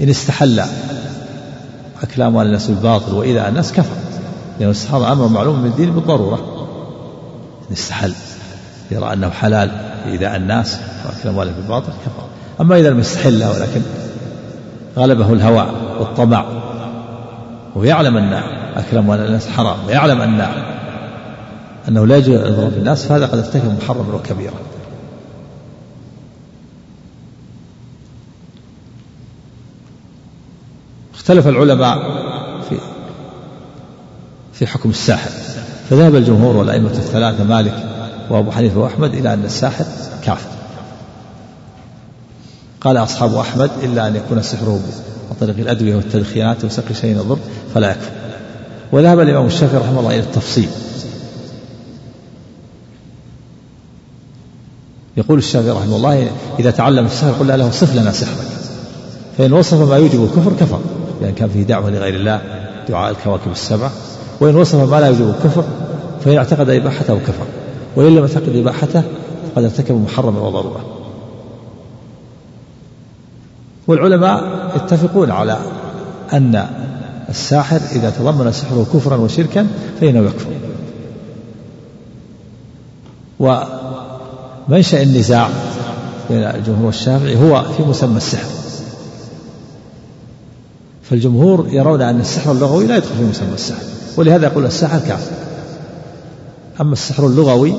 إن 0.00 0.08
استحل 0.08 0.62
أكل 2.02 2.22
أموال 2.22 2.46
الناس 2.46 2.66
بالباطل 2.66 3.14
وإذا 3.14 3.48
الناس 3.48 3.72
كفر. 3.72 3.96
لأن 4.58 4.68
الاستحاضة 4.68 5.12
أمر 5.12 5.28
معلوم 5.28 5.58
من 5.58 5.66
الدين 5.66 5.90
بالضرورة. 5.90 6.68
إن 7.68 7.72
استحل. 7.72 8.14
يرى 8.90 9.12
أنه 9.12 9.30
حلال 9.30 9.70
إيذاء 10.06 10.36
الناس 10.36 10.80
وأكل 11.06 11.28
أموالهم 11.28 11.54
بالباطل 11.54 11.86
كفر. 11.86 12.26
أما 12.60 12.76
إذا 12.76 12.90
لم 12.90 13.00
يستحل 13.00 13.44
ولكن 13.44 13.80
غلبه 14.96 15.32
الهوى 15.32 15.66
والطمع. 15.98 16.44
ويعلم 17.76 18.16
أن 18.16 18.32
أكل 18.76 18.96
أموال 18.96 19.26
الناس 19.26 19.48
حرام 19.48 19.76
ويعلم 19.86 20.20
أن 20.20 20.48
أنه 21.88 22.06
لا 22.06 22.16
يجوز 22.16 22.40
يضرب 22.40 22.72
الناس 22.72 23.06
فهذا 23.06 23.26
قد 23.26 23.38
ارتكب 23.38 23.76
محرما 23.82 24.14
وكبيرا 24.14 24.54
اختلف 31.14 31.46
العلماء 31.46 31.98
في 32.68 32.76
في 34.52 34.66
حكم 34.66 34.90
الساحر. 34.90 35.30
فذهب 35.90 36.16
الجمهور 36.16 36.56
والأئمة 36.56 36.90
الثلاثة 36.90 37.44
مالك 37.44 37.97
وأبو 38.30 38.50
حنيفة 38.50 38.80
وأحمد 38.80 39.14
إلى 39.14 39.34
أن 39.34 39.44
الساحر 39.44 39.84
كافر. 40.24 40.50
قال 42.80 42.96
أصحاب 42.96 43.34
أحمد 43.34 43.70
إلا 43.82 44.08
أن 44.08 44.16
يكون 44.16 44.42
سحره 44.42 44.80
عن 45.30 45.36
طريق 45.40 45.58
الأدوية 45.58 45.96
والتدخينات 45.96 46.64
وسقي 46.64 46.94
شيء 46.94 47.16
يضر 47.16 47.38
فلا 47.74 47.90
يكفر 47.90 48.10
وذهب 48.92 49.20
الإمام 49.20 49.46
الشافعي 49.46 49.80
رحمه 49.80 50.00
الله 50.00 50.10
إلى 50.10 50.20
التفصيل. 50.20 50.68
يقول 55.16 55.38
الشافعي 55.38 55.70
رحمه 55.70 55.96
الله 55.96 56.30
إذا 56.58 56.70
تعلم 56.70 57.06
السحر 57.06 57.30
قلنا 57.30 57.56
له 57.56 57.70
صف 57.70 57.96
لنا 57.96 58.12
سحرك 58.12 58.46
فإن 59.38 59.52
وصف 59.52 59.90
ما 59.90 59.96
يوجب 59.96 60.24
الكفر 60.24 60.52
كفر 60.60 60.80
لأن 61.22 61.34
كان 61.34 61.48
فيه 61.48 61.62
دعوة 61.62 61.90
لغير 61.90 62.14
الله 62.14 62.40
دعاء 62.88 63.10
الكواكب 63.10 63.52
السبعة 63.52 63.90
وإن 64.40 64.56
وصف 64.56 64.90
ما 64.90 65.00
لا 65.00 65.06
يوجب 65.06 65.28
الكفر 65.28 65.64
فإن 66.24 66.36
اعتقد 66.36 66.70
إباحته 66.70 67.18
كفر. 67.18 67.46
وإن 67.98 68.14
لم 68.14 68.18
يعتقد 68.18 68.56
إباحته 68.56 69.02
فقد 69.54 69.64
ارتكب 69.64 69.94
محرما 69.94 70.40
وضرورة. 70.40 70.84
والعلماء 73.86 74.42
يتفقون 74.76 75.30
على 75.30 75.58
أن 76.32 76.66
الساحر 77.28 77.80
إذا 77.92 78.10
تضمن 78.10 78.52
سحره 78.52 78.86
كفرا 78.94 79.16
وشركا 79.16 79.66
فإنه 80.00 80.18
يكفر. 80.18 80.50
ومنشأ 83.40 85.02
النزاع 85.02 85.48
بين 86.30 86.42
الجمهور 86.42 86.86
والشافعي 86.86 87.36
هو 87.36 87.62
في 87.76 87.82
مسمى 87.82 88.16
السحر. 88.16 88.50
فالجمهور 91.02 91.66
يرون 91.70 92.02
أن 92.02 92.20
السحر 92.20 92.52
اللغوي 92.52 92.86
لا 92.86 92.96
يدخل 92.96 93.14
في 93.14 93.24
مسمى 93.24 93.54
السحر 93.54 93.82
ولهذا 94.16 94.46
يقول 94.46 94.66
السحر 94.66 94.98
كافر. 94.98 95.47
أما 96.80 96.92
السحر 96.92 97.26
اللغوي 97.26 97.74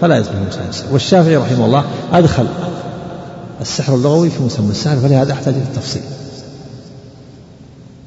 فلا 0.00 0.18
يدخل 0.18 0.32
في 0.32 0.68
السحر. 0.68 0.92
والشافعي 0.92 1.36
رحمه 1.36 1.66
الله 1.66 1.84
أدخل 2.12 2.46
السحر 3.60 3.94
اللغوي 3.94 4.30
في 4.30 4.42
مسمى 4.42 4.70
السحر 4.70 4.96
فلهذا 4.96 5.32
أحتاج 5.32 5.54
إلى 5.54 5.62
التفصيل. 5.62 6.02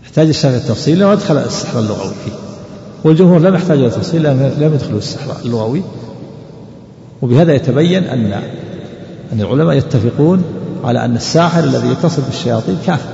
أحتاج 0.03 0.27
الشافعي 0.27 0.59
التفصيل 0.59 0.99
لو 0.99 1.13
أدخل 1.13 1.37
السحر 1.37 1.79
اللغوي 1.79 2.13
فيه. 2.25 2.31
والجمهور 3.03 3.39
لم 3.39 3.55
يحتاج 3.55 3.79
إلى 3.79 3.89
تفصيل 3.89 4.23
لم 4.23 4.71
يدخلوا 4.73 4.97
السحر 4.97 5.35
اللغوي. 5.45 5.83
وبهذا 7.21 7.53
يتبين 7.53 8.03
أن 8.03 8.33
أن 9.33 9.41
العلماء 9.41 9.75
يتفقون 9.75 10.43
على 10.83 11.05
أن 11.05 11.15
الساحر 11.15 11.63
الذي 11.63 11.87
يتصل 11.87 12.21
بالشياطين 12.21 12.77
كافر 12.85 13.09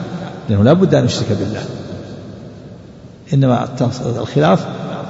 لأنه 0.49 0.63
لا 0.63 0.74
بد 0.74 0.95
أن 0.95 1.05
يشرك 1.05 1.28
بالله. 1.39 1.61
إنما 3.34 3.67
الخلاف 4.17 4.65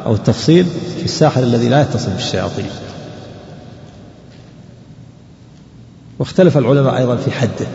أو 0.10 0.14
التفصيل 0.14 0.66
في 0.98 1.06
الساحر 1.06 1.44
الذي 1.44 1.70
لا 1.70 1.82
يتصل 1.82 2.12
بالشياطين. 2.12 2.70
واختلف 6.20 6.58
العلماء 6.58 6.98
أيضا 6.98 7.16
في 7.16 7.32
حده 7.32 7.68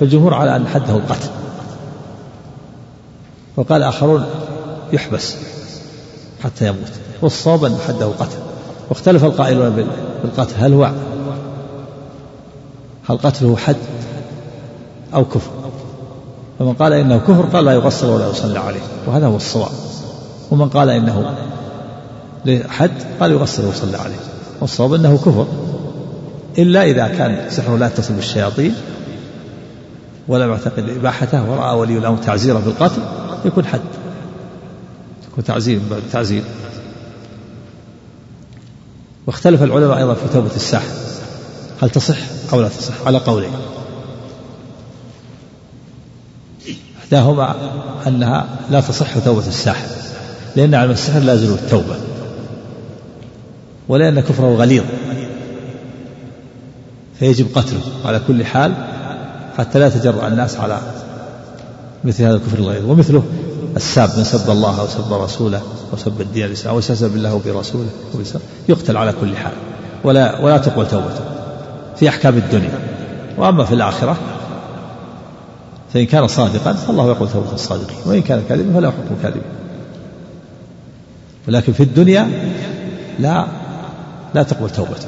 فالجمهور 0.00 0.34
على 0.34 0.56
أن 0.56 0.66
حده 0.66 0.96
القتل. 0.96 1.28
وقال 3.56 3.82
آخرون 3.82 4.26
يحبس 4.92 5.34
حتى 6.44 6.66
يموت. 6.66 6.92
والصواب 7.22 7.64
أن 7.64 7.78
حده 7.88 8.06
القتل. 8.06 8.38
واختلف 8.90 9.24
القائلون 9.24 9.86
بالقتل 10.22 10.54
هل 10.58 10.72
هو 10.72 10.92
هل 13.08 13.18
قتله 13.18 13.56
حد 13.56 13.76
أو 15.14 15.24
كفر؟ 15.24 15.50
فمن 16.58 16.72
قال 16.72 16.92
إنه 16.92 17.18
كفر 17.18 17.42
قال 17.42 17.64
لا 17.64 17.72
يغسل 17.72 18.06
ولا 18.06 18.28
يصلى 18.30 18.58
عليه 18.58 18.80
وهذا 19.06 19.26
هو 19.26 19.36
الصواب. 19.36 19.72
ومن 20.50 20.68
قال 20.68 20.90
إنه 20.90 21.34
حد 22.68 22.90
قال 23.20 23.30
يغسل 23.30 23.64
ويصلى 23.66 23.96
عليه. 23.96 24.16
والصواب 24.60 24.94
أنه 24.94 25.16
كفر. 25.16 25.46
إلا 26.58 26.84
إذا 26.84 27.08
كان 27.08 27.50
سحره 27.50 27.76
لا 27.76 27.86
يتصل 27.86 28.14
بالشياطين 28.14 28.74
ولم 30.28 30.50
يعتقد 30.50 30.88
إباحته 30.88 31.50
ورأى 31.50 31.76
ولي 31.76 31.98
الأمر 31.98 32.18
تعزيره 32.18 32.58
بالقتل 32.58 33.02
يكون 33.44 33.66
حد. 33.66 33.80
يكون 35.32 35.44
تعزير 35.44 35.80
تعزير. 36.12 36.42
واختلف 39.26 39.62
العلماء 39.62 39.98
أيضا 39.98 40.14
في 40.14 40.28
توبة 40.32 40.56
الساحر 40.56 40.92
هل 41.82 41.90
تصح 41.90 42.16
أو 42.52 42.60
لا 42.60 42.68
تصح؟ 42.68 42.94
على 43.06 43.18
قولين 43.18 43.50
إحداهما 46.98 47.54
أنها 48.06 48.46
لا 48.70 48.80
تصح 48.80 49.18
توبة 49.18 49.46
الساحر 49.46 49.86
لأن 50.56 50.74
علم 50.74 50.90
السحر 50.90 51.18
لازم 51.18 51.54
التوبة. 51.54 51.96
ولأن 53.88 54.20
كفره 54.20 54.56
غليظ. 54.56 54.82
فيجب 57.18 57.46
قتله 57.54 57.80
على 58.04 58.20
كل 58.26 58.44
حال 58.44 58.72
حتى 59.58 59.78
لا 59.78 59.86
يتجرأ 59.86 60.28
الناس 60.28 60.56
على 60.56 60.78
مثل 62.04 62.24
هذا 62.24 62.34
الكفر 62.34 62.58
الغليظ. 62.58 62.90
ومثله 62.90 63.22
الساب 63.76 64.10
من 64.18 64.24
سب 64.24 64.50
الله 64.50 64.80
أو 64.80 64.86
سب 64.86 65.12
رسوله 65.12 65.62
أو 65.92 65.96
سب 65.98 66.20
الدين 66.20 66.44
الإسلام 66.44 66.74
أو 66.74 66.80
سب 66.80 67.10
بالله 67.10 67.34
وبرسوله 67.34 67.88
يقتل 68.68 68.96
على 68.96 69.14
كل 69.20 69.36
حال. 69.36 69.52
ولا 70.04 70.40
ولا 70.40 70.58
تقبل 70.58 70.88
توبته 70.88 71.20
في 71.96 72.08
أحكام 72.08 72.36
الدنيا. 72.36 72.78
وأما 73.38 73.64
في 73.64 73.74
الآخرة 73.74 74.16
فإن 75.94 76.06
كان 76.06 76.26
صادقا 76.26 76.72
فالله 76.72 77.08
يقبل 77.08 77.28
توبة 77.28 77.52
الصادقين. 77.52 77.98
وإن 78.06 78.22
كان 78.22 78.42
كاذبا 78.48 78.74
فلا 78.74 78.90
حكم 78.90 79.22
كاذب 79.22 79.42
ولكن 81.48 81.72
في 81.72 81.82
الدنيا 81.82 82.28
لا 83.18 83.46
لا 84.34 84.42
تقبل 84.42 84.70
توبته 84.70 85.06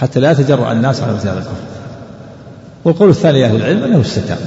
حتى 0.00 0.20
لا 0.20 0.30
يتجرأ 0.30 0.72
الناس 0.72 1.02
على 1.02 1.14
مثل 1.14 1.28
هذا 1.28 1.38
الكفر. 1.38 1.54
والقول 2.84 3.08
الثاني 3.10 3.44
أهل 3.44 3.56
العلم 3.56 3.84
أنه 3.84 4.00
استتاب. 4.00 4.38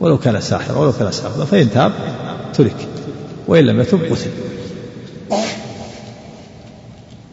ولو 0.00 0.18
كان 0.18 0.40
ساحرا 0.40 0.76
ولو 0.76 0.92
كان 0.92 1.12
ساحرا 1.12 1.44
فإن 1.44 1.70
تاب 1.70 1.92
ترك 2.54 2.76
وإن 3.48 3.64
لم 3.64 3.80
يتب 3.80 4.00
قتل. 4.04 4.30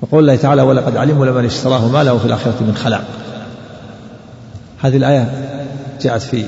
وقول 0.01 0.19
الله 0.19 0.35
تعالى 0.35 0.61
ولقد 0.61 0.97
علموا 0.97 1.25
لمن 1.25 1.45
اشتراه 1.45 1.87
ما 1.87 2.03
له 2.03 2.17
في 2.17 2.25
الآخرة 2.25 2.55
من 2.61 2.75
خلاق. 2.75 3.03
هذه 4.81 4.97
الآية 4.97 5.31
جاءت 6.01 6.21
في 6.21 6.45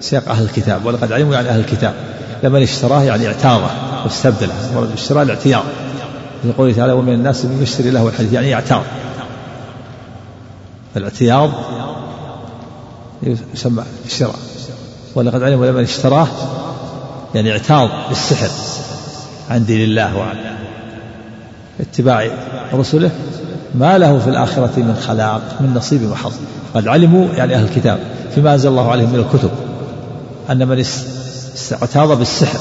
سياق 0.00 0.28
أهل 0.28 0.44
الكتاب. 0.44 0.86
ولقد 0.86 1.12
علموا 1.12 1.34
يعني 1.34 1.48
أهل 1.48 1.60
الكتاب 1.60 1.94
لمن 2.42 2.62
اشتراه 2.62 3.02
يعني 3.02 3.26
اعتاضه 3.26 3.70
واستبدله 4.04 4.54
اشتراه 4.94 5.22
الاعتياض 5.22 5.64
في 6.46 6.52
قوله 6.58 6.72
تعالى 6.72 6.92
ومن 6.92 7.12
الناس 7.12 7.44
من 7.44 7.62
يشتري 7.62 7.90
له 7.90 8.08
الحديث 8.08 8.32
يعني 8.32 8.54
اعتاض 8.54 8.82
فالاعتياض 10.94 11.50
يسمى 13.54 13.82
الشراء. 14.06 14.38
ولقد 15.14 15.42
علموا 15.42 15.66
لمن 15.66 15.82
اشتراه 15.82 16.28
يعني 17.34 17.52
اعتاض 17.52 17.88
بالسحر 18.08 18.48
عن 19.50 19.64
دين 19.64 19.84
الله 19.84 20.16
وعن 20.16 20.36
اتباع 21.80 22.30
رسله 22.74 23.10
ما 23.74 23.98
له 23.98 24.18
في 24.18 24.30
الآخرة 24.30 24.72
من 24.76 25.02
خلاق 25.06 25.56
من 25.60 25.74
نصيب 25.74 26.10
وحظ. 26.10 26.32
قد 26.74 26.88
علموا 26.88 27.26
يعني 27.34 27.54
أهل 27.54 27.64
الكتاب 27.64 27.98
فيما 28.34 28.52
أنزل 28.52 28.68
الله 28.68 28.90
عليهم 28.90 29.10
من 29.10 29.18
الكتب 29.18 29.50
أن 30.50 30.68
من 30.68 30.84
اعتاض 31.72 32.18
بالسحر 32.18 32.58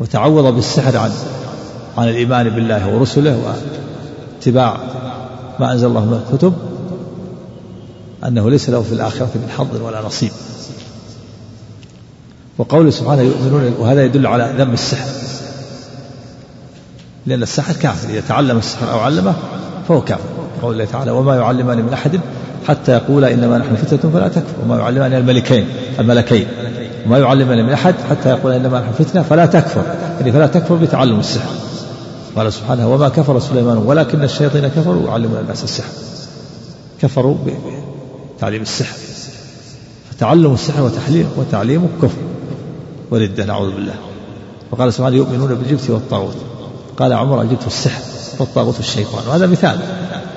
وتعوض 0.00 0.54
بالسحر 0.54 0.96
عن 0.96 1.10
عن 1.98 2.08
الإيمان 2.08 2.48
بالله 2.48 2.94
ورسله 2.94 3.56
واتباع 4.36 4.76
ما 5.60 5.72
أنزل 5.72 5.86
الله 5.86 6.04
من 6.04 6.22
الكتب 6.26 6.54
أنه 8.26 8.50
ليس 8.50 8.70
له 8.70 8.82
في 8.82 8.92
الآخرة 8.92 9.30
من 9.34 9.48
حظ 9.58 9.82
ولا 9.82 10.02
نصيب. 10.02 10.30
وقوله 12.58 12.90
سبحانه 12.90 13.22
يؤمنون 13.22 13.74
وهذا 13.78 14.04
يدل 14.04 14.26
على 14.26 14.54
ذم 14.58 14.72
السحر. 14.72 15.08
لأن 17.26 17.42
السحر 17.42 17.72
كافر 17.72 18.08
إذا 18.08 18.22
تعلم 18.28 18.58
السحر 18.58 18.92
أو 18.92 18.98
علمه 18.98 19.34
فهو 19.88 20.00
كافر. 20.00 20.22
قول 20.62 20.72
الله 20.72 20.84
تعالى 20.84 21.10
وما 21.10 21.36
يعلمان 21.36 21.78
من 21.78 21.92
أحد 21.92 22.20
حتى 22.68 22.92
يقولا 22.92 23.34
إنما 23.34 23.58
نحن 23.58 23.76
فتنة 23.76 24.12
فلا 24.12 24.28
تكفر. 24.28 24.54
وما 24.64 24.78
يعلمان 24.78 25.12
الملكين 25.14 25.68
الملكين. 25.98 26.46
وما 27.10 27.18
يعلمان 27.18 27.66
من 27.66 27.72
أحد 27.72 27.94
حتى 28.10 28.28
يقولا 28.28 28.56
إنما 28.56 28.80
نحن 28.80 29.04
فتنة 29.04 29.22
فلا 29.22 29.46
تكفر. 29.46 29.82
يعني 30.20 30.32
فلا 30.32 30.46
تكفر 30.46 30.74
بتعلم 30.74 31.18
السحر. 31.18 31.50
قال 32.36 32.52
سبحانه 32.52 32.94
وما 32.94 33.08
كفر 33.08 33.38
سليمان 33.38 33.78
ولكن 33.78 34.22
الشياطين 34.22 34.68
كفروا 34.68 35.08
يعلمون 35.08 35.38
الناس 35.40 35.64
السحر. 35.64 35.88
كفروا 37.02 37.36
بتعليم 38.36 38.62
السحر. 38.62 38.96
فتعلم 40.10 40.54
السحر 40.54 40.82
وتحليل 40.82 41.26
وتعليمه 41.36 41.88
كفر 42.02 42.18
وردة 43.10 43.44
نعوذ 43.44 43.70
بالله. 43.70 43.94
وقال 44.70 44.92
سبحانه 44.94 45.16
يؤمنون 45.16 45.54
بالجبت 45.54 45.90
والطاغوت. 45.90 46.36
قال 46.98 47.12
عمر 47.12 47.42
الجبت 47.42 47.66
السحر 47.66 48.02
والطاغوت 48.38 48.78
الشيطان. 48.78 49.28
وهذا 49.28 49.46
مثال. 49.46 49.78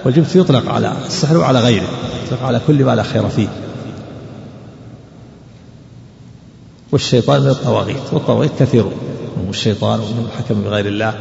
والجبت 0.05 0.36
يطلق 0.36 0.71
على 0.71 0.93
السحر 1.07 1.38
وعلى 1.38 1.59
غيره. 1.59 1.88
يطلق 2.26 2.43
على 2.43 2.61
كل 2.67 2.86
ما 2.86 2.95
لا 2.95 3.03
خير 3.03 3.30
فيه. 3.30 3.47
والشيطان 6.94 7.41
من 7.41 7.50
الطواغيت 7.50 8.14
والطواغيت 8.14 8.52
كثير. 8.60 8.84
منهم 9.38 9.50
الشيطان 9.50 10.00
ومنهم 10.00 10.26
الحكم 10.26 10.62
بغير 10.62 10.86
الله 10.86 11.14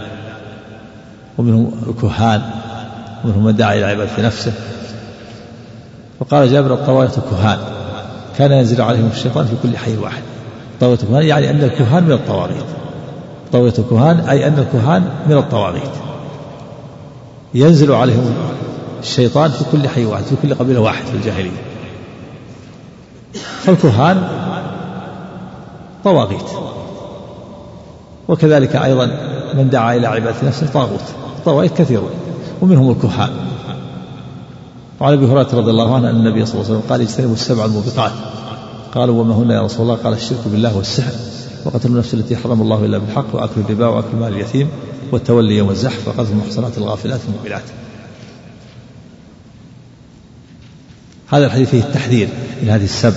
ومنهم 1.39 1.73
الكهان 1.89 2.43
ومنهم 3.25 3.45
من 3.45 3.57
دعا 3.57 3.75
إلى 3.75 3.85
عبادة 3.85 4.23
نفسه. 4.23 4.53
وقال 6.21 6.51
جابر 6.51 6.75
الطواغيت 6.75 7.15
كهان. 7.31 7.59
كان 8.39 8.53
ينزل 8.53 8.83
عليهم 8.83 9.11
الشيطان 9.13 9.47
في 9.47 9.55
كل 9.63 9.77
حي 9.77 9.97
واحد. 9.97 10.23
طاغية 10.81 10.99
الكهان 11.03 11.23
يعني 11.23 11.51
أن 11.51 11.63
الكهان 11.63 12.05
من 12.05 12.13
الطواغيت. 12.13 12.67
طاغية 13.53 13.75
الكهان 13.79 14.21
أي 14.21 14.47
أن 14.47 14.59
الكهان 14.59 15.09
من 15.27 15.37
الطواغيت. 15.37 15.91
ينزل 17.55 17.93
عليهم 17.93 18.35
الشيطان 19.03 19.51
في 19.51 19.65
كل 19.73 19.89
حي 19.89 20.05
واحد 20.05 20.25
في 20.25 20.37
كل 20.43 20.55
قبيلة 20.55 20.81
واحد 20.81 21.05
في 21.05 21.15
الجاهلية. 21.15 21.63
فالكهان 23.63 24.42
طواغيت. 26.05 26.51
وكذلك 28.29 28.77
أيضا 28.77 29.07
من 29.55 29.71
دعا 29.71 29.97
إلى 29.97 30.07
عبادة 30.07 30.37
نفسه 30.47 30.67
طاغوت. 30.67 31.05
طواغيت 31.45 31.79
كثيرون. 31.79 32.11
ومنهم 32.61 32.91
الكهان. 32.91 33.31
وعن 35.01 35.13
أبي 35.13 35.27
هريرة 35.27 35.49
رضي 35.55 35.71
الله 35.71 35.95
عنه 35.95 36.11
أن 36.11 36.17
النبي 36.17 36.47
صلى 36.47 36.55
الله 36.55 36.65
عليه 36.65 36.79
وسلم 36.79 36.91
قال 36.91 37.01
اجتنبوا 37.01 37.35
السبع 37.35 37.65
الموبقات 37.65 38.13
قالوا 38.95 39.21
وما 39.21 39.35
هن 39.35 39.51
يا 39.51 39.63
رسول 39.63 39.83
الله؟ 39.83 39.95
قال 39.95 40.13
الشرك 40.13 40.41
بالله 40.47 40.77
والسحر. 40.77 41.13
وقتل 41.65 41.89
النفس 41.89 42.15
التي 42.15 42.37
حرم 42.37 42.63
الله 42.63 42.85
إلا 42.85 42.99
بالحق 42.99 43.35
واكل 43.35 43.61
الربا 43.61 43.87
واكل 43.87 44.17
مال 44.21 44.35
اليتيم 44.35 44.69
والتولي 45.13 45.57
يوم 45.57 45.71
الزحف 45.71 46.09
وقذف 46.09 46.31
المحصنات 46.31 46.79
الغافلات 46.79 47.21
المؤمنات 47.29 47.63
هذا 51.29 51.47
الحديث 51.47 51.71
فيه 51.71 51.81
التحذير 51.81 52.29
من 52.63 52.69
هذه 52.69 52.85
السب 52.85 53.15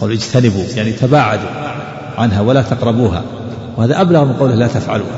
قول 0.00 0.12
اجتنبوا 0.12 0.64
يعني 0.76 0.92
تباعدوا. 0.92 1.69
عنها 2.20 2.40
ولا 2.40 2.62
تقربوها. 2.62 3.22
وهذا 3.76 4.00
أبلغ 4.00 4.24
من 4.24 4.32
قوله 4.32 4.54
لا 4.54 4.66
تفعلوها. 4.66 5.16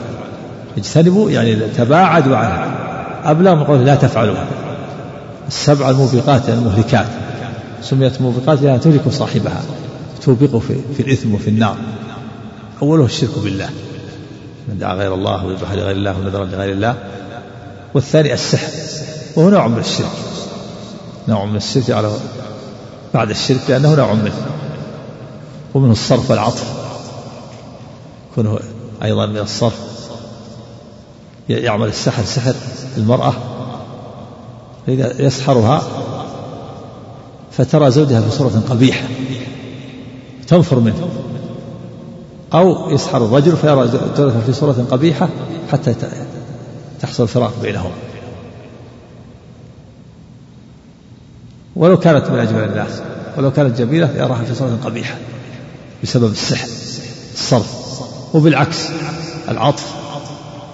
اجتنبوا 0.79 1.31
يعني 1.31 1.57
تباعدوا 1.57 2.37
عنها. 2.37 2.75
أبلغ 3.25 3.55
من 3.55 3.65
قوله 3.65 3.83
لا 3.83 3.95
تفعلوها. 3.95 4.47
السبع 5.49 5.91
الموبقات 5.91 6.49
يعني 6.49 6.61
المهلكات. 6.61 7.07
سميت 7.83 8.23
موبقات 8.23 8.63
لأنها 8.63 8.79
تهلك 8.79 9.09
صاحبها. 9.09 9.63
توبقه 10.23 10.59
في, 10.59 10.75
في 10.97 11.03
الإثم 11.03 11.35
وفي 11.35 11.51
النار. 11.51 11.77
أوله 12.83 13.05
الشرك 13.05 13.39
بالله. 13.45 13.69
من 14.69 14.79
دعا 14.79 14.95
غير 14.95 15.15
الله 15.15 15.47
وذبح 15.47 15.73
لغير 15.73 15.97
الله 15.97 16.19
ونذر 16.19 16.45
لغير 16.45 16.73
الله. 16.73 16.95
والثاني 17.95 18.33
السحر. 18.33 18.69
وهو 19.37 19.51
نوع 19.51 19.69
من 19.69 19.79
الشرك. 19.79 20.07
نوع 21.29 21.45
من 21.45 21.57
الشرك 21.57 21.91
على 21.91 22.11
بعد 23.15 23.31
الشرك 23.31 23.61
لأنه 23.69 23.95
نوع 23.95 24.13
منه. 24.13 24.33
ومنه 25.75 25.93
الصرف 25.93 26.31
والعطف. 26.31 26.82
كونه 28.35 28.59
أيضا 29.03 29.27
من 29.27 29.39
الصرف. 29.39 29.79
يعمل 31.49 31.89
السحر 31.89 32.25
سحر 32.25 32.55
المرأة. 32.97 33.33
فإذا 34.87 35.23
يسحرها 35.23 35.83
فترى 37.53 37.91
زوجها 37.91 38.21
في 38.21 38.31
صورة 38.31 38.63
قبيحة 38.71 39.09
تنفر 40.49 40.79
منه. 40.79 41.09
أو 42.55 42.91
يسحر 42.91 43.25
الرجل 43.25 43.57
فيرى 43.57 43.89
زوجته 43.89 44.41
في 44.41 44.53
صورة 44.53 44.87
قبيحة 44.91 45.29
حتى 45.73 45.95
تحصل 47.01 47.29
فراق 47.29 47.53
بينهما. 47.63 47.95
ولو 51.77 51.99
كانت 51.99 52.31
من 52.31 52.39
أجمل 52.39 52.65
الناس 52.65 53.03
ولو 53.37 53.51
كانت 53.51 53.79
جميلة 53.79 54.11
يراها 54.17 54.45
في 54.45 54.55
صورة 54.55 54.79
قبيحة 54.85 55.17
بسبب 56.03 56.33
السحر 56.33 56.69
الصرف. 57.35 57.82
وبالعكس 58.35 58.79
العطف 59.49 59.87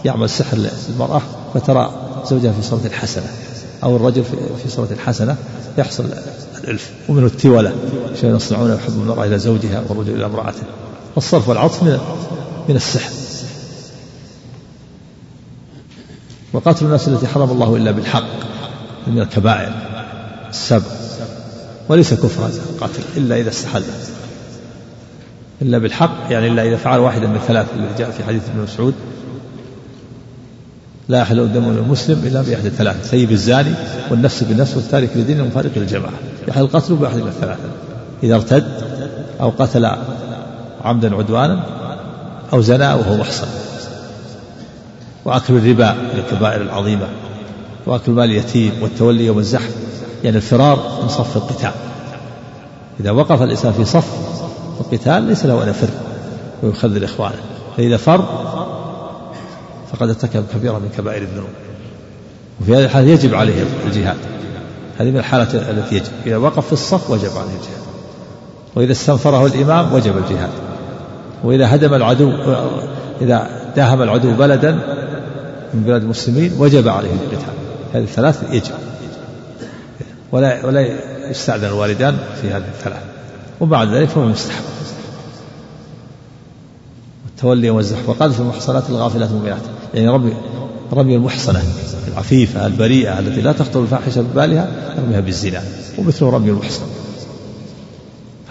يعمل 0.05 0.31
سحر 0.31 0.57
للمرأة 0.57 1.23
فترى 1.55 1.93
زوجها 2.31 2.53
في 2.53 2.63
صورة 2.63 2.91
حسنة 2.93 3.27
أو 3.83 3.97
الرجل 3.97 4.25
في 4.63 4.69
صورة 4.69 4.97
حسنة 5.07 5.37
يحصل 5.79 6.05
الألف 6.65 6.91
ومنه 7.09 7.27
التولة 7.27 7.73
شيء 8.21 8.37
يصنعون 8.37 8.75
يحب 8.75 8.93
المرأة 8.93 9.25
إلى 9.25 9.39
زوجها 9.39 9.85
والرجل 9.89 10.15
إلى 10.15 10.27
امرأته. 10.27 10.63
الصرف 11.17 11.49
والعطف 11.49 11.83
من 11.83 11.99
من 12.69 12.77
السحر. 12.77 13.11
وقتل 16.53 16.87
النفس 16.87 17.09
التي 17.09 17.27
حرم 17.27 17.51
الله 17.51 17.77
إلا 17.77 17.91
بالحق 17.91 18.29
من 19.07 19.21
الكبائر 19.21 19.73
السبع 20.51 20.87
وليس 21.89 22.15
كفرا 22.15 22.47
القتل 22.47 23.03
إلا 23.17 23.37
إذا 23.37 23.51
استحل. 23.51 23.83
إلا 25.63 25.79
بالحق 25.79 26.17
يعني 26.31 26.49
إلا 26.49 26.63
إذا 26.63 26.77
فعل 26.77 26.99
واحدا 26.99 27.27
من 27.27 27.37
الثلاث 27.37 27.67
الذي 27.77 27.95
جاء 27.99 28.11
في 28.11 28.25
حديث 28.25 28.43
ابن 28.49 28.63
مسعود. 28.63 28.95
لا 31.09 31.21
يحل 31.21 31.53
دم 31.53 31.65
المسلم 31.69 32.23
إلا 32.27 32.43
بإحدى 32.43 32.69
الثلاث 32.69 33.11
سيب 33.11 33.31
الزاني 33.31 33.75
والنفس 34.11 34.43
بالنفس 34.43 34.77
والتارك 34.77 35.11
لدين 35.17 35.41
المفارق 35.41 35.71
للجماعة 35.77 36.13
يحل 36.49 36.61
القتل 36.61 36.95
بأحد 36.95 37.17
من 37.17 37.29
الثلاثة. 37.29 37.69
إذا 38.23 38.35
ارتد 38.35 38.69
أو 39.41 39.53
قتل 39.59 39.91
عمدا 40.85 41.17
عدوانا 41.17 41.65
أو 42.53 42.61
زنا 42.61 42.95
وهو 42.95 43.17
محصن. 43.17 43.47
وأكل 45.25 45.57
الربا 45.57 45.93
من 45.93 46.23
الكبائر 46.27 46.63
العظيمة 46.63 47.07
وأكل 47.87 48.13
مال 48.13 48.25
اليتيم 48.25 48.73
والتولي 48.83 49.27
يوم 49.27 49.39
الزحف 49.39 49.75
يعني 50.25 50.37
الفرار 50.37 50.99
من 51.03 51.09
صف 51.09 51.37
القتال. 51.37 51.73
إذا 53.01 53.11
وقف 53.11 53.43
الإنسان 53.43 53.73
في 53.73 53.85
صف 53.85 54.39
القتال 54.81 55.23
ليس 55.23 55.47
له 55.47 55.63
أن 55.63 55.69
يفر 55.69 55.89
ويخذل 56.63 57.05
إخوانه 57.05 57.41
فإذا 57.77 57.97
فر 57.97 58.25
فقد 59.93 60.09
ارتكب 60.09 60.45
كبيرة 60.55 60.79
من 60.79 60.89
كبائر 60.99 61.23
الذنوب. 61.23 61.49
وفي 62.61 62.75
هذه 62.75 62.85
الحالة 62.85 63.09
يجب 63.09 63.35
عليه 63.35 63.65
الجهاد. 63.87 64.17
هذه 64.99 65.11
من 65.11 65.17
الحالات 65.17 65.55
التي 65.55 65.95
يجب. 65.95 66.13
إذا 66.27 66.37
وقف 66.37 66.67
في 66.67 66.73
الصف 66.73 67.11
وجب 67.11 67.31
عليه 67.31 67.51
الجهاد. 67.51 67.83
وإذا 68.75 68.93
استنفره 68.93 69.47
الإمام 69.47 69.93
وجب 69.93 70.17
الجهاد. 70.17 70.51
وإذا 71.45 71.75
هدم 71.75 71.95
العدو 71.95 72.33
إذا 73.21 73.51
داهم 73.77 74.03
العدو 74.03 74.33
بلدا 74.33 74.73
من 75.75 75.83
بلاد 75.87 76.03
المسلمين 76.03 76.53
وجب 76.59 76.89
عليه 76.89 77.11
القتال. 77.13 77.55
هذه 77.95 78.03
الثلاث 78.03 78.43
يجب. 78.53 78.75
ولا 80.33 80.67
ولا 80.67 80.99
يستأذن 81.31 81.65
الوالدان 81.65 82.19
في 82.43 82.49
هذه 82.49 82.69
الثلاث. 82.79 83.03
وبعد 83.61 83.95
ذلك 83.95 84.09
فهو 84.09 84.27
مستحب 84.27 84.65
التولي 87.29 87.71
والزحف 87.71 88.09
وقال 88.09 88.33
في 88.33 88.41
المحصنات 88.41 88.91
الغافلات 88.91 89.31
المؤمنات 89.31 89.63
يعني 89.95 90.09
رمي 90.09 90.33
رمي 90.93 91.17
المحصنة 91.17 91.63
العفيفة 92.09 92.67
البريئة 92.67 93.19
التي 93.19 93.41
لا 93.41 93.53
تخطر 93.53 93.83
الفاحشة 93.83 94.21
ببالها 94.21 94.95
يرميها 94.99 95.21
بالزنا. 95.21 95.63
ومثله 95.99 96.31
رمي 96.31 96.51
المحصن. 96.51 96.83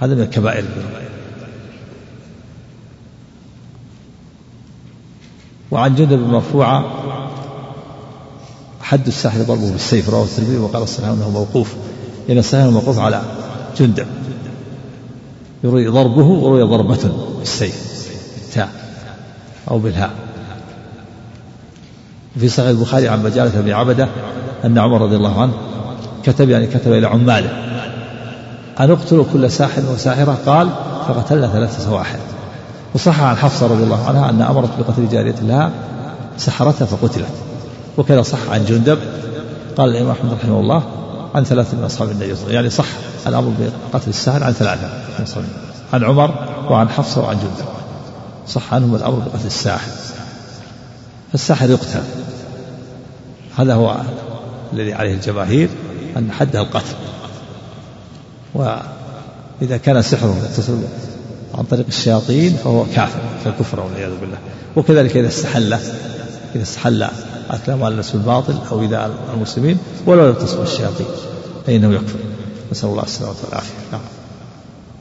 هذا 0.01 0.15
من 0.15 0.21
الكبائر. 0.21 0.65
وعن 5.71 5.95
جندب 5.95 6.19
مرفوعة 6.19 6.85
حد 8.81 9.07
الساحر 9.07 9.41
ضربه 9.41 9.71
بالسيف 9.71 10.09
رواه 10.09 10.23
الترمذي 10.23 10.57
وقال 10.57 10.83
الصحيح 10.83 11.09
أنه 11.09 11.29
موقوف. 11.29 11.73
لأن 12.27 12.37
الصحيح 12.37 12.65
موقوف 12.65 12.99
على 12.99 13.21
جندب 13.79 14.07
يروي 15.63 15.87
ضربه 15.87 16.25
وروي 16.25 16.63
ضربة 16.63 17.11
بالسيف 17.39 18.07
بالتاء 18.37 18.69
أو 19.71 19.79
بالهاء. 19.79 20.11
وفي 22.35 22.49
صحيح 22.49 22.69
البخاري 22.69 23.07
عن 23.07 23.23
مجالة 23.23 23.61
بن 23.61 23.71
عبدة 23.71 24.07
أن 24.65 24.77
عمر 24.77 25.01
رضي 25.01 25.15
الله 25.15 25.41
عنه 25.41 25.53
كتب 26.23 26.49
يعني 26.49 26.67
كتب 26.67 26.93
إلى 26.93 27.07
عماله. 27.07 27.49
أن 28.79 28.91
اقتلوا 28.91 29.25
كل 29.33 29.51
ساحر 29.51 29.81
وساحرة؟ 29.93 30.37
قال 30.45 30.69
فقتلنا 31.07 31.47
ثلاثة 31.47 31.79
سواحر. 31.79 32.19
وصح 32.95 33.21
عن 33.21 33.35
حفصة 33.35 33.67
رضي 33.67 33.83
الله 33.83 34.05
عنها 34.07 34.29
أن 34.29 34.41
أمرت 34.41 34.69
بقتل 34.79 35.09
جارية 35.09 35.35
لها 35.41 35.71
سحرتها 36.37 36.85
فقتلت. 36.85 37.31
وكذا 37.97 38.21
صح 38.21 38.49
عن 38.51 38.65
جندب. 38.65 38.97
قال 39.77 39.89
الإمام 39.89 40.11
أحمد 40.11 40.33
رحمه 40.33 40.59
الله 40.59 40.83
عن 41.35 41.43
ثلاثة 41.43 41.77
من 41.77 41.83
أصحاب 41.83 42.11
النبي 42.11 42.35
صلى 42.35 42.47
الله 42.47 42.57
عليه 42.57 42.67
وسلم. 42.69 42.83
يعني 42.83 42.91
صح 42.91 43.27
الأمر 43.27 43.53
بقتل 43.93 44.09
الساحر 44.09 44.43
عن 44.43 44.53
ثلاثة 44.53 44.89
عن 45.93 46.03
عمر 46.03 46.47
وعن 46.69 46.89
حفصة 46.89 47.21
وعن 47.21 47.35
جندب. 47.35 47.69
صح 48.47 48.73
عنهم 48.73 48.95
الأمر 48.95 49.19
بقتل 49.19 49.45
الساحر. 49.45 49.91
فالساحر 51.31 51.69
يقتل. 51.69 52.03
هذا 53.57 53.73
هو 53.73 53.97
الذي 54.73 54.93
عليه 54.93 55.13
الجماهير 55.13 55.69
أن 56.17 56.31
حده 56.31 56.61
القتل. 56.61 56.95
وإذا 58.53 59.77
كان 59.77 60.01
سحره 60.01 60.37
يتصل 60.51 60.79
عن 61.57 61.63
طريق 61.63 61.85
الشياطين 61.87 62.57
فهو 62.63 62.85
كافر 62.95 63.19
كالكفر 63.43 63.79
والعياذ 63.79 64.11
بالله. 64.21 64.37
وكذلك 64.75 65.17
إذا 65.17 65.27
استحل 65.27 65.73
إذا 66.55 66.63
استحل 66.63 67.07
أكل 67.49 67.71
أموال 67.71 67.91
الناس 67.91 68.11
بالباطل 68.11 68.57
أو 68.71 68.83
إذا 68.83 69.13
المسلمين 69.33 69.77
ولو 70.05 70.27
لم 70.29 70.33
تصل 70.33 70.63
الشياطين. 70.63 71.07
فإنه 71.65 71.93
يكفر. 71.95 72.19
نسأل 72.71 72.89
الله 72.89 73.03
السلامة 73.03 73.35
والعافية. 73.43 73.73
نعم. 73.91 74.01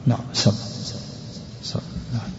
نعم. 0.07 0.19
سم. 0.33 0.53
سم. 1.63 1.79
نعم. 2.13 2.31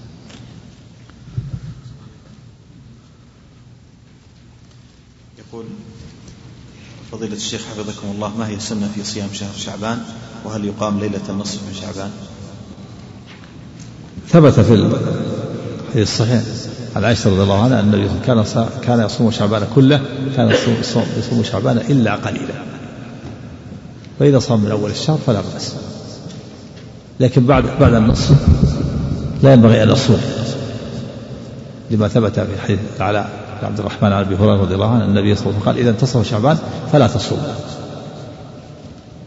يقول 5.37 5.65
فضيلة 7.11 7.35
الشيخ 7.35 7.61
حفظكم 7.61 8.07
الله 8.11 8.37
ما 8.37 8.47
هي 8.47 8.55
السنة 8.55 8.91
في 8.95 9.03
صيام 9.03 9.29
شهر 9.33 9.53
شعبان؟ 9.57 10.03
وهل 10.45 10.65
يقام 10.65 10.99
ليلة 10.99 11.21
النصف 11.29 11.63
من 11.63 11.73
شعبان؟ 11.81 12.11
ثبت 14.29 14.59
في 14.59 14.73
الحديث 14.73 16.09
الصحيح. 16.09 16.43
عن 16.97 17.03
عائشة 17.03 17.29
رضي 17.29 17.43
الله 17.43 17.63
عنها 17.63 17.79
أن 17.79 17.93
النبي 17.93 18.09
كان 18.25 18.45
كان 18.83 18.99
يصوم 18.99 19.31
شعبان 19.31 19.67
كله 19.75 20.01
كان 20.35 20.49
يصوم, 20.49 21.03
يصوم 21.17 21.43
شعبان 21.43 21.77
إلا 21.77 22.15
قليلا. 22.15 22.53
فإذا 24.19 24.39
صام 24.39 24.59
من 24.59 24.71
أول 24.71 24.91
الشهر 24.91 25.17
فلا 25.27 25.41
بأس. 25.41 25.75
لكن 27.19 27.45
بعد 27.45 27.63
بعد 27.79 27.93
النصف 27.93 28.35
لا 29.43 29.53
ينبغي 29.53 29.83
أن 29.83 29.89
يصوم. 29.89 30.21
لما 31.91 32.07
ثبت 32.07 32.39
في 32.39 32.61
حديث 32.63 32.79
العلاء 32.97 33.29
عبد 33.63 33.79
الرحمن 33.79 34.13
عن 34.13 34.23
أبي 34.23 34.35
هريرة 34.35 34.61
رضي 34.61 34.75
الله 34.75 34.91
عنه 34.91 35.05
النبي 35.05 35.35
صلى 35.35 35.45
الله 35.45 35.53
عليه 35.53 35.61
وسلم 35.61 35.65
قال 35.65 35.77
إذا 35.77 35.89
انتصف 35.89 36.29
شعبان 36.29 36.57
فلا 36.91 37.07
تصوم. 37.07 37.39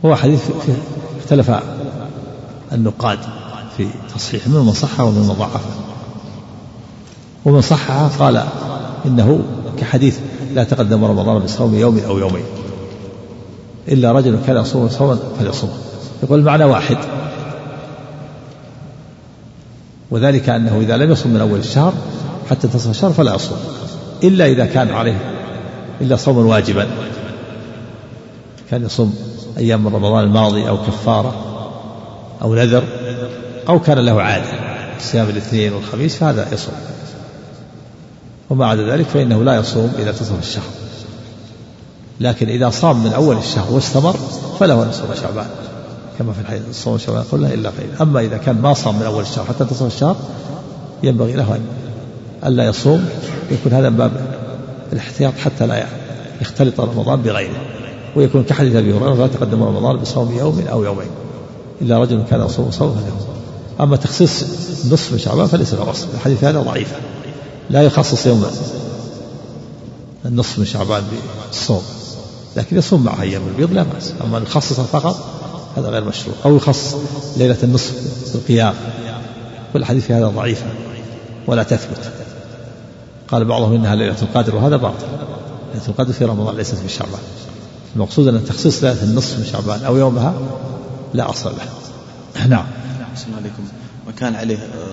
هو 0.04 0.16
حديث 0.16 0.40
فيه 0.66 0.82
اختلف 1.20 1.50
النقاد 2.72 3.18
في 3.76 3.86
تصحيح 4.14 4.48
من 4.48 4.60
من 4.60 4.72
صحه 4.72 5.04
ومن 5.04 5.18
من 5.18 5.34
ضعفه 5.38 5.60
ومن 7.44 7.60
صحها 7.60 8.10
قال 8.18 8.44
إنه 9.06 9.40
كحديث 9.78 10.18
لا 10.54 10.64
تقدم 10.64 11.04
رمضان 11.04 11.38
بصوم 11.38 11.74
يوم 11.74 11.98
أو 12.06 12.18
يومين. 12.18 12.44
إلا 13.88 14.12
رجل 14.12 14.38
كان 14.46 14.56
يصوم 14.56 14.88
صوما 14.88 15.18
فليصوم. 15.38 15.70
يقول 16.22 16.38
المعنى 16.38 16.64
واحد. 16.64 16.96
وذلك 20.10 20.48
أنه 20.48 20.78
إذا 20.80 20.96
لم 20.96 21.12
يصوم 21.12 21.32
من 21.32 21.40
أول 21.40 21.58
الشهر 21.58 21.92
حتى 22.50 22.68
تصل 22.68 22.90
الشهر 22.90 23.12
فلا 23.12 23.34
يصوم. 23.34 23.58
إلا 24.22 24.46
إذا 24.46 24.66
كان 24.66 24.90
عليه 24.90 25.18
إلا 26.00 26.16
صوما 26.16 26.40
واجبا. 26.40 26.88
كان 28.70 28.84
يصوم 28.84 29.14
أيام 29.58 29.84
من 29.84 29.94
رمضان 29.94 30.24
الماضي 30.24 30.68
أو 30.68 30.76
كفارة 30.76 31.34
أو 32.42 32.54
نذر 32.54 32.84
أو 33.68 33.80
كان 33.80 33.98
له 33.98 34.22
عادة. 34.22 34.70
صيام 35.00 35.28
الاثنين 35.28 35.72
والخميس 35.72 36.16
فهذا 36.16 36.48
يصوم. 36.52 36.74
وما 38.50 38.66
عدا 38.66 38.92
ذلك 38.92 39.06
فإنه 39.06 39.44
لا 39.44 39.56
يصوم 39.56 39.92
إذا 39.98 40.12
تصف 40.12 40.38
الشهر 40.38 40.70
لكن 42.20 42.48
إذا 42.48 42.70
صام 42.70 43.04
من 43.04 43.12
أول 43.12 43.36
الشهر 43.36 43.72
واستمر 43.72 44.16
فله 44.60 44.82
أن 44.82 44.88
يصوم 44.88 45.08
شعبان 45.22 45.46
كما 46.18 46.32
في 46.32 46.40
الحديث 46.40 46.62
صوم 46.72 46.98
شعبان 46.98 47.24
كله 47.30 47.54
إلا 47.54 47.70
قليلا. 47.70 48.02
أما 48.02 48.20
إذا 48.20 48.36
كان 48.36 48.60
ما 48.60 48.74
صام 48.74 48.96
من 48.96 49.02
أول 49.02 49.22
الشهر 49.22 49.44
حتى 49.44 49.64
تصف 49.64 49.86
الشهر 49.86 50.16
ينبغي 51.02 51.32
له 51.32 51.56
أن 51.56 51.60
ألا 52.46 52.64
يصوم 52.64 53.08
يكون 53.50 53.72
هذا 53.72 53.88
باب 53.88 54.12
الاحتياط 54.92 55.32
حتى 55.44 55.66
لا 55.66 55.86
يختلط 56.40 56.80
رمضان 56.80 57.22
بغيره. 57.22 57.60
ويكون 58.16 58.42
كحديث 58.42 58.76
أبي 58.76 58.92
هريرة 58.92 59.14
لا 59.14 59.26
تقدم 59.26 59.62
رمضان 59.62 59.96
بصوم 59.96 60.38
يوم 60.38 60.64
أو 60.72 60.84
يومين. 60.84 61.08
إلا 61.82 61.98
رجل 61.98 62.24
كان 62.30 62.46
يصوم 62.46 62.70
صوم 62.70 62.94
فله 62.94 63.84
أما 63.84 63.96
تخصيص 63.96 64.44
نصف 64.92 65.16
شعبان 65.16 65.46
فليس 65.46 65.74
له 65.74 65.90
أصل 65.90 66.06
الحديث 66.14 66.44
هذا 66.44 66.60
ضعيف. 66.60 66.92
لا 67.70 67.82
يخصص 67.82 68.26
يوم 68.26 68.46
النصف 70.24 70.58
من 70.58 70.64
شعبان 70.64 71.02
بالصوم. 71.50 71.82
لكن 72.56 72.76
يصوم 72.76 73.04
معها 73.04 73.22
أيام 73.22 73.42
البيض 73.48 73.72
لا 73.72 73.82
بأس. 73.82 74.12
أما 74.24 74.38
أن 74.38 74.42
يخصصها 74.42 74.84
فقط 74.84 75.24
هذا 75.76 75.88
غير 75.88 76.04
مشروع. 76.04 76.36
أو 76.44 76.56
يخص 76.56 76.96
ليلة 77.36 77.56
النصف 77.62 77.92
بالقيام 78.32 78.74
والحديث 79.74 80.06
في 80.06 80.12
هذا 80.12 80.26
ضعيف 80.26 80.64
ولا 81.46 81.62
تثبت. 81.62 82.12
قال 83.28 83.44
بعضهم 83.44 83.74
إنها 83.74 83.94
ليلة 83.94 84.22
القدر 84.22 84.56
وهذا 84.56 84.76
باطل. 84.76 85.06
ليلة 85.74 85.88
القدر 85.88 86.12
في 86.12 86.24
رمضان 86.24 86.56
ليست 86.56 86.74
في 86.74 86.88
شعبان. 86.88 87.20
المقصود 87.96 88.28
أن 88.28 88.44
تخصيص 88.44 88.84
ليلة 88.84 89.02
النصف 89.02 89.38
من 89.38 89.44
شعبان 89.52 89.84
أو 89.84 89.96
يومها 89.96 90.34
لا 91.14 91.30
أصل 91.30 91.50
له. 91.50 92.46
نعم. 92.48 92.66
السلام 93.14 93.34
عليكم. 93.36 93.62
وكان 94.08 94.34
عليه 94.34 94.56
آه، 94.56 94.89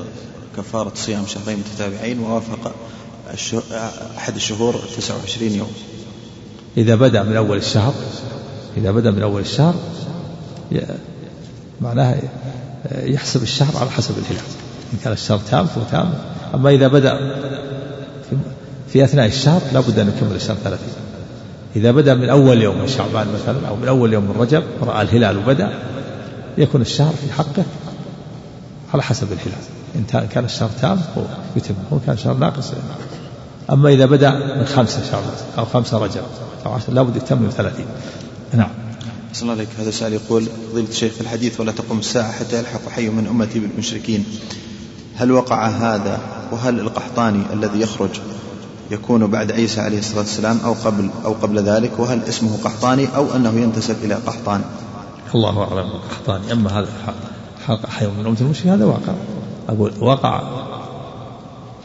كفارة 0.58 0.91
صيام 0.95 1.26
شهرين 1.28 1.60
متتابعين 1.60 2.20
ووافق 2.20 2.76
أحد 4.18 4.36
الشهور 4.36 4.76
29 4.97 5.51
يوم. 5.51 5.72
إذا 6.78 6.95
بدأ 6.95 7.24
من 7.24 7.36
أول 7.36 7.58
الشهر 7.58 7.93
إذا 8.78 8.91
بدأ 8.91 9.12
من 9.12 9.22
أول 9.22 9.41
الشهر 9.41 9.76
معناها 11.82 12.18
يحسب 12.91 13.43
الشهر 13.43 13.78
على 13.78 13.89
حسب 13.89 14.18
الهلال. 14.18 14.43
إن 14.93 14.99
كان 15.03 15.14
الشهر 15.14 15.39
تام 15.51 15.68
فهو 15.68 15.84
تام. 15.91 16.14
أما 16.53 16.70
إذا 16.70 16.88
بدأ 16.88 17.14
في 18.89 19.03
أثناء 19.03 19.26
الشهر 19.26 19.62
لابد 19.74 19.99
أن 19.99 20.08
يكمل 20.18 20.36
الشهر 20.36 20.58
ثلاثين. 20.64 20.93
إذا 21.76 21.91
بدأ 21.91 22.14
من 22.14 22.30
أول 22.30 22.62
يوم 22.62 22.80
من 22.80 22.88
شعبان 22.88 23.28
مثلا 23.34 23.68
أو 23.68 23.76
من 23.76 23.88
أول 23.88 24.14
يوم 24.14 24.24
من 24.24 24.36
رجب 24.39 24.64
رأى 24.82 25.01
الهلال 25.01 25.38
وبدأ 25.38 25.80
يكون 26.58 26.82
الشهر 26.82 27.14
في 27.14 27.34
حقه 27.34 27.64
على 28.93 29.03
حسب 29.03 29.28
الهلال. 29.32 29.77
إن 29.98 30.28
كان 30.34 30.45
الشهر 30.45 30.70
تام 30.82 31.02
يتم 31.56 31.76
وإن 31.91 32.02
كان 32.06 32.16
الشهر 32.16 32.34
ناقص 32.34 32.72
أما 33.72 33.89
إذا 33.89 34.06
بدأ 34.06 34.32
من 34.60 34.66
خمسة 34.66 35.02
شعبان 35.12 35.36
أو 35.58 35.66
خمسة 35.66 35.98
رجب 35.98 36.22
أو 36.66 36.72
عشر 36.72 36.93
لابد 36.93 37.16
يتم 37.16 37.50
ثلاثين. 37.50 37.86
نعم. 38.54 38.70
صلى 39.34 39.41
الله 39.41 39.54
عليك 39.54 39.70
هذا 39.80 39.91
سؤال 39.91 40.14
يقول 40.14 40.48
فضيلة 40.72 40.89
الشيخ 40.89 41.14
في 41.14 41.22
الحديث 41.22 41.60
ولا 41.60 41.72
تقوم 41.72 42.00
الساعة 42.00 42.32
حتى 42.32 42.60
يلحق 42.60 42.89
حي 42.89 43.10
من 43.10 43.28
أمتي 43.28 43.60
بالمشركين 43.60 44.26
هل 45.16 45.32
وقع 45.32 45.68
هذا 45.68 46.20
وهل 46.52 46.80
القحطاني 46.80 47.43
الذي 47.54 47.82
يخرج 47.82 48.10
يكون 48.91 49.28
بعد 49.28 49.52
عيسى 49.52 49.82
عليه 49.82 50.00
الصلاة 50.00 50.20
والسلام 50.20 50.60
أو 50.66 50.74
قبل 50.74 51.10
أو 51.26 51.34
قبل 51.34 51.60
ذلك؟ 51.60 52.00
وهل 52.00 52.22
اسمه 52.30 52.58
قحطاني 52.64 53.16
أو 53.16 53.36
أنه 53.36 53.60
ينتسب 53.60 53.95
إلى 54.04 54.16
قحطان؟ 54.16 54.62
الله 55.36 55.64
أعلم. 55.64 55.89
قحطاني. 56.12 56.52
أما 56.52 56.80
هذا 56.80 56.88
حلقة 57.68 57.89
حي 57.89 58.08
من 58.08 58.26
أمة 58.26 58.38
المشركين 58.41 58.72
هذا 58.72 58.86
واقع. 58.86 59.14
أقول 59.70 59.93
وقع 59.99 60.41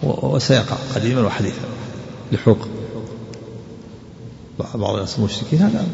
وسيقع 0.03 0.77
قديما 0.95 1.21
وحديثا. 1.21 1.61
لحوق. 2.33 2.69
بعض 4.75 4.95
الناس 4.95 5.19
المشركين 5.19 5.59
هذا 5.59 5.87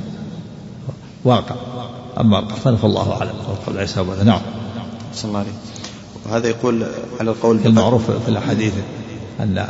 واقع. 1.24 1.54
أما 2.20 2.38
القحطاني 2.38 2.76
فالله 2.76 3.12
أعلم. 3.12 3.32
قبل 3.66 3.78
عيسى 3.78 4.00
وبعد 4.00 4.22
نعم. 4.22 4.40
صلى 5.14 5.28
الله 5.28 5.38
عليه 5.38 5.50
وهذا 6.26 6.48
يقول 6.48 6.86
على 7.20 7.30
القول 7.30 7.60
المعروف 7.66 8.10
في 8.10 8.28
الأحاديث 8.28 8.72
أن 9.40 9.66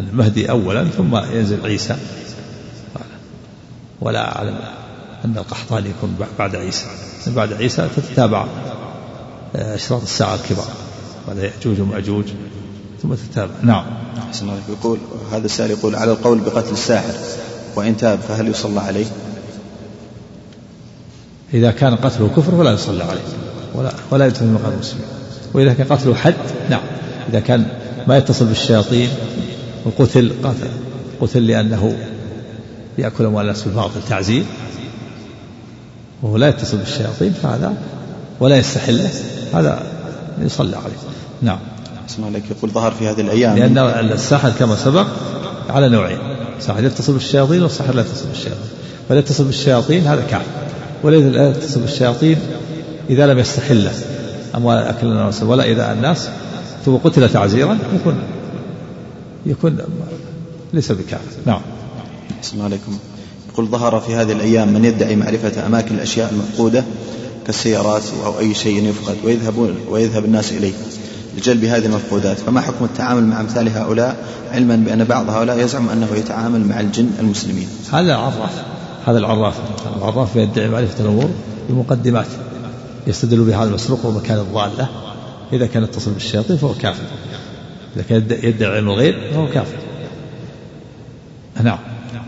المهدي 0.00 0.50
أولا 0.50 0.84
ثم 0.84 1.16
ينزل 1.16 1.66
عيسى. 1.66 1.96
ولا 4.00 4.36
أعلم 4.36 4.58
أن 5.24 5.38
القحطاني 5.38 5.88
يكون 5.88 6.16
بعد 6.38 6.56
عيسى. 6.56 6.86
بعد 7.26 7.52
عيسى 7.52 7.88
تتتابع 7.96 8.46
آه، 9.56 9.74
أشراط 9.74 10.02
الساعة 10.02 10.34
الكبار 10.34 10.66
وهذا 11.28 11.44
يأجوج 11.44 11.80
ومأجوج 11.80 12.24
ثم 13.02 13.14
تتابع. 13.14 13.52
نعم. 13.62 13.84
أحسن 14.28 14.48
الله 14.48 14.60
يقول 14.68 14.98
هذا 15.32 15.44
السائل 15.44 15.70
يقول 15.70 15.94
على 15.94 16.12
القول 16.12 16.38
بقتل 16.38 16.72
الساحر 16.72 17.12
وإن 17.76 17.96
تاب 17.96 18.18
فهل 18.18 18.48
يصلى 18.48 18.80
عليه؟ 18.80 19.06
إذا 21.54 21.70
كان 21.70 21.94
قتله 21.94 22.28
كفر 22.28 22.58
فلا 22.58 22.72
يصلى 22.72 23.04
عليه 23.04 23.20
ولا 23.74 23.92
ولا 24.10 24.26
يدخل 24.26 24.46
مقام 24.46 24.72
المسلمين 24.72 25.06
وإذا 25.54 25.72
كان 25.72 25.86
قتله 25.86 26.14
حد 26.14 26.34
نعم. 26.70 26.82
إذا 27.30 27.40
كان 27.40 27.66
ما 28.08 28.18
يتصل 28.18 28.46
بالشياطين 28.46 29.08
وقتل 29.84 30.32
قتل. 30.42 30.68
قتل 31.20 31.46
لأنه 31.46 31.96
يأكل 32.98 33.24
أموال 33.24 33.44
الناس 33.44 33.62
بالباطل 33.62 34.02
تعزير 34.08 34.44
وهو 36.22 36.36
لا 36.36 36.48
يتصل 36.48 36.76
بالشياطين 36.76 37.32
فهذا 37.32 37.74
ولا 38.40 38.56
يستحله. 38.56 39.10
هذا 39.54 39.97
يصلى 40.42 40.76
عليه. 40.76 40.96
نعم. 41.42 41.58
اسمع 42.08 42.26
عليك. 42.26 42.42
يقول 42.50 42.70
ظهر 42.70 42.90
في 42.90 43.08
هذه 43.08 43.20
الأيام. 43.20 43.56
لأن 43.58 43.78
الساحر 44.12 44.50
كما 44.50 44.76
سبق 44.76 45.06
على 45.70 45.88
نوعين. 45.88 46.18
ساحر 46.60 46.84
يتصل 46.84 47.12
بالشياطين 47.12 47.62
والساحر 47.62 47.94
لا 47.94 48.00
يتصل 48.00 48.26
بالشياطين 48.28 48.68
فلا 49.08 49.18
يتصل 49.18 49.44
بالشياطين 49.44 50.06
هذا 50.06 50.22
كافر 50.30 50.44
والذي 51.02 51.30
لا 51.30 51.50
يتصل 51.50 51.80
بالشياطين 51.80 52.36
إذا 53.10 53.26
لم 53.26 53.38
يستحل. 53.38 53.88
أموال 54.54 54.78
أكل 54.78 55.06
الناس 55.06 55.42
ولا 55.42 55.64
إذا 55.64 55.92
الناس 55.92 56.28
ثم 56.86 56.96
قتل 56.96 57.28
تعزيرا 57.28 57.78
يكون 57.94 58.18
يكون 59.46 59.78
ليس 60.72 60.92
بكافر 60.92 61.36
نعم. 61.46 61.60
السلام 62.42 62.64
عليكم. 62.64 62.98
يقول 63.52 63.66
ظهر 63.66 64.00
في 64.00 64.14
هذه 64.14 64.32
الأيام 64.32 64.72
من 64.72 64.84
يدعي 64.84 65.16
معرفة 65.16 65.66
أماكن 65.66 65.94
الأشياء 65.94 66.32
المفقودة 66.32 66.84
كالسيارات 67.48 68.02
أو 68.24 68.38
أي 68.38 68.54
شيء 68.54 68.88
يفقد 68.88 69.16
ويذهبون 69.24 69.76
ويذهب 69.88 70.24
الناس 70.24 70.52
إليه 70.52 70.72
لجلب 71.36 71.64
هذه 71.64 71.86
المفقودات. 71.86 72.38
فما 72.38 72.60
حكم 72.60 72.84
التعامل 72.84 73.24
مع 73.24 73.40
أمثال 73.40 73.68
هؤلاء؟ 73.68 74.16
علما 74.52 74.76
بأن 74.76 75.04
بعض 75.04 75.30
هؤلاء 75.30 75.58
يزعم 75.58 75.88
أنه 75.88 76.08
يتعامل 76.16 76.60
مع 76.60 76.80
الجن 76.80 77.10
المسلمين. 77.18 77.68
هذا 77.92 78.00
العراف 78.00 78.34
هذا 79.06 79.18
العراف. 79.18 79.54
العراف 79.96 80.36
يدعي 80.36 80.68
معرفة 80.68 81.04
الأمور 81.04 81.30
بمقدمات 81.68 82.26
يستدل 83.06 83.40
بهذا 83.40 83.68
المسروق 83.68 84.06
ومكان 84.06 84.38
الضالة. 84.38 84.88
إذا 85.52 85.66
كان 85.66 85.82
يتصل 85.82 86.10
بالشياطين 86.10 86.56
فهو 86.56 86.74
كافر. 86.74 87.04
إذا 87.96 88.04
كان 88.08 88.38
يدعي 88.42 88.76
علم 88.76 88.88
الغيب 88.88 89.14
فهو 89.32 89.48
كافر. 89.48 89.76
نعم. 91.62 91.78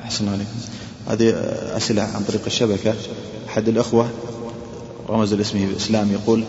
أحسن 0.04 0.28
عليكم. 0.28 0.50
هذه 1.08 1.30
أسئلة 1.76 2.02
عن 2.02 2.22
طريق 2.28 2.40
الشبكة. 2.46 2.94
أحد 3.48 3.68
الأخوة؟ 3.68 4.08
رمز 5.10 5.34
لاسمه 5.34 5.66
بالإسلام 5.66 6.12
يقول 6.12 6.44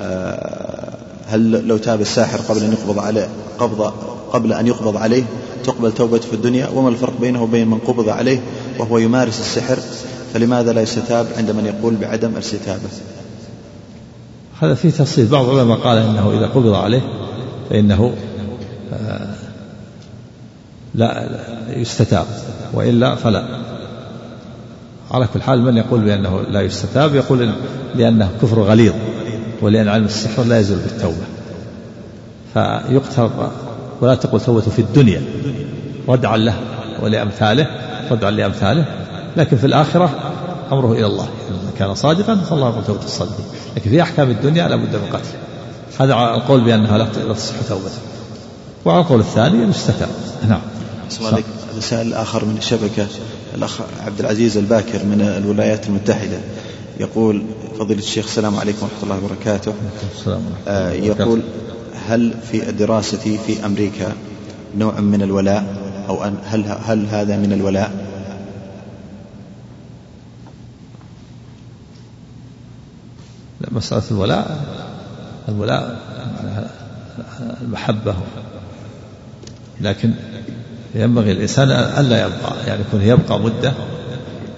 آه، 0.00 0.96
هل 1.26 1.66
لو 1.66 1.76
تاب 1.76 2.00
الساحر 2.00 2.38
قبل 2.38 2.64
أن 2.64 2.72
يقبض 2.72 2.98
عليه 2.98 3.28
قبض 3.58 3.92
قبل 4.32 4.52
أن 4.52 4.66
يقبض 4.66 4.96
عليه 4.96 5.24
تقبل 5.64 5.92
توبته 5.92 6.28
في 6.28 6.34
الدنيا؟ 6.34 6.68
وما 6.68 6.88
الفرق 6.88 7.20
بينه 7.20 7.42
وبين 7.42 7.68
من 7.68 7.78
قبض 7.78 8.08
عليه 8.08 8.40
وهو 8.78 8.98
يمارس 8.98 9.40
السحر؟ 9.40 9.78
فلماذا 10.34 10.72
لا 10.72 10.80
يستتاب 10.80 11.26
عند 11.36 11.50
من 11.50 11.66
يقول 11.66 11.94
بعدم 11.94 12.32
الاستتابة؟ 12.32 12.88
هذا 14.60 14.74
فيه 14.74 14.90
تفصيل. 14.90 15.26
بعض 15.26 15.48
العلماء 15.48 15.78
قال 15.78 15.98
إنه 15.98 16.38
إذا 16.38 16.46
قبض 16.46 16.74
عليه 16.74 17.00
فإنه 17.70 18.14
آه، 18.92 19.34
لا 20.94 21.28
يستتاب 21.68 22.26
وإلا 22.72 23.14
فلا. 23.14 23.63
على 25.14 25.26
كل 25.34 25.42
حال 25.42 25.62
من 25.62 25.76
يقول 25.76 26.00
بأنه 26.00 26.40
لا 26.40 26.60
يستتاب 26.60 27.14
يقول 27.14 27.52
لأنه 27.94 28.30
كفر 28.42 28.62
غليظ 28.62 28.92
ولأن 29.62 29.88
علم 29.88 30.04
السحر 30.04 30.42
لا 30.42 30.58
يزول 30.58 30.78
بالتوبة. 30.78 31.24
فيقتل 32.54 33.30
ولا 34.00 34.14
تقل 34.14 34.40
توبته 34.40 34.70
في 34.70 34.78
الدنيا 34.78 35.22
ردعا 36.08 36.36
له 36.36 36.54
ولأمثاله 37.02 37.66
ردعا 38.10 38.30
لأمثاله. 38.30 38.84
لكن 39.36 39.56
في 39.56 39.66
الآخرة 39.66 40.10
أمره 40.72 40.92
إلى 40.92 41.06
الله. 41.06 41.24
إن 41.24 41.70
كان 41.78 41.94
صادقا 41.94 42.34
فالله 42.34 42.68
يقول 42.68 42.84
توبة 42.84 43.04
الصادقين 43.04 43.46
لكن 43.76 43.90
في 43.90 44.02
أحكام 44.02 44.30
الدنيا 44.30 44.68
لا 44.68 44.76
بد 44.76 44.96
من 44.96 45.06
قتله. 45.12 45.38
هذا 46.00 46.14
القول 46.34 46.60
بأنها 46.60 46.98
لا 46.98 47.06
تصح 47.34 47.54
توبته. 47.68 47.98
وعلى 48.84 49.00
القول 49.00 49.20
الثاني 49.20 49.68
يستتاب. 49.68 50.08
نعم. 50.48 50.60
هذا 51.22 51.80
سائل 51.80 52.14
آخر 52.14 52.44
من 52.44 52.56
الشبكة. 52.56 53.06
الأخ 53.54 53.80
عبد 54.06 54.20
العزيز 54.20 54.56
الباكر 54.56 55.04
من 55.04 55.20
الولايات 55.20 55.86
المتحدة 55.86 56.38
يقول 57.00 57.42
فضيلة 57.78 58.00
الشيخ 58.00 58.26
السلام 58.26 58.56
عليكم 58.56 58.82
ورحمة 58.82 59.02
الله 59.02 59.24
وبركاته. 59.24 59.74
السلام 60.18 60.42
آه 60.68 60.92
يقول 60.92 61.42
هل 62.06 62.34
في 62.50 62.72
دراستي 62.72 63.38
في 63.38 63.66
أمريكا 63.66 64.12
نوع 64.76 65.00
من 65.00 65.22
الولاء؟ 65.22 65.84
أو 66.08 66.24
أن 66.24 66.36
هل, 66.44 66.64
هل 66.84 67.06
هذا 67.06 67.36
من 67.36 67.52
الولاء؟ 67.52 67.92
لا 73.60 73.68
مسألة 73.72 74.02
الولاء 74.10 74.64
الولاء 75.48 76.00
المحبة 77.62 78.14
لكن 79.80 80.14
ينبغي 80.94 81.32
الإنسان 81.32 81.70
ألا 81.70 82.26
يبقى 82.26 82.66
يعني 82.66 82.80
يكون 82.80 83.02
يبقى 83.02 83.40
مدة 83.40 83.72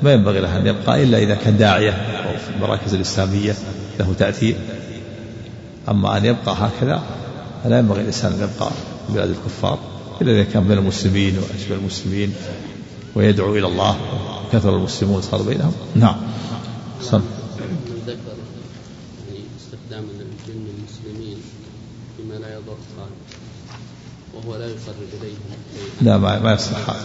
ما 0.03 0.13
ينبغي 0.13 0.41
له 0.41 0.57
أن 0.57 0.67
يبقى 0.67 1.03
إلا 1.03 1.19
إذا 1.19 1.35
كان 1.35 1.57
داعية 1.57 1.91
أو 1.91 2.37
في 2.37 2.57
المراكز 2.57 2.95
الإسلامية 2.95 3.55
له 4.01 4.15
تأثير. 4.19 4.57
أما 5.89 6.17
أن 6.17 6.25
يبقى 6.25 6.55
هكذا 6.59 7.03
فلا 7.65 7.79
ينبغي 7.79 8.01
الإنسان 8.01 8.33
أن 8.33 8.39
يبقى 8.39 8.71
في 9.07 9.13
بلاد 9.13 9.31
الكفار 9.31 9.79
إلا 10.23 10.33
إذا 10.33 10.45
كان 10.45 10.69
بين 10.69 10.79
المسلمين 10.79 11.39
وأشبه 11.39 11.75
المسلمين 11.75 12.35
ويدعو 13.15 13.57
إلى 13.57 13.67
الله 13.67 13.97
كثر 14.53 14.77
المسلمون 14.77 15.23
صار 15.23 15.43
بينهم. 15.43 15.73
نعم. 15.95 16.17
صل 17.03 17.23
ذكر 18.07 18.37
يعني 19.29 19.45
استخدام 19.61 20.05
الجن 20.05 20.67
المسلمين 20.79 21.39
فيما 22.17 22.35
لا 22.35 22.55
يضر 22.55 22.77
وهو 24.35 24.57
لا 24.57 24.67
يقرب 24.67 25.09
إليهم 25.21 25.41
لا 26.03 26.17
ما 26.17 26.39
ما 26.39 26.53
يصلح 26.53 26.97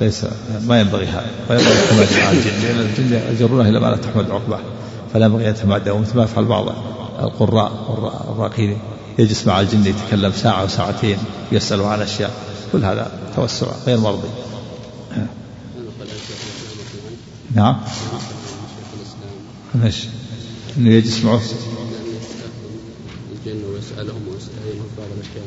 ليس 0.00 0.24
ما 0.66 0.80
ينبغي 0.80 1.06
هذا. 1.06 1.30
ما 1.50 1.54
ينبغي 1.56 1.72
التمادي 1.72 2.14
مع 2.14 2.30
الجن 2.30 2.50
لأن 2.62 2.80
الجن 2.80 3.34
يجرونه 3.34 3.68
إلى 3.68 3.80
ما 3.80 3.86
لا 3.86 3.96
تحمد 3.96 4.30
عقبه 4.30 4.58
فلا 5.12 5.26
ينبغي 5.26 5.44
أن 5.44 5.50
يتمادى 5.50 5.90
ومثل 5.90 6.16
ما 6.16 6.24
يفعل 6.24 6.44
بعض 6.44 6.68
القراء 7.20 7.72
الراقين. 8.32 8.78
يجلس 9.18 9.46
مع 9.46 9.60
الجن 9.60 9.86
يتكلم 9.86 10.32
ساعة 10.32 10.64
وساعتين 10.64 11.18
يسأل 11.52 11.80
عن 11.80 12.00
أشياء. 12.00 12.30
كل 12.72 12.84
هذا 12.84 13.10
توسع 13.36 13.66
غير 13.86 13.98
مرضي. 13.98 14.28
نعم. 17.54 17.80
ماشي 19.74 20.08
إنه 20.76 20.90
يجلس 20.90 21.24
معه 21.24 21.40
الجن 23.32 23.64
ويسألهم 23.64 24.28
ويسألهم 24.28 24.86
بعض 24.98 25.08
الأشياء 25.16 25.44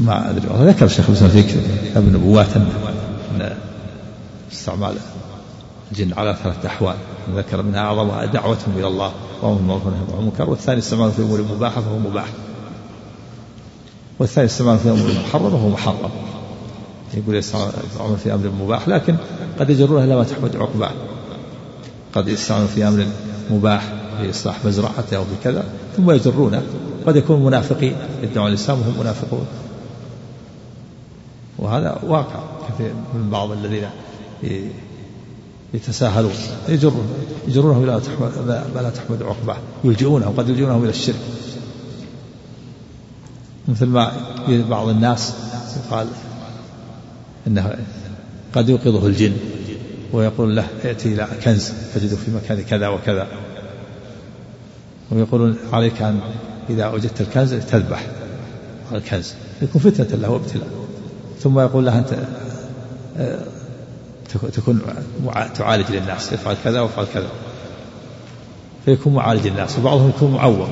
ما 0.00 0.30
أدري 0.30 0.70
ذكر 0.70 0.84
الشيخ 0.84 1.08
الإسلام 1.08 1.30
في 1.30 1.42
كتاب 1.42 2.02
النبوات 2.08 2.56
أن 2.56 3.56
استعمال 4.52 4.94
الجن 5.92 6.12
على 6.12 6.36
ثلاثة 6.42 6.68
أحوال. 6.68 6.94
ذكر 7.34 7.62
منها 7.62 7.80
أعظمها 7.80 8.24
دعوتهم 8.24 8.74
إلى 8.78 8.86
الله 8.86 9.12
وهم 9.42 9.58
المعروف 9.58 9.86
والنهي 9.86 10.02
عن 10.12 10.18
المنكر 10.18 10.50
والثاني 10.50 10.78
استعمال 10.78 11.12
في 11.12 11.22
أمور 11.22 11.42
مباحة 11.42 11.80
فهو 11.80 11.98
مباح. 11.98 12.26
والثاني 14.18 14.46
استعمال 14.46 14.78
في 14.78 14.90
أمور 14.90 15.10
محرمة 15.26 15.50
فهو 15.50 15.68
محرم. 15.68 16.10
يقول 17.14 17.34
يستعمل 17.34 17.72
في 18.24 18.34
أمر 18.34 18.50
مباح 18.62 18.88
لكن 18.88 19.16
قد 19.60 19.70
يجرونه 19.70 20.04
إلى 20.04 20.16
ما 20.16 20.24
تحمد 20.24 20.56
عقباه. 20.56 20.90
قد 22.14 22.28
يستعمل 22.28 22.68
في 22.68 22.88
أمر 22.88 23.06
مباح 23.50 23.92
في 24.20 24.30
إصلاح 24.30 24.64
مزرعته 24.64 25.16
أو 25.16 25.24
بكذا 25.40 25.64
ثم 25.96 26.10
يجرونه. 26.10 26.62
قد 27.06 27.16
يكون 27.16 27.44
منافقين 27.44 27.96
يدعون 28.22 28.48
الإسلام 28.48 28.80
وهم 28.80 29.00
منافقون. 29.00 29.46
وهذا 31.58 32.00
واقع 32.06 32.40
كثير 32.68 32.92
من 33.14 33.30
بعض 33.30 33.50
الذين 33.50 33.88
يتساهلون 35.74 36.32
يجرون 36.68 37.06
يجرونه 37.48 37.78
إلى 37.78 38.00
لا 38.74 38.90
تحمد 38.90 39.22
عقباه 39.22 39.56
يلجئونه 39.84 40.34
قد 40.36 40.48
يلجئونهم 40.48 40.82
إلى 40.82 40.90
الشرك. 40.90 41.20
مثل 43.68 43.86
ما 43.86 44.12
بعض 44.48 44.88
الناس 44.88 45.34
يقال 45.76 46.06
إنه 47.46 47.76
قد 48.54 48.68
يوقظه 48.68 49.06
الجن 49.06 49.36
ويقول 50.12 50.56
له 50.56 50.66
ائتي 50.84 51.12
إلى 51.12 51.28
كنز 51.44 51.72
تجده 51.94 52.16
في 52.16 52.30
مكان 52.30 52.62
كذا 52.62 52.88
وكذا. 52.88 53.26
ويقولون 55.10 55.56
عليك 55.72 56.02
أن 56.02 56.20
إذا 56.70 56.88
وجدت 56.88 57.20
الكنز 57.20 57.54
تذبح 57.54 58.06
الكنز 58.92 59.34
يكون 59.62 59.80
فتنة 59.80 60.18
له 60.18 60.30
وابتلاء. 60.30 60.85
ثم 61.46 61.60
يقول 61.60 61.86
له 61.86 61.98
أنت 61.98 62.14
تكون 64.52 64.80
تعالج 65.54 65.90
للناس 65.90 66.32
افعل 66.32 66.56
كذا 66.64 66.80
وافعل 66.80 67.06
كذا. 67.14 67.28
فيكون 68.84 69.14
معالج 69.14 69.46
الناس 69.46 69.78
وبعضهم 69.78 70.08
يكون 70.08 70.32
معوق 70.32 70.68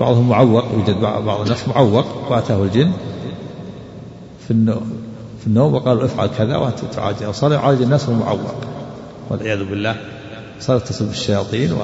بعضهم 0.00 0.28
معوق 0.28 0.64
يوجد 0.72 1.00
بعض 1.00 1.40
الناس 1.40 1.68
معوق 1.68 2.32
وأتاه 2.32 2.62
الجن 2.62 2.92
في 4.46 4.50
النوم 4.50 4.92
في 5.40 5.46
النوم 5.46 5.74
وقالوا 5.74 6.04
افعل 6.04 6.28
كذا 6.38 6.56
وانت 6.56 6.78
تعالج 6.92 7.24
وصار 7.24 7.52
يعالج 7.52 7.82
الناس 7.82 8.08
وهو 8.08 8.18
معوق. 8.18 8.54
والعياذ 9.30 9.64
بالله 9.64 9.96
صار 10.60 10.76
يتصل 10.76 11.04
بالشياطين 11.04 11.76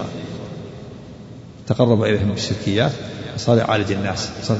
وتقرب 1.68 2.02
إليهم 2.02 2.28
بالشركيات 2.28 2.92
وصار 3.34 3.58
يعالج 3.58 3.92
الناس 3.92 4.30
صار 4.42 4.56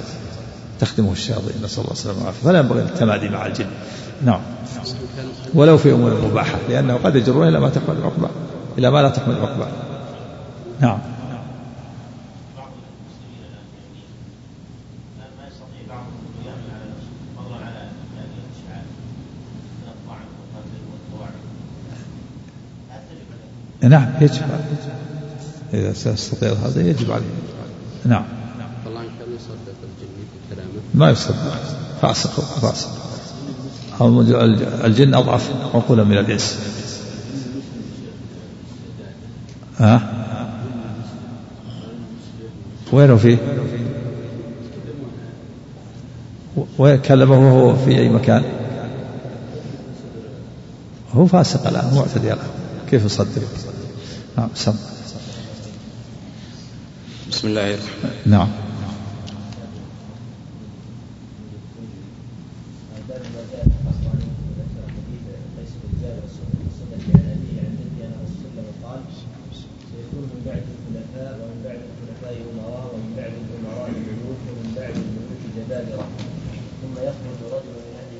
تخدمه 0.85 1.13
الشياطين 1.13 1.63
نسأل 1.65 1.83
الله 1.83 1.93
السلامة 1.93 2.19
والعافية. 2.19 2.49
فلا 2.49 2.59
ينبغي 2.59 2.83
التمادي 2.83 3.29
مع 3.29 3.47
الجن. 3.47 3.67
نعم. 4.25 4.41
ولو 5.55 5.79
في 5.79 5.93
أمور 5.93 6.21
مباحة 6.31 6.59
لأنه 6.69 6.95
قد 6.95 7.17
يجرون 7.17 7.49
إلى 7.49 7.61
ما 7.61 7.69
تحمل 7.69 7.97
العقبه 7.97 8.29
إلى 8.79 8.91
ما 8.91 9.03
لا 9.03 9.09
تحمل 9.09 9.35
العقبه 9.35 9.67
نعم. 10.81 10.99
نعم 23.83 24.09
يجب. 24.21 24.43
إذا 25.75 25.93
سيستطيع 25.93 26.53
هذا 26.53 26.81
يجب 26.81 27.13
عليه 27.13 27.25
نعم 28.05 28.25
طبعا 28.85 29.03
كان 29.03 29.35
يصدق 29.37 29.79
الجن 29.83 30.15
في 30.33 30.55
كلامه 30.55 30.84
ما 30.95 31.11
يصدق 31.11 31.35
فاسق 32.03 32.41
فاسق. 32.41 32.91
الجن 34.85 35.15
أضعف 35.15 35.51
عقولا 35.75 36.05
من 36.05 36.19
الإنس. 36.19 36.59
ها؟ 39.79 40.11
وينه 42.93 43.17
فيه 43.17 43.39
وكلمه 46.79 47.39
وهو 47.39 47.77
في 47.77 47.99
أي 47.99 48.09
مكان؟ 48.09 48.45
هو 51.13 51.27
فاسق 51.27 51.67
الآن 51.67 51.95
معتدي 51.95 52.33
الآن. 52.33 52.49
كيف 52.91 53.05
يصدق 53.05 53.43
نعم 54.39 54.49
سم. 54.55 54.75
بسم 57.31 57.49
الله 57.49 57.75
الرحمن 57.75 58.11
نعم 58.27 58.49
ثم 63.35 63.43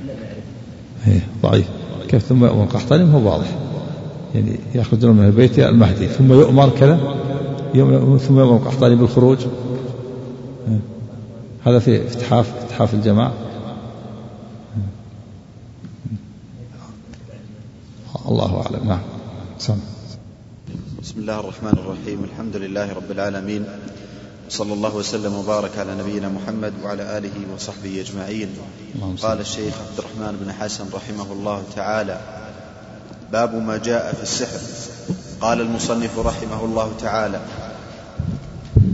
لم 0.04 0.10
يعرفه. 0.24 1.08
إيه 1.08 1.28
ضعيف. 1.44 1.68
كيف؟ 2.08 2.24
ثم 2.24 2.46
يؤمر. 2.46 2.66
قحطاني 2.66 3.14
هو 3.14 3.32
واضح. 3.32 3.48
يعني 4.36 4.60
يخرجون 4.76 5.16
من 5.16 5.26
البيت 5.26 5.60
المهدي. 5.60 6.08
ثم 6.08 6.34
يؤمر 6.34 6.70
كذا. 6.70 6.98
ثم 8.18 8.40
يؤمر. 8.40 8.58
قحطاني 8.58 8.96
بالخروج. 8.96 9.46
هذا 11.66 11.80
في 11.80 12.08
افتحاف 12.08 12.58
افتحاف 12.58 12.94
الجماعة. 12.94 13.34
الله 18.30 18.62
أعلم. 18.62 18.88
نعم. 18.88 19.00
سم. 19.60 19.80
بسم 21.02 21.20
الله 21.20 21.40
الرحمن 21.40 21.76
الرحيم. 21.84 22.24
الحمد 22.24 22.56
لله 22.56 22.94
رب 22.94 23.12
العالمين. 23.12 23.66
صلى 24.50 24.74
الله 24.74 24.96
وسلم 24.96 25.34
وبارك 25.34 25.78
على 25.78 25.96
نبينا 25.96 26.30
محمد 26.30 26.74
وعلى 26.84 27.18
آله 27.18 27.36
وصحبه 27.56 28.02
أجمعين. 28.02 28.50
قال 29.22 29.40
الشيخ 29.40 29.74
عبد 29.74 29.98
الرحمن 30.00 30.40
بن 30.40 30.54
حسن 30.54 30.86
رحمه 30.94 31.34
الله 31.34 31.64
تعالى 31.76 32.22
باب 33.32 33.56
ما 33.56 33.78
جاء 33.78 34.14
في 34.14 34.24
السحر. 34.24 34.60
قال 35.42 35.62
المصنف 35.62 36.20
رحمه 36.20 36.66
الله 36.66 36.94
تعالى 37.02 37.42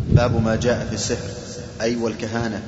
باب 0.09 0.41
ما 0.41 0.55
جاء 0.55 0.87
في 0.89 0.95
السحر 0.95 1.29
أي 1.81 1.95
والكهانة. 1.95 2.61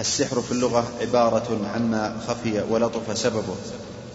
السحر 0.00 0.42
في 0.42 0.52
اللغة 0.52 0.84
عبارة 1.00 1.70
عما 1.74 2.16
خفي 2.28 2.62
ولطف 2.70 3.18
سببه 3.18 3.56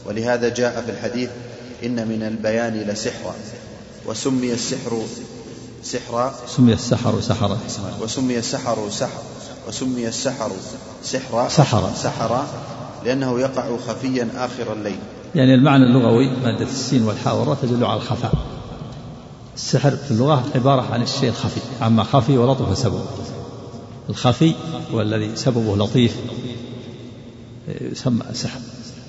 ولهذا 0.06 0.50
جاء 0.50 0.82
في 0.82 0.92
الحديث 0.92 1.30
إن 1.86 2.08
من 2.08 2.24
البيان 2.24 2.74
لسحرا 2.74 3.34
وسمي 4.08 4.54
السحر 4.54 5.02
سحرا 5.84 6.34
سمي 6.48 6.74
السحر 6.74 7.22
سحرا 7.22 7.58
وسمي 8.02 8.38
السحر 8.38 8.90
سحر 8.90 9.22
وسمي 9.68 10.08
السحر 10.08 10.52
سحرا 11.04 11.48
سحرا 11.50 11.92
سحرا 11.96 12.48
لأنه 13.06 13.40
يقع 13.40 13.78
خفيا 13.88 14.30
آخر 14.36 14.74
الليل. 14.74 15.00
يعني 15.36 15.54
المعنى 15.54 15.84
اللغوي 15.84 16.30
مادة 16.30 16.66
السين 16.66 17.04
والحاء 17.04 17.36
والراء 17.36 17.58
تدل 17.62 17.86
على 17.86 17.98
الخفاء. 17.98 18.34
السحر 19.56 19.92
في 19.92 20.12
اللغة 20.12 20.44
عبارة 20.56 20.82
عن 20.82 21.02
الشيء 21.02 21.30
الخفي 21.30 21.62
عما 21.82 22.04
خفي 22.04 22.38
ولطف 22.38 22.78
سببه 22.78 23.06
الخفي 24.10 24.54
والذي 24.92 25.36
سببه 25.36 25.78
لطيف. 25.78 26.16
يسمى 27.82 28.22
سحر 28.34 28.60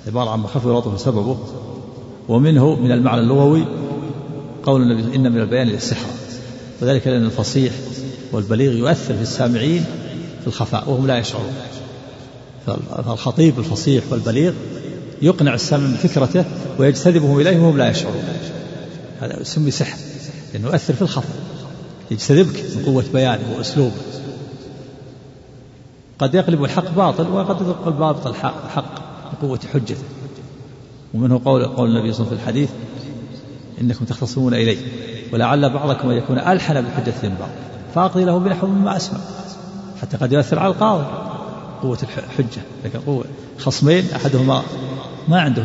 عبارة 0.07 0.29
عن 0.29 0.39
ما 0.39 0.47
خفي 0.47 0.67
ولطف 0.67 1.01
سببه 1.01 1.37
ومنه 2.29 2.75
من 2.75 2.91
المعنى 2.91 3.21
اللغوي 3.21 3.65
قول 4.63 4.81
النبي 4.81 5.15
إن 5.15 5.31
من 5.31 5.41
البيان 5.41 5.67
للسحر. 5.67 6.05
وذلك 6.81 7.07
لأن 7.07 7.25
الفصيح 7.25 7.73
والبليغ 8.31 8.73
يؤثر 8.73 9.13
في 9.13 9.21
السامعين 9.21 9.85
في 10.41 10.47
الخفاء 10.47 10.89
وهم 10.89 11.07
لا 11.07 11.17
يشعرون. 11.17 11.53
فالخطيب 12.65 13.59
الفصيح 13.59 14.03
والبليغ 14.11 14.53
يقنع 15.21 15.53
السامع 15.53 15.87
بفكرته 15.87 16.45
ويجتذبهم 16.79 17.39
إليه 17.39 17.59
وهم 17.59 17.77
لا 17.77 17.89
يشعرون. 17.89 18.23
هذا 19.21 19.41
يسمي 19.41 19.71
سحر 19.71 19.97
لأنه 20.53 20.67
يؤثر 20.67 20.93
في 20.93 21.01
الخفاء. 21.01 21.35
يجتذبك 22.11 22.63
من 22.75 22.83
قوة 22.85 23.05
بيانه 23.13 23.55
وأسلوبه. 23.57 23.95
قد 26.19 26.35
يقلب 26.35 26.63
الحق 26.63 26.95
باطل 26.95 27.27
وقد 27.27 27.61
يقلب 27.61 27.87
الباطل 27.87 28.33
حق 28.33 28.85
بقوة 29.41 29.59
حجته. 29.73 30.03
ومنه 31.15 31.41
قول 31.45 31.65
قول 31.65 31.89
النبي 31.89 32.13
صلى 32.13 32.27
الله 32.27 32.31
عليه 32.31 32.37
وسلم 32.37 32.37
في 32.37 32.43
الحديث 32.43 32.69
إنكم 33.81 34.05
تختصمون 34.05 34.53
إلي 34.53 34.77
ولعل 35.33 35.69
بعضكم 35.73 36.09
أن 36.09 36.17
يكون 36.17 36.39
ألحن 36.39 36.81
بحجة 36.81 37.13
من 37.23 37.35
بعض 37.39 37.49
فأقضي 37.95 38.25
له 38.25 38.39
بنحو 38.39 38.67
مما 38.67 38.97
أسمع. 38.97 39.19
حتى 40.01 40.17
قد 40.17 40.31
يؤثر 40.31 40.59
على 40.59 40.73
القاضي. 40.73 41.05
قوة 41.81 41.97
الحجة 42.17 42.61
لكن 42.85 42.99
قوة 42.99 43.25
خصمين 43.59 44.05
أحدهما 44.15 44.63
ما 45.27 45.41
عنده 45.41 45.63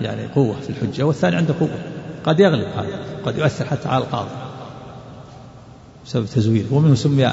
يعني 0.00 0.26
قوة 0.26 0.56
في 0.60 0.70
الحجة 0.70 1.02
والثاني 1.02 1.36
عنده 1.36 1.54
قوة. 1.60 1.78
قد 2.26 2.40
يغلب 2.40 2.68
هذا. 2.68 2.98
قد 3.26 3.38
يؤثر 3.38 3.64
حتى 3.64 3.88
على 3.88 4.04
القاضي. 4.04 4.30
بسبب 6.06 6.26
تزوير 6.26 6.66
ومنه 6.70 6.94
سمي 6.94 7.32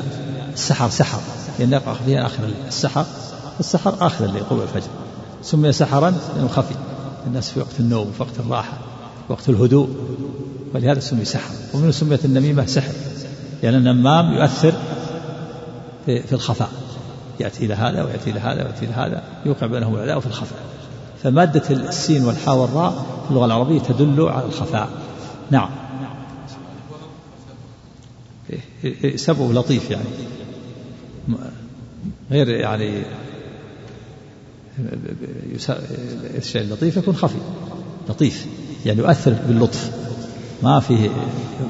السحر 0.53 0.89
سحر. 0.89 1.19
لأن 1.59 1.73
يقع 1.73 1.93
فيه 1.93 2.25
آخر 2.25 2.43
السحر 2.67 3.05
السحر 3.59 3.95
آخر 4.01 4.25
الليل 4.25 4.43
قبل 4.43 4.61
الفجر. 4.61 4.89
سمي 5.41 5.71
سحرا 5.71 6.13
لأنه 6.35 6.47
خفي. 6.47 6.75
الناس 7.27 7.51
في 7.51 7.59
وقت 7.59 7.79
النوم 7.79 8.07
وفي 8.07 8.23
وقت 8.23 8.39
الراحة 8.39 8.77
وقت 9.29 9.49
الهدوء. 9.49 9.89
ولهذا 10.73 10.99
سمي 10.99 11.25
سحر. 11.25 11.53
ومنه 11.73 11.91
سميت 11.91 12.25
النميمة 12.25 12.65
سحر 12.65 12.93
لأن 13.63 13.73
يعني 13.73 13.77
النمام 13.77 14.33
يؤثر 14.33 14.73
في, 16.05 16.23
في 16.23 16.33
الخفاء. 16.33 16.69
يأتي 17.39 17.65
إلى 17.65 17.73
هذا 17.73 18.03
ويأتي 18.03 18.29
إلى 18.29 18.39
هذا 18.39 18.63
ويأتي 18.63 18.85
إلى 18.85 18.93
هذا 18.93 19.23
يوقع 19.45 19.67
بينهم 19.67 19.95
العداء 19.95 20.19
في 20.19 20.27
الخفاء. 20.27 20.59
فمادة 21.23 21.69
السين 21.69 22.25
والحاء 22.25 22.55
والراء 22.55 22.91
في 23.23 23.29
اللغة 23.29 23.45
العربية 23.45 23.79
تدل 23.79 24.21
على 24.21 24.45
الخفاء. 24.45 24.89
نعم. 25.51 25.69
سبب 29.15 29.51
لطيف 29.51 29.91
يعني. 29.91 30.05
غير 32.31 32.49
يعني 32.49 33.03
الشيء 36.37 36.61
اللطيف 36.61 36.97
يكون 36.97 37.15
خفي. 37.15 37.37
لطيف. 38.09 38.45
يعني 38.85 38.99
يؤثر 38.99 39.33
باللطف. 39.47 39.91
ما 40.63 40.79
فيه 40.79 41.09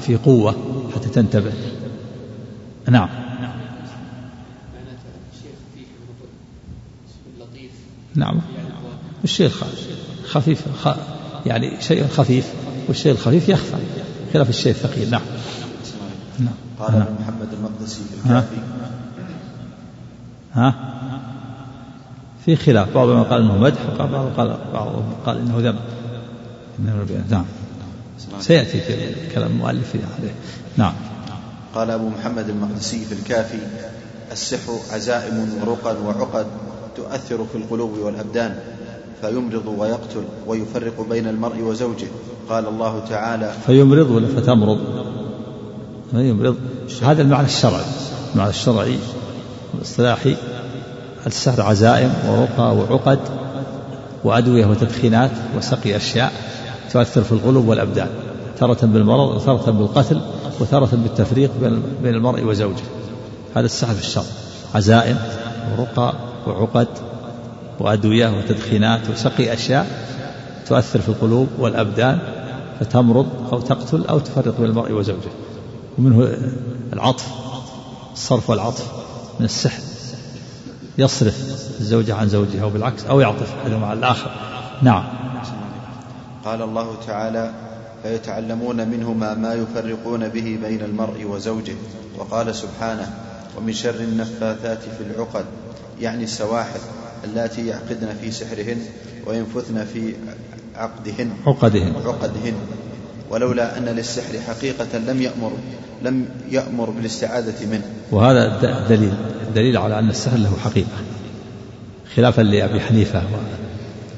في 0.00 0.16
قوة 0.16 0.54
حتى 0.94 1.08
تنتبه. 1.08 1.52
نعم. 2.90 3.08
نعم. 8.14 8.40
الشيء 9.24 9.50
خفيف 10.24 10.62
يعني 11.46 11.80
شيء 11.80 12.06
خفيف 12.06 12.52
والشيء 12.88 13.12
الخفيف 13.12 13.48
يخفى. 13.48 13.76
خلاف 14.32 14.48
الشيء 14.48 14.72
الثقيل. 14.72 15.10
نعم. 15.10 15.22
نعم. 16.38 16.54
قال 16.78 16.98
نعم. 16.98 17.06
محمد 17.20 17.48
المقدسي 17.52 18.00
في 18.04 18.26
الكافي 18.26 18.56
ها؟ 20.52 20.91
في 22.44 22.56
خلاف. 22.56 22.94
بعضهم 22.94 23.22
قال 23.22 23.42
إنه 23.42 23.58
مدح 23.58 23.80
وبعضهم 23.94 24.32
قال 24.36 24.56
بعضهم 24.72 25.04
قال 25.26 25.38
إنه 25.38 25.58
ذم. 25.58 25.76
نعم. 27.30 27.44
سيأتي 28.40 28.80
في 28.80 28.94
كلام 29.34 29.50
المؤلف 29.50 29.96
عليه 30.18 30.34
نعم. 30.76 30.92
قال 31.74 31.90
أبو 31.90 32.08
محمد 32.08 32.48
المقدسي 32.48 33.04
في 33.04 33.12
الكافي 33.12 33.58
السحر 34.32 34.72
عزائم 34.92 35.58
ورقى 35.60 35.96
وعقد 36.06 36.46
تؤثر 36.96 37.46
في 37.52 37.58
القلوب 37.58 37.98
والأبدان 37.98 38.58
فيمرض 39.20 39.66
ويقتل 39.78 40.24
ويفرق 40.46 41.06
بين 41.10 41.28
المرء 41.28 41.60
وزوجه. 41.60 42.06
قال 42.48 42.68
الله 42.68 43.04
تعالى 43.08 43.52
فيمرض 43.66 44.10
ولا 44.10 44.26
فتمرض؟ 44.26 44.78
فيمرض. 46.10 46.56
هذا 47.02 47.22
المعنى 47.22 47.46
الشرعي. 47.46 47.84
المعنى 48.32 48.50
الشرعي 48.50 48.98
الاصطلاحي. 49.74 50.36
السحر 51.26 51.62
عزائم 51.62 52.14
ورقى 52.28 52.76
وعقد 52.76 53.18
وأدوية 54.24 54.66
وتدخينات 54.66 55.30
وسقي 55.56 55.96
أشياء 55.96 56.32
تؤثر 56.92 57.22
في 57.22 57.32
القلوب 57.32 57.68
والأبدان 57.68 58.08
تارة 58.58 58.86
بالمرض 58.86 59.28
وتارة 59.36 59.70
بالقتل 59.70 60.20
وتارة 60.60 60.88
بالتفريق 60.92 61.50
بين 62.02 62.14
المرء 62.14 62.44
وزوجه. 62.44 62.82
هذا 63.56 63.66
السحر 63.66 63.94
في 63.94 64.00
الشرع 64.00 64.24
عزائم 64.74 65.18
ورقى 65.70 66.14
وعقد 66.46 66.88
وأدوية 67.80 68.38
وتدخينات 68.38 69.00
وسقي 69.10 69.52
أشياء 69.52 69.86
تؤثر 70.68 71.00
في 71.00 71.08
القلوب 71.08 71.48
والأبدان 71.58 72.18
فتمرض 72.80 73.26
أو 73.52 73.60
تقتل 73.60 74.06
أو 74.06 74.18
تفرق 74.18 74.60
بين 74.60 74.70
المرء 74.70 74.92
وزوجه. 74.92 75.30
ومنه 75.98 76.28
العطف 76.92 77.28
الصرف 78.14 78.50
والعطف 78.50 78.86
من 79.40 79.44
السحر. 79.44 79.91
يصرف 80.98 81.34
الزوجة 81.80 82.14
عن 82.14 82.28
زوجها 82.28 82.64
وبالعكس 82.64 83.04
أو 83.04 83.20
يعطف 83.20 83.54
أحدهما 83.62 83.86
على 83.86 83.98
الآخر. 83.98 84.30
نعم. 84.82 85.04
قال 86.44 86.62
الله 86.62 86.96
تعالى 87.06 87.52
فيتعلمون 88.02 88.88
منهما 88.88 89.34
ما 89.34 89.54
يفرقون 89.54 90.28
به 90.28 90.58
بين 90.64 90.80
المرء 90.80 91.24
وزوجه. 91.24 91.74
وقال 92.18 92.54
سبحانه 92.54 93.14
ومن 93.56 93.72
شر 93.72 94.00
النفاثات 94.00 94.78
في 94.78 95.04
العقد 95.10 95.44
يعني 96.00 96.24
السواحل 96.24 96.80
اللاتي 97.24 97.66
يعقدن 97.66 98.08
في 98.20 98.30
سحرهن 98.30 98.78
وينفثن 99.26 99.84
في 99.84 100.14
عقدهن. 100.76 101.30
عقدهن. 101.46 101.94
عقدهن. 102.06 102.54
ولولا 103.32 103.78
أن 103.78 103.84
للسحر 103.84 104.40
حقيقة 104.48 104.98
لم 104.98 105.22
يأمر 105.22 105.52
لم 106.02 106.28
يأمر 106.50 106.90
بالاستعاذة 106.90 107.66
منه. 107.66 107.82
وهذا 108.10 108.58
دليل 108.88 109.14
دليل 109.54 109.76
على 109.76 109.98
أن 109.98 110.10
السحر 110.10 110.36
له 110.36 110.56
حقيقة. 110.64 110.96
خلافا 112.16 112.42
لأبي 112.42 112.80
حنيفة 112.80 113.22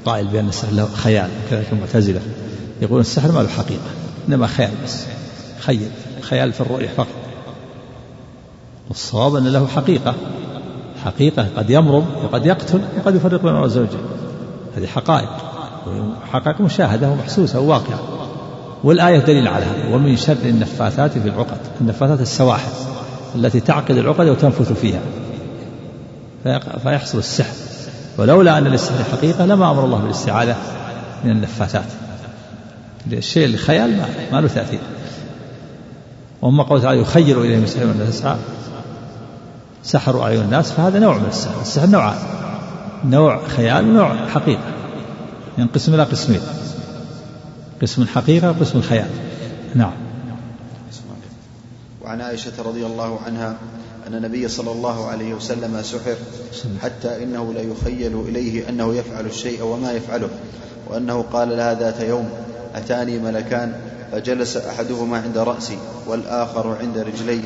قائل 0.05 0.27
بأن 0.27 0.49
السحر 0.49 0.71
له 0.73 0.89
خيال 0.95 1.29
كذلك 1.49 1.67
المعتزلة 1.71 2.21
يقول 2.81 3.01
السحر 3.01 3.31
ما 3.31 3.39
له 3.39 3.49
حقيقة 3.49 3.89
إنما 4.27 4.47
خيال 4.47 4.71
بس 4.83 5.03
خيل 5.59 5.89
خيال 6.21 6.53
في 6.53 6.61
الرؤية 6.61 6.87
فقط. 6.87 7.07
والصواب 8.89 9.35
أن 9.35 9.47
له 9.47 9.67
حقيقة 9.67 10.15
حقيقة 11.05 11.47
قد 11.57 11.69
يمرض 11.69 12.05
وقد 12.23 12.45
يقتل 12.45 12.81
وقد 12.97 13.15
يفرق 13.15 13.41
بين 13.41 13.55
وزوجه 13.55 13.99
هذه 14.77 14.85
حقائق 14.85 15.29
حقائق 16.31 16.61
مشاهدة 16.61 17.09
ومحسوسة 17.09 17.59
وواقعة. 17.59 18.24
والآية 18.83 19.19
دليل 19.19 19.47
على 19.47 19.65
هذا. 19.65 19.95
ومن 19.95 20.17
شر 20.17 20.37
النفاثات 20.45 21.11
في 21.11 21.29
العقد 21.29 21.57
النفاثات 21.81 22.21
السواحل 22.21 22.71
التي 23.35 23.59
تعقد 23.59 23.97
العقد 23.97 24.27
وتنفث 24.27 24.71
فيها. 24.71 24.99
فيحصل 26.83 27.17
السحر. 27.17 27.53
ولولا 28.17 28.57
أن 28.57 28.63
للسحر 28.63 29.03
حقيقة 29.11 29.45
لما 29.45 29.71
أمر 29.71 29.85
الله 29.85 29.97
بالاستعاذة 29.97 30.55
من 31.23 31.31
النفاثات. 31.31 31.85
الشيء 33.11 33.45
الخيال 33.45 33.97
ما, 33.97 34.05
ما 34.31 34.41
له 34.41 34.47
تأثير. 34.47 34.79
وأما 36.41 36.63
قوله 36.63 36.81
تعالى 36.81 37.01
يخير 37.01 37.41
إليهم 37.41 37.63
السحر 37.63 37.85
من 37.85 38.07
تسعى 38.09 38.35
سحروا 39.83 40.23
أعين 40.23 40.41
الناس 40.41 40.71
فهذا 40.71 40.99
نوع 40.99 41.17
من 41.17 41.27
السحر. 41.27 41.61
السحر 41.61 41.87
نوعان. 41.87 42.17
نوع 43.05 43.47
خيال 43.47 43.89
ونوع 43.89 44.15
حقيقة. 44.33 44.61
ينقسم 45.57 45.93
إلى 45.93 46.03
قسمين. 46.03 46.41
قسم 47.81 48.01
الحقيقة 48.01 48.49
وقسم 48.49 48.77
الخيال. 48.77 49.09
نعم. 49.75 49.93
وعن 52.05 52.21
عائشة 52.21 52.51
رضي 52.65 52.85
الله 52.85 53.19
عنها 53.25 53.57
أن 54.07 54.15
النبي 54.15 54.47
صلى 54.47 54.71
الله 54.71 55.05
عليه 55.05 55.33
وسلم 55.33 55.81
سحر 55.81 56.15
حتى 56.81 57.23
إنه 57.23 57.53
لا 57.53 57.61
يخيل 57.61 58.19
إليه 58.27 58.69
أنه 58.69 58.93
يفعل 58.93 59.25
الشيء 59.25 59.63
وما 59.63 59.91
يفعله 59.91 60.29
وأنه 60.89 61.25
قال 61.33 61.49
لها 61.49 61.73
ذات 61.73 61.99
يوم 61.99 62.29
أتاني 62.75 63.19
ملكان 63.19 63.73
فجلس 64.11 64.57
أحدهما 64.57 65.17
عند 65.17 65.37
رأسي 65.37 65.77
والآخر 66.07 66.77
عند 66.81 66.97
رجلي 66.97 67.41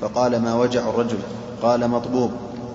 فقال 0.00 0.42
ما 0.42 0.54
وجع 0.54 0.88
الرجل؟ 0.88 1.18
قال 1.62 1.88
مطبوب. 1.88 2.30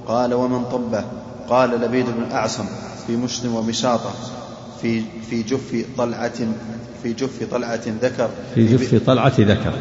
قال 0.07 0.33
ومن 0.33 0.65
طبه؟ 0.65 1.03
قال 1.49 1.69
لبيد 1.69 2.05
بن 2.05 2.23
الأعصم 2.23 2.65
في 3.07 3.15
مسلم 3.15 3.55
ومشاطة. 3.55 4.11
في 4.81 5.03
في 5.29 5.43
جف 5.43 5.85
طلعة 5.97 6.39
في 7.03 7.13
جف 7.13 7.43
طلعة 7.51 7.81
ذكر. 8.01 8.29
في 8.55 8.65
جف 8.65 9.05
طلعة 9.05 9.33
ذكر. 9.39 9.73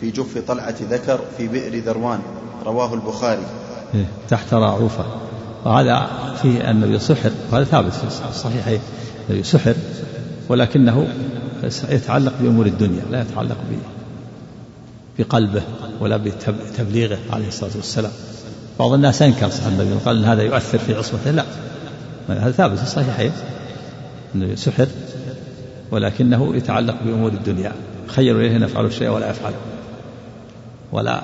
في 0.00 0.10
جف 0.10 0.38
طلعة 0.38 0.76
ذكر 0.90 1.20
في 1.36 1.48
بئر 1.48 1.78
ذروان. 1.78 2.20
رواه 2.64 2.94
البخاري. 2.94 3.46
إيه، 3.94 4.06
تحت 4.28 4.54
راعوفة 4.54 5.04
وهذا 5.64 6.10
في 6.42 6.70
النبي 6.70 6.98
سحر 6.98 7.30
وهذا 7.52 7.64
ثابت 7.64 7.92
في 7.92 8.04
الصحيحين. 8.30 8.80
النبي 9.30 9.42
سحر 9.42 9.74
ولكنه 10.48 11.06
يتعلق 11.90 12.32
بأمور 12.40 12.66
الدنيا 12.66 13.02
لا 13.10 13.22
يتعلق 13.22 13.56
بقلبه 15.18 15.62
ولا 16.00 16.16
بتبليغه 16.16 17.18
عليه 17.30 17.48
الصلاة 17.48 17.70
والسلام. 17.76 18.12
بعض 18.78 18.92
الناس 18.92 19.22
أنكر 19.22 19.48
صحيح 19.48 19.66
النبي 19.66 19.94
قال 20.04 20.18
أن 20.18 20.24
هذا 20.24 20.42
يؤثر 20.42 20.78
في 20.78 20.94
عصمته. 20.94 21.30
لا. 21.30 21.44
هذا 22.28 22.50
ثابت 22.50 22.78
في 22.78 22.82
الصحيحين. 22.82 23.30
أنه 23.30 23.61
سحر 24.54 24.86
ولكنه 25.90 26.56
يتعلق 26.56 26.94
بأمور 27.04 27.30
الدنيا. 27.30 27.72
خير 28.06 28.40
إليه 28.40 28.56
أن 28.56 28.62
يفعل 28.62 28.86
الشيء 28.86 29.08
ولا 29.08 29.30
يفعله. 29.30 29.56
ولا 30.92 31.22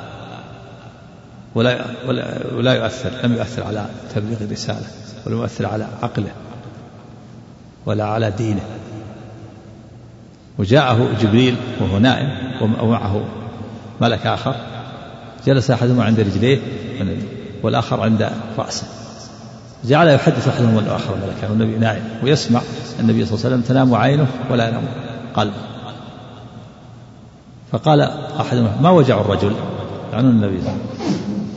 ولا 1.54 1.84
ولا, 2.06 2.54
ولا 2.54 2.72
يؤثر 2.74 3.10
لم 3.24 3.32
يؤثر 3.32 3.64
على 3.64 3.86
تبليغ 4.14 4.36
الرسالة 4.40 4.86
ولا 5.26 5.36
يؤثر 5.36 5.66
على 5.66 5.86
عقله 6.02 6.32
ولا 7.86 8.04
على 8.04 8.30
دينه. 8.30 8.62
وجاءه 10.58 11.08
جبريل 11.20 11.56
وهو 11.80 11.98
نائم 11.98 12.30
ومعه 12.62 13.24
ملك 14.00 14.26
آخر. 14.26 14.56
جلس 15.46 15.70
أحدهما 15.70 16.04
عند 16.04 16.20
رجليه 16.20 16.58
والآخر 17.62 18.00
عند 18.00 18.30
رأسه. 18.58 18.86
جعل 19.84 20.08
يحدث 20.08 20.48
أحدهما 20.48 20.80
الآخر 20.80 21.14
ملكا 21.14 21.50
والنبي 21.50 21.78
نائم. 21.78 22.02
ويسمع 22.22 22.60
النبي 23.00 23.26
صلى 23.26 23.34
الله 23.34 23.44
عليه 23.44 23.56
وسلم 23.56 23.60
تنام 23.60 23.94
عينه 23.94 24.26
ولا 24.50 24.68
ينام 24.68 24.84
قلبه. 25.34 25.54
فقال 27.72 28.00
أحدهما 28.40 28.76
ما 28.82 28.90
وجع 28.90 29.20
الرجل؟ 29.20 29.52
يعنون 30.12 30.30
النبي. 30.30 30.58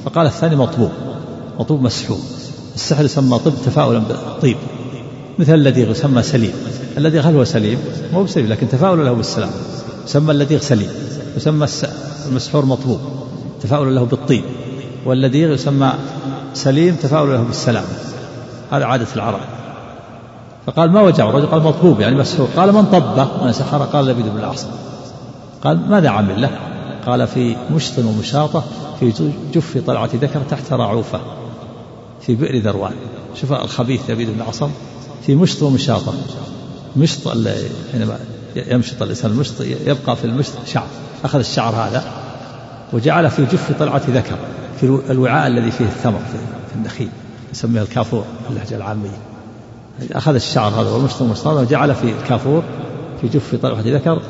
فقال 0.05 0.25
الثاني 0.25 0.55
مطبوب. 0.55 0.91
مطبوب 1.59 1.81
مسحوب. 1.81 2.19
السحر 2.75 3.05
يسمى 3.05 3.39
طب 3.39 3.53
تفاؤلا 3.65 3.99
بالطيب 3.99 4.57
مثل 5.39 5.53
الذي 5.53 5.81
يسمى 5.81 6.23
سليم. 6.23 6.53
الذي 6.97 7.19
هل 7.19 7.35
هو 7.35 7.43
سليم؟ 7.43 7.79
مو 8.13 8.23
بسليم 8.23 8.47
لكن 8.47 8.69
تفاؤل 8.69 9.05
له 9.05 9.13
بالسلام. 9.13 9.51
يسمى 10.05 10.31
الذي 10.31 10.59
سليم. 10.59 10.89
يسمى 11.37 11.67
المسحور 12.29 12.65
مطبوب. 12.65 12.99
تفاؤل 13.61 13.95
له 13.95 14.03
بالطيب. 14.03 14.43
والذي 15.05 15.41
يسمى 15.41 15.93
سليم 16.53 16.95
تفاؤل 16.95 17.33
له 17.33 17.43
بالسلام. 17.43 17.83
هذا 18.71 18.85
عادة 18.85 19.07
العرب. 19.15 19.39
فقال 20.65 20.91
ما 20.91 21.01
وجع 21.01 21.29
الرجل 21.29 21.45
قال 21.45 21.63
مطبوب 21.63 21.99
يعني 21.99 22.15
مسحور 22.15 22.47
قال 22.55 22.73
من 22.73 22.85
طبه 22.85 23.27
من 23.45 23.51
سحر؟ 23.51 23.83
قال 23.83 24.05
لبيد 24.05 24.25
بن 24.25 24.39
الأعصم. 24.39 24.67
قال 25.63 25.89
ماذا 25.89 26.09
عمل 26.09 26.41
له؟ 26.41 26.49
قال 27.05 27.27
في 27.27 27.55
مشط 27.71 27.99
ومشاطة 27.99 28.63
في 28.99 29.31
جف 29.53 29.77
طلعة 29.87 30.09
ذكر 30.13 30.41
تحت 30.49 30.73
رعوفة 30.73 31.19
في 32.21 32.35
بئر 32.35 32.61
ذروان. 32.61 32.93
شوف 33.35 33.53
الخبيث 33.53 34.09
لبيد 34.09 34.29
بن 34.29 34.35
الأعصم 34.35 34.69
في 35.25 35.35
مشط 35.35 35.63
ومشاطة. 35.63 36.13
مشط 36.95 37.27
حينما 37.91 38.19
يمشط 38.55 39.01
الإنسان 39.01 39.31
المشط 39.31 39.61
يبقى 39.61 40.15
في 40.15 40.25
المشط 40.25 40.53
شعر. 40.65 40.87
أخذ 41.25 41.39
الشعر 41.39 41.73
هذا 41.73 42.03
وجعل 42.93 43.29
في 43.29 43.45
جف 43.45 43.79
طلعة 43.79 44.01
ذكر 44.09 44.35
في 44.79 45.01
الوعاء 45.09 45.47
الذي 45.47 45.71
فيه 45.71 45.85
الثمر 45.85 46.19
في 46.69 46.75
النخيل. 46.75 47.09
يسميها 47.51 47.83
الكافور 47.83 48.25
اللهجة 48.49 48.75
العامية. 48.75 49.17
أخذ 50.11 50.35
الشعر 50.35 50.71
هذا 50.71 50.89
والمشط 50.89 51.21
والمشطاط 51.21 51.57
وجعل 51.57 51.95
في 51.95 52.11
الكافور 52.11 52.63
في 53.21 53.27
جف 53.27 53.55
طلعة 53.55 53.81
ذكر 53.81 54.21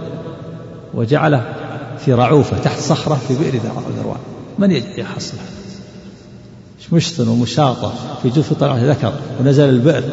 وجعله 0.93 1.53
في 1.97 2.13
رعوفة 2.13 2.57
تحت 2.57 2.79
صخرة 2.79 3.15
في 3.27 3.35
بئر 3.35 3.61
ذروان. 3.97 4.19
من 4.59 4.71
يحصل؟ 4.71 5.37
مشط 6.91 7.19
ومشاطة 7.19 7.93
في 8.21 8.29
جف 8.29 8.53
طلعة 8.53 8.77
ذكر 8.77 9.13
ونزل 9.39 9.69
البئر 9.69 10.03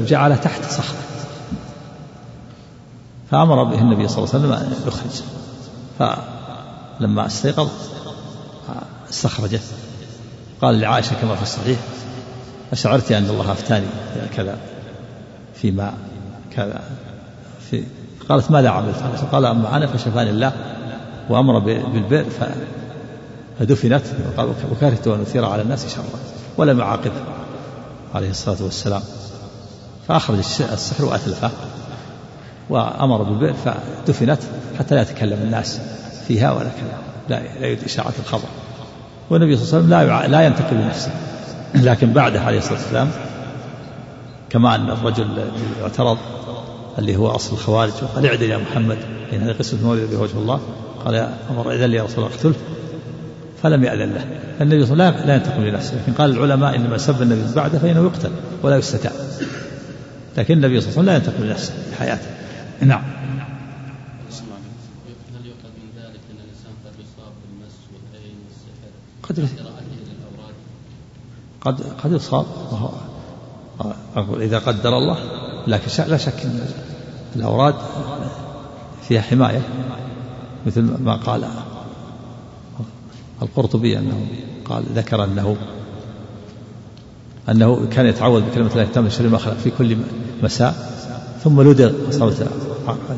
وجعله 0.00 0.36
تحت 0.36 0.64
صخرة. 0.64 0.98
فأمر 3.30 3.64
به 3.64 3.78
النبي 3.78 4.08
صلى 4.08 4.18
الله 4.18 4.34
عليه 4.34 4.44
وسلم 4.44 4.52
أن 4.52 4.72
يخرج. 4.86 5.22
فلما 5.98 7.26
استيقظ 7.26 7.68
استخرجه 9.10 9.60
قال 10.62 10.80
لعائشة 10.80 11.14
كما 11.20 11.34
في 11.36 11.42
الصحيح 11.42 11.78
أشعرت 12.72 13.12
أن 13.12 13.24
الله 13.24 13.52
أفتاني 13.52 13.86
كذا 14.36 14.58
فيما 15.54 15.92
كذا 16.56 16.80
في 17.70 17.82
قالت 18.28 18.50
ماذا 18.50 18.68
عملت؟ 18.68 18.96
قال 19.32 19.44
أما 19.46 19.76
أنا 19.76 19.86
فشفاني 19.86 20.30
الله 20.30 20.52
وأمر 21.28 21.58
بالبئر 21.58 22.26
فدفنت 23.58 24.02
وقال 24.26 24.48
وكرهت 24.72 25.06
أن 25.06 25.20
أثير 25.20 25.44
على 25.44 25.62
الناس 25.62 25.94
شرا 25.94 26.04
ولم 26.56 26.78
يعاقب 26.78 27.12
عليه 28.14 28.30
الصلاة 28.30 28.62
والسلام. 28.62 29.02
فأخرج 30.08 30.38
السحر 30.38 31.04
وأتلفه 31.04 31.50
وأمر 32.70 33.22
بالبئر 33.22 33.54
فدفنت 33.54 34.40
حتى 34.78 34.94
لا 34.94 35.02
يتكلم 35.02 35.38
الناس 35.42 35.80
فيها 36.28 36.52
ولا 36.52 36.68
كلام 36.68 37.00
لا 37.28 37.60
لا 37.60 37.66
يريد 37.66 37.84
إشاعة 37.84 38.12
الخبر. 38.18 38.48
والنبي 39.30 39.56
صلى 39.56 39.80
الله 39.80 39.96
عليه 39.96 40.06
وسلم 40.06 40.30
لا 40.32 40.38
لا 40.38 40.46
ينتقل 40.46 40.76
بنفسه 40.76 41.10
لكن 41.76 42.12
بعده 42.12 42.40
عليه 42.40 42.58
الصلاة 42.58 42.78
والسلام 42.78 43.10
كما 44.50 44.74
أن 44.74 44.90
الرجل 44.90 45.44
اعترض 45.82 46.18
اللي 46.98 47.16
هو 47.16 47.28
أصل 47.28 47.52
الخوارج 47.52 47.92
وقال 48.02 48.26
اعدل 48.26 48.50
يا 48.50 48.58
محمد 48.58 48.98
إن 49.32 49.40
هذه 49.40 49.52
قصة 49.52 49.76
مولد 49.82 50.10
بوجه 50.14 50.36
الله 50.36 50.60
قال 51.04 51.14
يا 51.14 51.34
عمر 51.50 51.72
إذن 51.72 51.84
لي 51.84 51.96
يا 51.96 52.02
رسول 52.02 52.24
الله 52.24 52.36
اقتله 52.36 52.54
فلم 53.62 53.84
يأذن 53.84 54.12
له. 54.14 54.24
النبي 54.60 54.84
صلى 54.86 54.92
الله 54.92 55.04
عليه 55.04 55.16
وسلم 55.16 55.28
لا 55.28 55.34
ينتقم 55.34 55.62
لنفسه 55.62 55.94
لكن 56.02 56.12
قال 56.12 56.30
العلماء 56.30 56.76
إنما 56.76 56.98
سب 56.98 57.22
النبي 57.22 57.54
بعده 57.54 57.78
فإنه 57.78 58.04
يقتل 58.04 58.30
ولا 58.62 58.76
يستتاب. 58.76 59.12
لكن 60.36 60.54
النبي 60.54 60.80
صلى 60.80 60.90
الله 60.90 61.00
عليه 61.00 61.02
وسلم 61.02 61.04
لا 61.04 61.16
ينتقم 61.16 61.44
لنفسه 61.44 61.72
في 61.90 61.96
حياته. 61.98 62.26
نعم. 62.80 63.02
قد 66.86 66.94
يصاب 67.00 67.32
بالمس 67.42 67.76
والعين 67.92 68.36
والسحر 68.44 68.90
قد 69.22 69.36
قراءته 69.38 69.96
للاوراد 70.06 70.54
قد 71.66 71.80
قد 72.04 72.12
يصاب 72.12 72.46
أقول 74.16 74.42
إذا 74.42 74.58
قدر 74.58 74.98
الله 74.98 75.18
لكن 75.66 76.04
لا 76.08 76.16
شك 76.16 76.40
أن 76.44 76.60
الأوراد 77.36 77.74
فيها 79.08 79.20
حماية 79.20 79.60
مثل 80.66 80.82
ما 80.82 81.16
قال 81.16 81.48
القرطبي 83.42 83.98
أنه 83.98 84.26
قال 84.64 84.84
ذكر 84.94 85.24
أنه 85.24 85.56
أنه 87.48 87.86
كان 87.86 88.06
يتعوذ 88.06 88.40
بكلمة 88.40 88.70
الله 88.70 88.82
التامة 88.82 89.08
شر 89.08 89.28
ما 89.28 89.38
خلق 89.38 89.54
في 89.54 89.70
كل 89.70 89.96
مساء. 90.42 90.96
ثم 91.44 91.62
لدغ 91.62 91.92
أصابت 92.08 92.48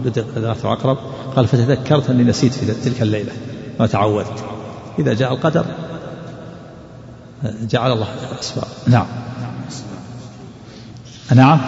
لدغ 0.04 0.24
ذات 0.38 0.66
عقرب 0.66 0.98
قال 1.36 1.48
فتذكرت 1.48 2.10
أني 2.10 2.24
نسيت 2.24 2.52
في 2.52 2.74
تلك 2.74 3.02
الليلة 3.02 3.32
ما 3.80 3.86
تعودت 3.86 4.44
إذا 4.98 5.14
جاء 5.14 5.32
القدر 5.32 5.64
جعل 7.44 7.92
الله 7.92 8.06
أسباب 8.40 8.64
نعم. 8.86 9.06
نعم. 11.34 11.60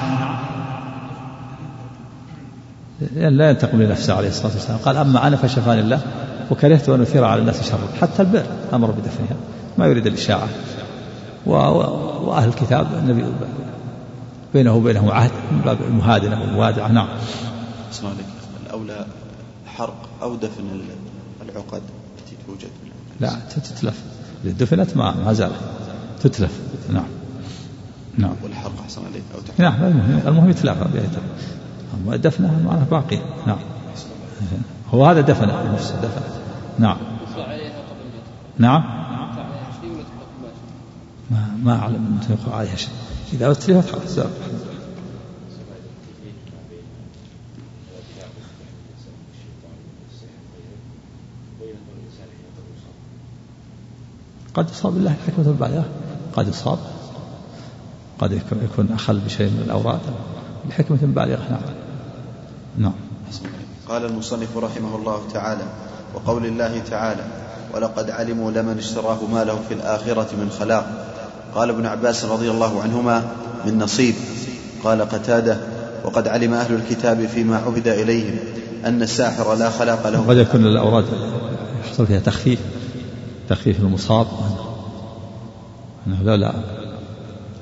لا 3.15 3.51
ينتقم 3.51 3.83
لنفسه 3.83 4.15
عليه 4.15 4.29
الصلاة 4.29 4.53
والسلام. 4.53 4.79
قال 4.79 4.97
أما 4.97 5.27
أنا 5.27 5.37
فشفاني 5.37 5.81
الله 5.81 6.01
وكرهت 6.51 6.89
أن 6.89 7.01
أثير 7.01 7.25
على 7.25 7.41
الناس 7.41 7.71
شرا 7.71 7.89
حتى 8.01 8.23
البئر 8.23 8.47
أمر 8.73 8.91
بدفنها. 8.91 9.37
ما 9.79 9.87
يريد 9.87 10.07
الإشاعة. 10.07 10.49
وأهل 11.47 12.49
الكتاب 12.49 12.87
النبي 12.99 13.25
بينه 14.55 14.75
وبينهم 14.75 15.11
عهد 15.11 15.31
من 15.53 15.61
باب 15.65 15.83
المهادنة 15.83 16.41
والموادعة 16.41 16.89
نعم 16.89 17.09
عليكم. 18.03 18.23
الأولى 18.67 19.07
حرق 19.67 20.09
أو 20.23 20.37
دفن 20.37 20.81
العقد 21.43 21.83
التي 22.19 22.37
توجد. 22.47 22.71
لا 23.21 23.37
تتلف. 23.51 24.03
دفنت 24.45 24.97
ما 24.97 25.15
ما 25.25 25.33
زالت 25.33 25.55
تتلف. 26.23 26.61
نعم. 26.93 27.05
نعم. 28.19 28.35
والحرق 28.43 28.73
أحسن 28.83 29.01
عليك 29.05 29.23
أو 29.35 29.41
تحرق. 29.41 29.61
نعم 29.61 29.85
المهم 29.85 30.21
المهم 30.27 30.51
يتلافى 30.51 30.85
أما 31.95 32.17
دفنها 32.17 32.59
معناها 32.65 32.85
باقي 32.91 33.19
نعم. 33.47 33.59
هو 34.95 35.07
هذا 35.07 35.21
دفن 35.21 35.73
نفسه 35.73 35.97
دفن. 35.97 36.23
نعم. 36.79 36.97
نعم. 38.59 38.85
ما 41.31 41.57
ما 41.63 41.79
أعلم 41.79 41.95
أن 41.95 42.21
يقع 42.31 42.57
عليها 42.57 42.77
شيء. 42.77 42.91
إذا 43.33 43.51
أتلفت 43.51 43.91
خلاص 43.91 44.27
قد 54.55 54.71
يصاب 54.71 54.97
الله 54.97 55.15
حكمة 55.27 55.53
بالغة 55.61 55.85
قد 56.37 56.49
يصاب. 56.49 56.79
قد 58.19 58.33
يكون 58.63 58.89
أخل 58.95 59.19
بشيء 59.19 59.47
من 59.47 59.63
الأوراد. 59.67 60.01
لحكمة 60.69 60.99
بالغة 61.03 61.47
نعم. 61.51 61.61
نعم. 62.79 62.93
قال 63.89 64.05
المصنف 64.05 64.57
رحمه 64.57 64.97
الله 64.97 65.21
تعالى 65.33 65.65
وقول 66.15 66.47
الله 66.47 66.83
تعالى 66.91 67.25
ولقد 67.75 68.11
علموا 68.11 68.51
لمن 68.51 68.79
اشتراه 68.79 69.19
ما 69.33 69.45
له 69.45 69.59
في 69.69 69.75
الآخرة 69.75 70.29
من 70.37 70.51
خلاق. 70.59 71.07
قال 71.55 71.71
ابن 71.71 71.87
عباس 71.87 72.25
رضي 72.25 72.51
الله 72.51 72.83
عنهما 72.83 73.23
من 73.67 73.79
نصيب. 73.79 74.15
قال 74.85 75.03
قتادة 75.03 75.59
وقد 76.05 76.29
علم 76.29 76.55
أهل 76.55 76.75
الكتاب 76.75 77.27
فيما 77.27 77.57
عهد 77.57 77.89
إليهم 77.89 78.39
أن 78.85 79.03
الساحر 79.03 79.55
لا 79.55 79.71
خلاق 79.71 80.09
له. 80.09 80.25
قد 80.29 80.37
يكون 80.37 80.67
الأوراد 80.67 81.05
يحصل 81.87 82.07
فيها 82.07 82.21
تخفيف. 82.21 82.59
تخفيف 83.51 83.81
المصاب. 83.81 84.27
أنه 86.07 86.23
لا 86.23 86.37
لا. 86.37 86.55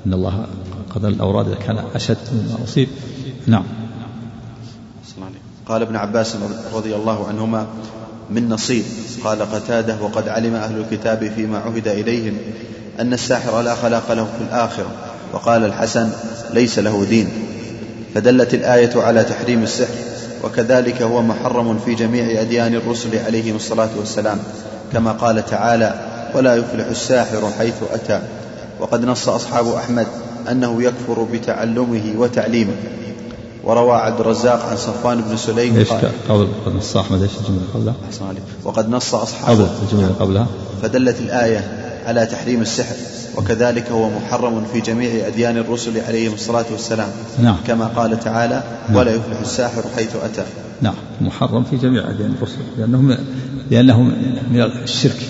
أن 0.06 0.12
الله 0.12 0.46
قد 0.94 1.04
الأوراد 1.04 1.54
كان 1.54 1.78
أشد 1.94 2.16
مما 2.32 2.64
أصيب. 2.64 2.88
نعم. 3.46 3.64
قال 5.66 5.82
ابن 5.82 5.96
عباس 5.96 6.36
رضي 6.74 6.96
الله 6.96 7.28
عنهما 7.28 7.66
من 8.30 8.48
نصيب. 8.48 8.84
قال 9.24 9.42
قتادة 9.42 10.02
وقد 10.02 10.28
علم 10.28 10.54
أهل 10.54 10.80
الكتاب 10.80 11.32
فيما 11.36 11.58
عهد 11.58 11.88
إليهم 11.88 12.36
أن 13.00 13.12
الساحر 13.12 13.62
لا 13.62 13.74
خلاق 13.74 14.12
له 14.12 14.24
في 14.24 14.44
الآخرة. 14.44 14.90
وقال 15.32 15.64
الحسن 15.64 16.10
ليس 16.54 16.78
له 16.78 17.04
دين. 17.04 17.28
فدلت 18.14 18.54
الآية 18.54 19.02
على 19.02 19.24
تحريم 19.24 19.62
السحر 19.62 19.94
وكذلك 20.44 21.02
هو 21.02 21.22
محرم 21.22 21.78
في 21.78 21.94
جميع 21.94 22.40
أديان 22.40 22.74
الرسل 22.74 23.18
عليهم 23.18 23.56
الصلاة 23.56 23.90
والسلام. 23.98 24.38
كما 24.92 25.12
قال 25.12 25.46
تعالى 25.46 25.94
ولا 26.34 26.56
يفلح 26.56 26.86
الساحر 26.86 27.50
حيث 27.58 27.74
أتى 27.92 28.22
وقد 28.80 29.04
نص 29.04 29.28
أصحاب 29.28 29.68
أحمد 29.68 30.06
أنه 30.50 30.82
يكفر 30.82 31.26
بتعلمه 31.32 32.14
وتعليمه. 32.16 32.72
وروى 33.64 33.96
عبد 33.96 34.20
الرزاق 34.20 34.66
عن 34.70 34.76
صفوان 34.76 35.20
بن 35.20 35.36
سليم 35.36 35.76
إيش 35.76 35.92
قبل 36.28 36.48
قد 36.66 36.72
نص 36.74 36.96
أحمد 36.96 37.22
إيش 37.22 37.30
الجملة 37.40 37.62
قبلها؟ 37.74 37.94
وقد 38.64 38.88
نص 38.88 39.14
أصحاب 39.14 39.56
قبل 39.56 39.68
الجملة 39.82 40.14
قبلها. 40.20 40.46
فدلت 40.82 41.20
الآية 41.20 41.87
على 42.08 42.26
تحريم 42.26 42.60
السحر 42.60 42.94
وكذلك 43.36 43.90
هو 43.90 44.10
محرم 44.10 44.64
في 44.72 44.80
جميع 44.80 45.26
أديان 45.26 45.56
الرسل 45.56 46.00
عليهم 46.00 46.34
الصلاة 46.34 46.64
والسلام 46.72 47.08
نعم. 47.42 47.56
كما 47.66 47.86
قال 47.86 48.20
تعالى 48.20 48.62
ولا 48.94 49.14
يفلح 49.14 49.40
الساحر 49.40 49.82
حيث 49.96 50.16
أتى. 50.16 50.44
نعم. 50.82 50.94
محرم 51.20 51.64
في 51.64 51.76
جميع 51.76 52.10
أديان 52.10 52.34
الرسل 52.38 52.58
لأنه 52.78 53.18
لأنه 53.70 54.02
من 54.50 54.62
الشرك. 54.62 55.22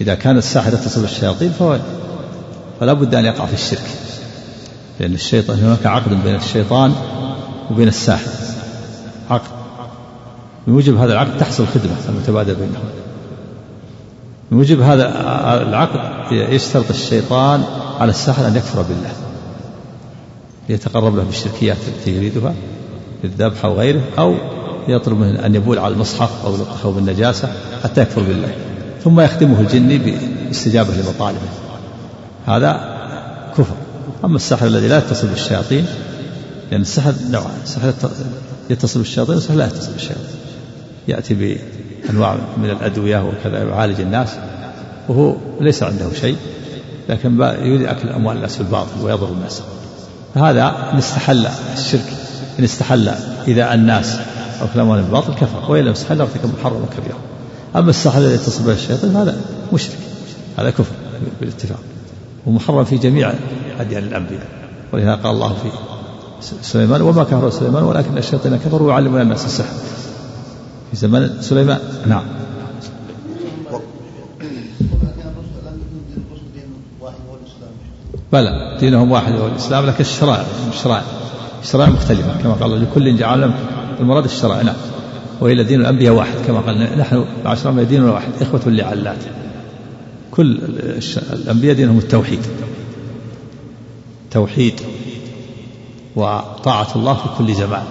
إذا 0.00 0.14
كان 0.14 0.38
الساحر 0.38 0.74
يتصل 0.74 1.00
بالشياطين 1.00 1.50
فهو 1.50 1.78
فلا 2.80 2.92
بد 2.92 3.14
أن 3.14 3.24
يقع 3.24 3.46
في 3.46 3.54
الشرك 3.54 3.86
لأن 5.00 5.14
الشيطان 5.14 5.58
هناك 5.58 5.86
عقد 5.86 6.24
بين 6.24 6.34
الشيطان 6.34 6.94
وبين 7.70 7.88
الساحر. 7.88 8.30
عقد. 9.30 9.50
بموجب 10.66 10.96
هذا 10.96 11.12
العقد 11.12 11.38
تحصل 11.38 11.66
خدمة 11.66 11.96
المتبادل 12.08 12.54
بينهم. 12.54 12.84
بموجب 14.50 14.80
هذا 14.80 15.08
العقد 15.68 16.00
يشترط 16.32 16.90
الشيطان 16.90 17.64
على 18.00 18.10
الساحر 18.10 18.46
أن 18.46 18.56
يكفر 18.56 18.82
بالله 18.82 19.12
ليتقرب 20.68 21.16
له 21.16 21.22
بالشركيات 21.22 21.76
التي 21.88 22.16
يريدها 22.16 22.54
بالذبح 23.22 23.64
أو 23.64 23.74
غيره 23.74 24.02
أو 24.18 24.34
يطلب 24.88 25.18
منه 25.18 25.46
أن 25.46 25.54
يبول 25.54 25.78
على 25.78 25.94
المصحف 25.94 26.46
أو 26.46 26.54
يلقحه 26.54 26.90
بالنجاسة 26.90 27.48
حتى 27.84 28.00
يكفر 28.00 28.22
بالله 28.22 28.54
ثم 29.04 29.20
يخدمه 29.20 29.60
الجني 29.60 29.98
باستجابة 29.98 30.94
لمطالبه. 30.94 31.48
هذا 32.46 32.94
كفر. 33.58 33.74
أما 34.24 34.36
الساحر 34.36 34.66
الذي 34.66 34.88
لا 34.88 34.98
يتصل 34.98 35.26
بالشياطين 35.26 35.86
لأن 36.70 36.80
السحر 36.80 37.14
نوعان 37.30 37.58
السحر 37.64 37.92
يتصل 38.70 39.00
بالشياطين 39.00 39.34
والسحر 39.34 39.54
لا 39.54 39.66
يتصل 39.66 39.92
بالشياطين. 39.92 40.24
يأتي 41.08 41.58
بأنواع 42.04 42.36
من 42.56 42.70
الأدوية 42.70 43.24
وكذا 43.24 43.62
يعالج 43.62 44.00
الناس 44.00 44.28
وهو 45.08 45.36
ليس 45.60 45.82
عنده 45.82 46.12
شيء 46.20 46.36
لكن 47.08 47.40
يريد 47.40 47.82
أكل 47.82 48.08
أموال 48.08 48.36
الناس 48.36 48.56
بالباطل 48.56 48.90
ويضر 49.02 49.28
الناس. 49.28 49.62
هذا 50.34 50.90
إن 50.92 50.98
استحل 50.98 51.46
الشرك 51.76 52.12
إن 52.58 52.64
استحل 52.64 53.10
إذا 53.48 53.74
الناس 53.74 54.16
أو 54.60 54.82
أموال 54.82 55.02
بالباطل 55.02 55.34
كفر 55.34 55.70
وإن 55.70 55.84
لم 55.84 55.90
استحل 55.90 56.20
ارتكب 56.20 56.50
محرما 56.60 56.86
كبيرا 56.96 57.18
أما 57.76 57.90
السحر 57.90 58.18
الذي 58.18 58.34
يتصل 58.34 58.64
به 58.64 58.72
الشيطان 58.72 59.16
هذا 59.16 59.36
مشرك 59.72 59.96
هذا 60.58 60.70
كفر 60.70 60.92
بالاتفاق. 61.40 61.78
ومحرم 62.46 62.84
في 62.84 62.98
جميع 62.98 63.32
أديان 63.80 64.02
الأنبياء. 64.02 64.46
ولهذا 64.92 65.14
قال 65.14 65.34
الله 65.34 65.48
في 65.48 65.68
سليمان 66.62 67.02
وما 67.02 67.24
كفر 67.24 67.50
سليمان 67.50 67.82
ولكن 67.82 68.18
الشياطين 68.18 68.56
كفروا 68.56 68.90
يعلمون 68.90 69.20
الناس 69.20 69.44
السحر. 69.44 69.74
في 70.90 70.96
زمان 70.96 71.36
سليمان. 71.40 71.78
نعم. 72.06 72.24
بلى 78.32 78.76
دينهم 78.80 79.10
واحد 79.12 79.34
وهو 79.34 79.46
الإسلام 79.46 79.86
لكن 79.86 80.00
الشرائع 80.00 80.44
الشرائع. 80.72 81.04
الشرائع 81.62 81.90
مختلفة 81.90 82.42
كما 82.42 82.52
قال 82.52 82.82
لكل 82.82 83.16
جعلنا 83.16 83.54
المراد 84.00 84.24
الشرائع 84.24 84.62
نعم. 84.62 84.74
وإلى 85.40 85.64
دين 85.64 85.80
الأنبياء 85.80 86.14
واحد 86.14 86.34
كما 86.46 86.60
قال 86.60 86.98
نحن 86.98 87.24
الانبياء 87.44 87.84
ديننا 87.84 88.12
واحد 88.12 88.28
إخوة 88.40 88.60
لعلات. 88.66 89.18
كل 90.30 90.58
الأنبياء 91.32 91.74
دينهم 91.74 91.98
التوحيد. 91.98 92.40
توحيد 94.30 94.80
وطاعة 96.16 96.88
الله 96.96 97.14
في 97.14 97.28
كل 97.38 97.54
زمان 97.54 97.82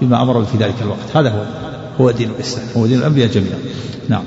بما 0.00 0.22
أمر 0.22 0.44
في 0.44 0.58
ذلك 0.58 0.74
الوقت. 0.82 1.16
هذا 1.16 1.30
هو. 1.30 1.71
هو 2.00 2.10
دين 2.10 2.30
الإسلام. 2.30 2.66
هو 2.76 2.86
دين 2.86 2.98
الأنبياء 2.98 3.28
جميعا. 3.28 3.58
نعم. 4.08 4.24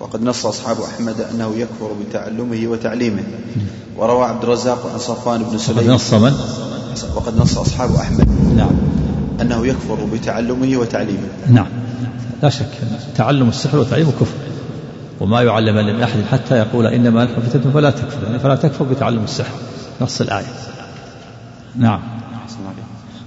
وقد 0.00 0.22
نص 0.22 0.46
أصحاب 0.46 0.76
أحمد 0.80 1.20
أنه 1.20 1.54
يكفر 1.56 1.90
بتعلمه 2.08 2.66
وتعليمه. 2.66 3.22
وروى 3.96 4.24
عبد 4.24 4.42
الرزاق 4.42 4.90
عن 4.92 4.98
صفوان 4.98 5.42
بن 5.42 5.58
سليم. 5.58 5.78
وقد 5.78 5.88
نص 5.88 6.14
من؟ 6.14 6.32
وقد 7.16 7.40
نص 7.40 7.58
أصحاب 7.58 7.94
أحمد. 7.94 8.28
نعم. 8.56 8.70
أنه 9.40 9.66
يكفر 9.66 9.98
بتعلمه 10.12 10.76
وتعليمه. 10.76 11.28
نعم. 11.48 11.66
لا 12.42 12.48
شك. 12.48 12.70
تعلم 13.16 13.48
السحر 13.48 13.78
وتعليمه 13.78 14.12
كفر 14.20 14.36
وما 15.20 15.42
يعلم 15.42 15.74
من 15.74 16.02
أحد 16.02 16.22
حتى 16.30 16.54
يقول 16.58 16.86
إنما 16.86 17.24
نحن 17.24 17.40
فتنة 17.40 17.72
فلا 17.72 17.90
تكفر. 17.90 18.24
يعني 18.26 18.38
فلا 18.38 18.56
تكفر 18.56 18.84
بتعلم 18.84 19.24
السحر. 19.24 19.54
نص 20.00 20.20
الآية. 20.20 20.52
نعم. 21.76 22.00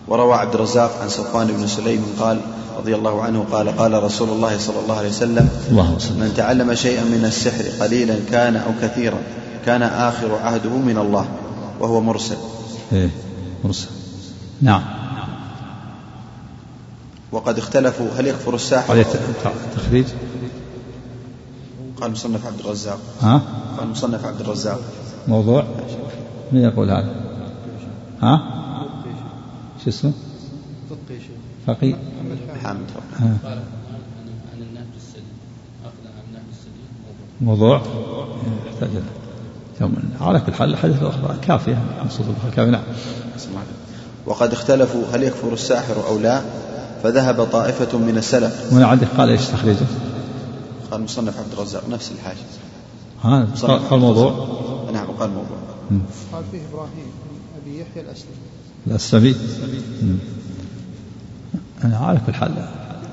وروى 0.08 0.34
عبد 0.34 0.54
الرزاق 0.54 0.92
عن 1.02 1.10
صفوان 1.10 1.48
بن 1.48 1.68
سليم 1.68 2.06
قال 2.20 2.38
رضي 2.78 2.96
الله 2.96 3.22
عنه 3.22 3.46
قال 3.52 3.70
قال 3.70 4.04
رسول 4.04 4.30
الله 4.30 4.58
صلى 4.58 4.80
الله 4.80 4.98
عليه 4.98 5.10
وسلم 5.10 5.50
الله 5.72 5.92
من 5.92 6.34
تعلم 6.38 6.74
شيئا 6.74 7.04
من 7.04 7.26
السحر 7.26 7.84
قليلا 7.84 8.16
كان 8.32 8.56
أو 8.56 8.72
كثيرا 8.82 9.18
كان 9.66 9.84
آخر 9.84 10.36
عهده 10.36 10.70
من 10.70 10.98
الله 10.98 11.26
وهو 11.80 12.02
مرسل. 12.02 12.38
إيه 12.94 13.10
مرسل. 13.64 13.88
نعم. 14.62 14.84
وقد 17.32 17.58
اختلفوا 17.58 18.08
هل 18.18 18.28
يكفر 18.28 18.56
الساحر؟ 18.56 19.06
تخريج. 19.76 20.06
قال 22.02 22.12
مصنف 22.12 22.46
عبد 22.46 22.60
الرزاق. 22.60 23.00
ها؟ 23.22 23.42
قال 23.78 23.88
مصنف 23.88 24.26
عبد 24.26 24.42
الرزاق. 24.42 24.80
موضوع؟ 25.28 25.64
من 26.52 26.60
يقول 26.60 26.90
هذا؟ 26.90 27.16
ها؟ 28.22 28.42
شو 29.84 29.90
اسمه؟ 29.90 30.12
فقيه. 31.68 31.96
حامد 32.66 32.86
عن 33.20 33.38
موضوع؟ 37.42 37.82
يحتاج 38.68 38.90
على 40.22 40.40
كل 40.40 40.54
حال 40.54 40.74
الحديث 40.74 41.02
الأخبار 41.02 41.38
كافية 41.42 41.84
نصوص 42.06 42.26
كافية. 42.56 42.72
نعم. 42.72 42.84
وقد 44.26 44.52
اختلفوا 44.54 45.04
هل 45.14 45.24
يكفر 45.24 45.54
الساحر 45.54 46.08
أو 46.08 46.20
لا 46.20 46.42
فذهب 47.04 47.44
طائفة 47.44 47.98
من 47.98 48.18
السلف. 48.18 48.74
وهنا 48.74 48.88
عندك 48.88 49.08
قال 49.08 49.30
إيش 49.30 49.48
تخريجه؟ 49.48 49.86
قال 50.92 51.02
مصنف 51.02 51.40
عبد 51.40 51.54
الرزاق 51.54 51.90
نفس 51.90 52.12
الحاجة. 52.12 52.38
ها 53.24 53.48
قال 53.90 54.00
موضوع؟ 54.00 54.32
نعم 54.94 55.08
قال 55.08 55.30
موضوع. 55.30 55.58
قال 56.34 56.44
فيه 56.52 56.62
إبراهيم 56.72 57.12
أبي 57.62 57.82
يحيى 57.82 58.04
الأسلمي. 58.04 58.36
الأسلمي؟ 58.88 59.36
أنا 61.84 62.22
كل 62.28 62.34
حال. 62.34 62.52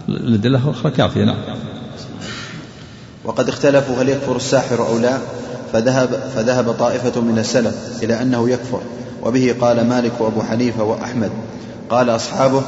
الأدلة 0.09 0.59
الأخرى 0.59 0.91
كافية 0.91 1.25
نعم. 1.25 1.37
وقد 3.25 3.49
اختلفوا 3.49 4.03
هل 4.03 4.09
يكفر 4.09 4.37
الساحر 4.37 4.87
أو 4.87 4.99
لا 4.99 5.19
فذهب, 5.73 6.31
فذهب 6.35 6.73
طائفة 6.73 7.21
من 7.21 7.39
السلف 7.39 8.03
إلى 8.03 8.23
أنه 8.23 8.51
يكفر 8.51 8.81
وبه 9.23 9.57
قال 9.61 9.89
مالك 9.89 10.13
وأبو 10.21 10.43
حنيفة 10.43 10.85
وأحمد. 10.85 11.31
قال 11.91 12.11
أصحابه 12.11 12.63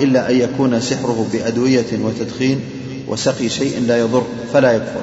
إلا 0.00 0.30
أن 0.30 0.36
يكون 0.36 0.80
سحره 0.80 1.26
بأدوية 1.32 1.86
وتدخين 2.04 2.60
وسقي 3.08 3.48
شيء 3.48 3.80
لا 3.86 3.98
يضر 3.98 4.22
فلا 4.52 4.72
يكفر. 4.72 5.00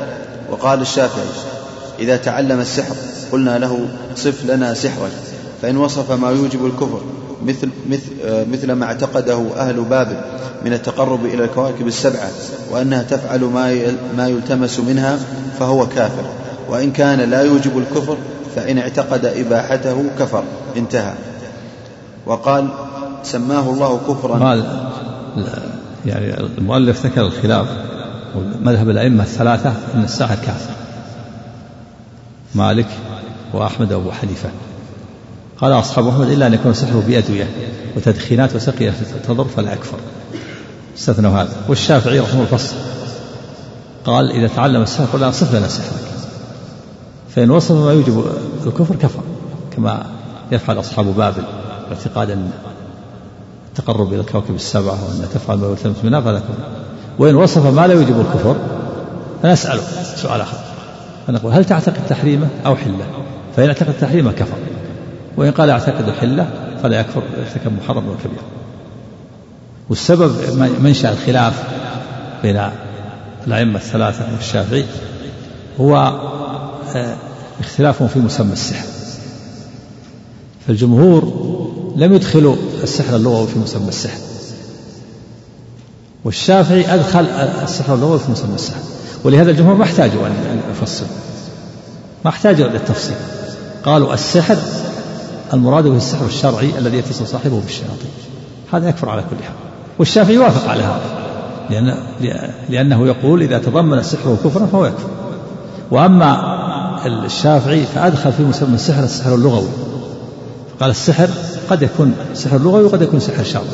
وقال 0.52 0.82
الشافعي 0.82 1.28
إذا 1.99 2.18
تعلم 2.18 2.60
السحر 2.60 2.95
قلنا 3.32 3.60
له 3.60 3.88
صف 4.16 4.45
لنا 4.45 4.74
سحرك 4.74 5.12
فإن 5.62 5.78
وصف 5.78 6.12
ما 6.12 6.30
يوجب 6.30 6.66
الكفر. 6.66 7.02
مثل, 7.44 7.70
مثل, 7.90 8.12
مثل 8.52 8.72
ما 8.72 8.86
اعتقده 8.86 9.56
أهل 9.57 9.84
بابل 9.84 10.18
من 10.66 10.74
التقرب 10.74 11.26
إلى 11.26 11.44
الكواكب 11.44 11.88
السبعة 11.88 12.30
وأنها 12.72 13.03
تفعل 13.03 13.40
ما 13.40 13.95
ما 14.18 14.28
يلتمس 14.28 14.80
منها 14.80 15.20
فهو 15.60 15.88
كافر. 15.88 16.24
وإن 16.70 16.91
كان 16.91 17.20
لا 17.20 17.41
يوجب 17.41 17.78
الكفر 17.78 18.18
فإن 18.56 18.78
اعتقد 18.78 19.26
إباحته 19.26 20.06
كفر 20.20 20.44
انتهى. 20.78 21.14
وقال 22.26 22.68
سماه 23.24 23.70
الله 23.70 23.99
كفرا. 24.07 24.40
قال 24.40 24.90
يعني 26.06 26.40
المؤلف 26.57 27.06
ذكر 27.06 27.22
الخلاف 27.22 27.68
مذهب 28.62 28.90
الأئمة 28.90 29.24
الثلاثة 29.24 29.74
أن 29.94 30.03
الساحر 30.03 30.36
كافر. 30.36 30.74
مالك 32.56 32.88
وأحمد 33.53 33.94
وأبو 33.94 34.12
حنيفة. 34.12 34.49
قال 35.61 35.72
أصحاب 35.72 36.07
أحمد 36.07 36.30
إلا 36.30 36.48
أن 36.48 36.53
يكون 36.53 36.73
سحره 36.73 37.03
بأدوية 37.07 37.49
وتدخينات 37.98 38.56
وسقية 38.56 38.94
تضر 39.27 39.45
فلا 39.45 39.73
يكفر 39.73 39.98
استثنوا 40.98 41.41
هذا. 41.41 41.49
والشافعي 41.69 42.19
رحمه 42.19 42.34
الله 42.34 42.45
فصل. 42.45 42.76
قال 44.06 44.32
إذا 44.32 44.48
تعلم 44.48 44.82
السحر 44.82 45.06
قل 45.14 45.34
صف 45.34 45.56
لنا 45.56 45.68
سحرك. 45.68 46.02
فإن 47.36 47.52
وصف 47.52 47.72
ما 47.72 47.94
يوجب 47.94 48.26
الكفر 48.65 48.95
كفر 48.95 49.19
كما 49.76 50.06
يفعل 50.52 50.80
أصحاب 50.80 51.06
بابل 51.06 51.44
باعتقاد 51.90 52.30
أن 52.30 52.49
التقرب 53.69 54.14
إلى 54.14 54.22
الكواكب 54.22 54.56
السبعة 54.56 54.94
وأن 54.94 55.27
تفعل 55.34 55.57
ما 55.57 55.68
يلتمس 55.68 55.95
منها 56.03 56.22
فلا 56.22 56.40
كفر 56.40 56.53
وإن 57.19 57.36
وصف 57.36 57.65
ما 57.65 57.88
لا 57.88 57.94
يوجب 57.94 58.19
الكفر 58.19 58.56
فنسأله 59.44 59.82
سؤال 60.15 60.41
آخر. 60.41 60.57
فنقول 61.27 61.53
هل 61.53 61.65
تعتقد 61.65 62.07
تحريمه 62.10 62.48
أو 62.65 62.76
حله؟ 62.76 63.06
فإن 63.56 63.68
اعتقد 63.68 63.94
تحريمه 64.02 64.32
كفر. 64.32 64.57
وإن 65.38 65.52
قال 65.52 65.70
اعتقد 65.70 66.12
حلة 66.22 66.48
فلا 66.84 66.99
يكفر 66.99 67.24
ارتكب 67.38 67.72
محرم 67.84 68.07
وكبير. 68.10 68.40
والسبب 69.90 70.36
منشأ 70.82 71.12
الخلاف 71.12 71.64
بين 72.44 72.70
الأئمة 73.48 73.80
الثلاثة 73.80 74.26
والشافعي 74.36 74.86
هو 75.80 75.95
آه، 76.95 77.16
اختلافهم 77.60 78.07
في 78.07 78.20
مسمى 78.20 78.53
السحر. 78.53 78.86
فالجمهور 80.68 81.24
لم 81.95 82.14
يدخلوا 82.14 82.56
السحر 82.84 83.16
اللغوي 83.16 83.48
في 83.48 83.60
مسمى 83.60 83.90
السحر. 83.90 84.20
والشافعي 86.26 86.94
أدخل 86.94 87.26
السحر 87.64 87.94
اللغوي 87.94 88.20
في 88.20 88.32
مسمى 88.32 88.56
السحر. 88.56 88.80
ولهذا 89.24 89.52
الجمهور 89.52 89.76
ما 89.76 89.84
احتاجوا 89.84 90.28
أن 90.28 90.62
يفصلوا. 90.72 91.10
ما 92.26 92.30
احتاجوا 92.30 92.68
للتفصيل 92.68 93.16
قالوا 93.84 94.14
السحر 94.14 94.57
المراد 95.54 95.84
به 95.84 95.98
السحر 95.98 96.26
الشرعي 96.26 96.78
الذي 96.78 96.98
يتصل 96.98 97.28
صاحبه 97.28 97.60
بالشياطين. 97.60 98.12
هذا 98.74 98.90
يكفر 98.90 99.10
على 99.10 99.22
كل 99.22 99.44
حال. 99.44 99.56
والشافعي 100.00 100.36
يوافق 100.36 100.70
على 100.70 100.84
هذا 100.84 101.02
لأن 101.70 101.98
لأنه 102.70 103.08
يقول 103.08 103.42
إذا 103.42 103.58
تضمن 103.58 103.98
السحر 103.98 104.38
كفرا 104.44 104.66
فهو 104.66 104.86
يكفر. 104.86 105.10
وأما 105.92 106.56
الشافعي 107.26 107.86
فأدخل 107.96 108.34
في 108.34 108.44
مسمى 108.44 108.76
السحر 108.76 109.04
السحر 109.04 109.36
اللغوي. 109.36 109.68
قال 110.80 110.90
السحر 110.90 111.30
قد 111.70 111.82
يكون 111.82 112.14
سحر 112.34 112.58
لغوي 112.58 112.84
وقد 112.84 113.02
يكون 113.02 113.20
سحر 113.20 113.44
شرعي. 113.44 113.66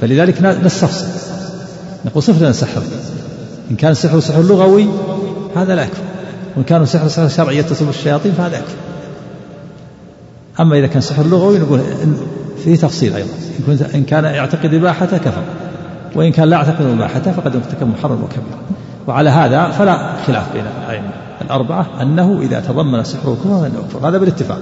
فلذلك 0.00 0.42
نستفصل 0.42 1.06
نقول 2.04 2.22
صف 2.22 2.42
لنا 2.42 2.52
سحر. 2.52 2.82
إن 3.70 3.76
كان 3.76 3.90
السحر 3.90 4.20
سحر 4.20 4.42
لغوي 4.42 4.88
هذا 5.56 5.74
لا 5.74 5.82
يكفر. 5.82 6.02
وإن 6.56 6.64
كان 6.64 6.86
سحر 6.86 7.08
سحر 7.08 7.28
شرعي 7.28 7.58
يتصل 7.58 7.84
بالشياطين 7.84 8.32
فهذا 8.32 8.58
يكفر. 8.58 8.76
أما 10.60 10.78
إذا 10.78 10.86
كان 10.86 11.00
سحر 11.00 11.26
لغوي 11.26 11.58
نقول 11.58 11.80
فيه 12.64 12.76
تفصيل 12.76 13.14
أيضا. 13.14 13.28
إن, 13.94 14.04
كان 14.04 14.24
يعتقد 14.24 14.74
إباحته 14.74 15.18
كفر. 15.18 15.42
وإن 16.14 16.32
كان 16.32 16.48
لا 16.48 16.56
يعتقد 16.56 16.86
إباحته 16.86 17.32
فقد 17.32 17.56
ارتكب 17.56 17.86
محرم 17.86 18.22
وكبير. 18.22 18.58
وعلى 19.06 19.30
هذا 19.30 19.70
فلا 19.70 20.14
خلاف 20.26 20.52
بين 20.52 20.64
الأئمة. 20.84 21.10
الأربعة 21.42 22.02
أنه 22.02 22.40
إذا 22.40 22.60
تضمن 22.60 23.04
سحر 23.04 23.32
الكفر 23.32 23.60
فإنه 23.60 23.78
يكفر 23.84 24.08
هذا 24.08 24.18
بالاتفاق. 24.18 24.58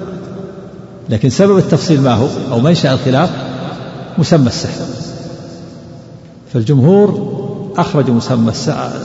لكن 1.10 1.28
سبب 1.28 1.59
التفصيل 1.59 2.01
ما 2.01 2.14
هو؟ 2.14 2.27
أو 2.52 2.60
منشأ 2.60 2.93
الخلاف؟ 2.93 3.31
مسمى 4.19 4.47
السحر. 4.47 4.85
فالجمهور 6.52 7.32
أخرجوا 7.77 8.14
مسمى 8.14 8.51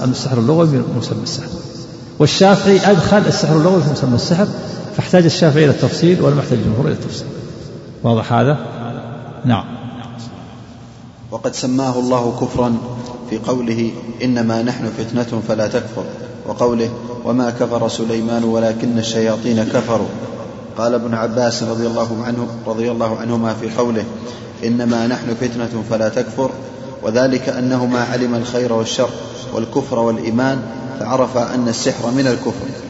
السحر 0.04 0.38
اللغوي 0.38 0.68
من 0.68 0.84
مسمى 0.98 1.24
السحر. 1.24 1.50
والشافعي 2.20 2.92
أدخل 2.92 3.18
السحر 3.18 3.58
اللغوي 3.58 3.82
في 3.82 3.92
مسمى 3.92 4.16
السحر 4.16 4.48
فاحتاج 4.98 5.26
الشافعي 5.26 5.64
إلى 5.64 5.72
التفصيل 5.72 6.22
ولم 6.22 6.40
يحتاج 6.40 6.58
الجمهور 6.58 6.86
إلى 6.86 6.94
التفصيل. 6.94 7.28
واضح 8.04 8.34
هذا؟ 8.34 8.58
نعم. 9.46 9.66
وقد 11.32 11.56
سماه 11.56 12.00
الله 12.00 12.38
كفرا 12.42 12.78
في 13.30 13.38
قوله 13.38 13.92
إنما 14.24 14.62
نحن 14.62 14.90
فتنة 14.98 15.42
فلا 15.48 15.68
تكفر 15.68 16.04
وقوله 16.48 16.90
وما 17.26 17.50
كفر 17.50 17.88
سليمان 17.88 18.44
ولكن 18.44 18.98
الشياطين 18.98 19.64
كفروا. 19.64 20.08
قال 20.78 20.94
ابن 20.94 21.14
عباس 21.14 21.64
رضي 21.64 21.88
الله 21.88 22.24
عنه 22.24 22.48
رضي 22.68 22.92
الله 22.92 23.18
عنهما 23.18 23.54
في 23.54 23.70
قوله 23.78 24.04
إنما 24.66 25.08
نحن 25.08 25.36
فتنة 25.42 25.84
فلا 25.90 26.10
تكفر 26.10 26.50
وذلك 27.04 27.50
أنه 27.50 27.86
ما 27.86 28.04
علم 28.04 28.36
الخير 28.36 28.74
والشر 28.74 29.10
والكفر 29.54 30.00
والإيمان 30.00 30.62
فعرف 31.00 31.38
أن 31.38 31.68
السحر 31.68 32.12
من 32.12 32.28
الكفر. 32.28 32.87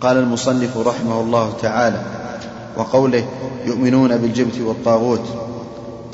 قال 0.00 0.16
المصنف 0.16 0.76
رحمه 0.76 1.20
الله 1.20 1.52
تعالى 1.62 2.02
وقوله 2.76 3.24
يؤمنون 3.64 4.16
بالجبت 4.16 4.60
والطاغوت 4.60 5.24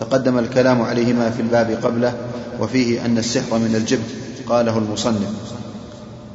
تقدم 0.01 0.39
الكلام 0.39 0.83
عليهما 0.83 1.31
في 1.31 1.43
الباب 1.43 1.79
قبله 1.83 2.15
وفيه 2.61 3.05
أن 3.05 3.19
السحر 3.19 3.59
من 3.59 3.75
الجبت 3.75 4.11
قاله 4.49 4.79
المصنف. 4.79 5.31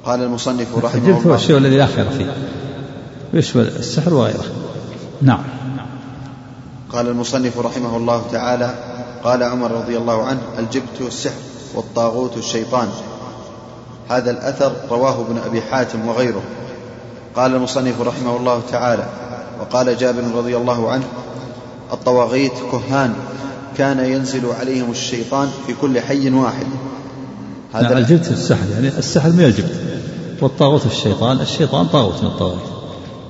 قال 0.06 0.24
المصنف 0.24 0.78
رحمه 0.78 1.02
الله 1.02 1.10
الجبت 1.10 1.28
هو 1.28 1.36
الشيء 1.36 1.58
الذي 1.58 1.78
لا 1.78 1.86
خير 1.86 2.10
فيه. 2.10 2.34
يشمل 3.34 3.68
السحر 3.68 4.14
وغيره؟ 4.14 4.46
نعم. 5.22 5.44
قال 6.94 7.08
المصنف 7.08 7.60
رحمه 7.60 7.98
الله 7.98 8.24
تعالى 8.32 8.74
قال 9.24 9.44
عمر 9.44 9.72
رضي 9.72 9.98
الله 9.98 10.24
عنه 10.24 10.40
الجبت 10.60 11.02
السحر 11.02 11.42
والطاغوت 11.76 12.38
الشيطان. 12.38 12.88
هذا 14.10 14.32
الأثر 14.32 14.72
رواه 14.92 15.22
ابن 15.22 15.38
أبي 15.38 15.62
حاتم 15.62 16.08
وغيره. 16.08 16.42
قال 17.36 17.56
المصنف 17.56 18.02
رحمه 18.02 18.38
الله 18.38 18.62
تعالى 18.72 19.06
وقال 19.60 19.98
جابر 19.98 20.24
رضي 20.36 20.58
الله 20.58 20.92
عنه 20.92 21.04
الطواغيت 21.94 22.54
كهان 22.72 23.14
كان 23.78 24.00
ينزل 24.00 24.46
عليهم 24.60 24.92
الشيطان 24.92 25.50
في 25.68 25.74
كل 25.82 26.00
حي 26.00 26.30
واحد. 26.30 26.66
هذا 27.74 27.90
نعم 27.90 27.98
الجبت 27.98 28.32
السحر 28.32 28.66
يعني 28.74 28.88
السحر 28.88 29.30
من 29.30 29.44
الجبت. 29.44 29.76
والطاغوت 30.42 30.86
الشيطان 30.86 31.40
الشيطان 31.40 31.88
طاغوت 31.88 32.24
من 32.24 32.28
الطواغيت. 32.28 32.70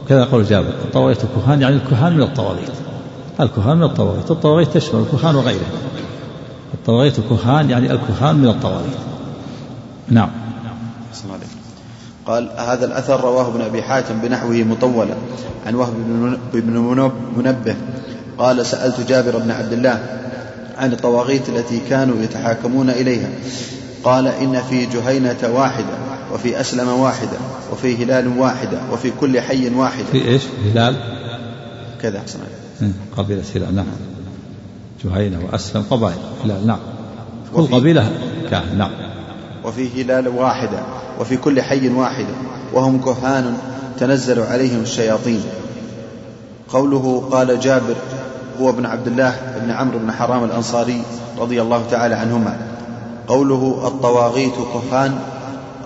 كذا 0.09 0.23
قول 0.23 0.45
جابر 0.45 0.67
الطواغيت 0.67 1.17
كهان 1.35 1.61
يعني 1.61 1.75
الكهان 1.75 2.13
من 2.13 2.21
الطواغيت. 2.21 2.71
الكهان 3.39 3.77
من 3.77 3.83
الطواغيت 3.83 4.31
الطواغيت 4.31 4.73
تشمل 4.73 4.99
الكهان 4.99 5.35
وغيره. 5.35 5.67
الطواغيت 6.73 7.15
كهان 7.29 7.69
يعني 7.69 7.91
الكهان 7.91 8.35
من 8.35 8.47
الطواغيت. 8.47 8.97
نعم. 10.09 10.29
قال 12.29 12.49
هذا 12.57 12.85
الأثر 12.85 13.21
رواه 13.21 13.47
ابن 13.47 13.61
أبي 13.61 13.81
حاتم 13.81 14.19
بنحوه 14.19 14.55
مطولا 14.55 15.15
عن 15.65 15.75
وهب 15.75 15.93
بن 16.53 17.11
منبه. 17.37 17.75
قال 18.37 18.65
سألت 18.65 19.01
جابر 19.01 19.37
بن 19.37 19.51
عبد 19.51 19.73
الله 19.73 20.03
عن 20.77 20.93
الطواغيت 20.93 21.49
التي 21.49 21.81
كانوا 21.89 22.23
يتحاكمون 22.23 22.89
إليها. 22.89 23.29
قال 24.03 24.27
إن 24.27 24.61
في 24.61 24.85
جهينة 24.85 25.37
واحدة 25.43 25.97
وفي 26.33 26.61
أسلم 26.61 26.87
واحدة 26.87 27.37
وفي 27.71 28.03
هلال 28.03 28.39
واحدة 28.39 28.79
وفي 28.91 29.11
كل 29.19 29.41
حي 29.41 29.69
واحدة. 29.75 30.05
في 30.11 30.27
إيش؟ 30.27 30.41
هلال؟ 30.71 30.95
كذا 32.01 32.17
أحسن 32.17 32.39
قبيلة 33.17 33.43
هلال 33.55 33.75
نعم. 33.75 33.85
جهينة 35.05 35.39
وأسلم 35.45 35.83
قبائل 35.89 36.17
هلال 36.45 36.67
نعم. 36.67 36.79
كل 37.55 37.61
قبيلة 37.61 38.11
كان 38.49 38.77
نعم. 38.77 39.08
وفي 39.65 40.01
هلال 40.01 40.27
واحدة 40.27 40.79
وفي 41.19 41.37
كل 41.37 41.61
حي 41.61 41.89
واحدة 41.89 42.33
وهم 42.73 43.01
كهان 43.01 43.57
تنزل 43.99 44.39
عليهم 44.39 44.81
الشياطين. 44.81 45.43
قوله 46.69 47.27
قال 47.31 47.59
جابر 47.59 47.95
هو 48.61 48.69
ابن 48.69 48.85
عبد 48.85 49.07
الله 49.07 49.35
بن 49.63 49.71
عمرو 49.71 49.99
بن 49.99 50.11
حرام 50.11 50.43
الأنصاري 50.43 51.03
رضي 51.39 51.61
الله 51.61 51.83
تعالى 51.91 52.15
عنهما. 52.15 52.57
قوله 53.27 53.87
الطواغيت 53.87 54.53
كهان 54.73 55.19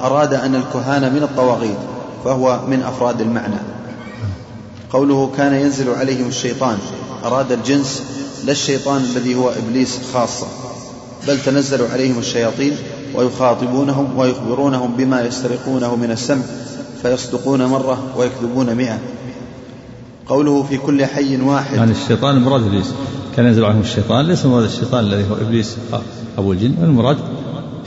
أراد 0.01 0.33
أن 0.33 0.55
الكهان 0.55 1.13
من 1.13 1.23
الطواغيت 1.23 1.77
فهو 2.25 2.59
من 2.67 2.83
أفراد 2.83 3.21
المعنى. 3.21 3.59
قوله 4.93 5.31
كان 5.37 5.53
ينزل 5.53 5.89
عليهم 5.89 6.27
الشيطان 6.27 6.77
أراد 7.25 7.51
الجنس 7.51 8.03
لا 8.45 8.51
الشيطان 8.51 9.01
الذي 9.01 9.35
هو 9.35 9.49
إبليس 9.49 9.99
خاصة 10.13 10.47
بل 11.27 11.39
تنزل 11.41 11.91
عليهم 11.91 12.19
الشياطين 12.19 12.77
ويخاطبونهم 13.15 14.17
ويخبرونهم 14.17 14.93
بما 14.97 15.21
يسترقونه 15.21 15.95
من 15.95 16.11
السمع 16.11 16.43
فيصدقون 17.01 17.65
مرة 17.65 18.03
ويكذبون 18.17 18.75
مئة. 18.75 18.99
قوله 20.27 20.63
في 20.63 20.77
كل 20.77 21.05
حي 21.05 21.41
واحد. 21.41 21.75
يعني 21.75 21.91
الشيطان 21.91 22.37
المراد 22.37 22.63
إبليس. 22.63 22.93
كان 23.35 23.45
ينزل 23.45 23.65
عنهم 23.65 23.81
الشيطان 23.81 24.27
ليس 24.27 24.45
المراد 24.45 24.63
الشيطان 24.63 25.03
الذي 25.03 25.29
هو 25.29 25.35
إبليس 25.35 25.75
أبو 26.37 26.51
الجن 26.51 26.75
المراد 26.83 27.17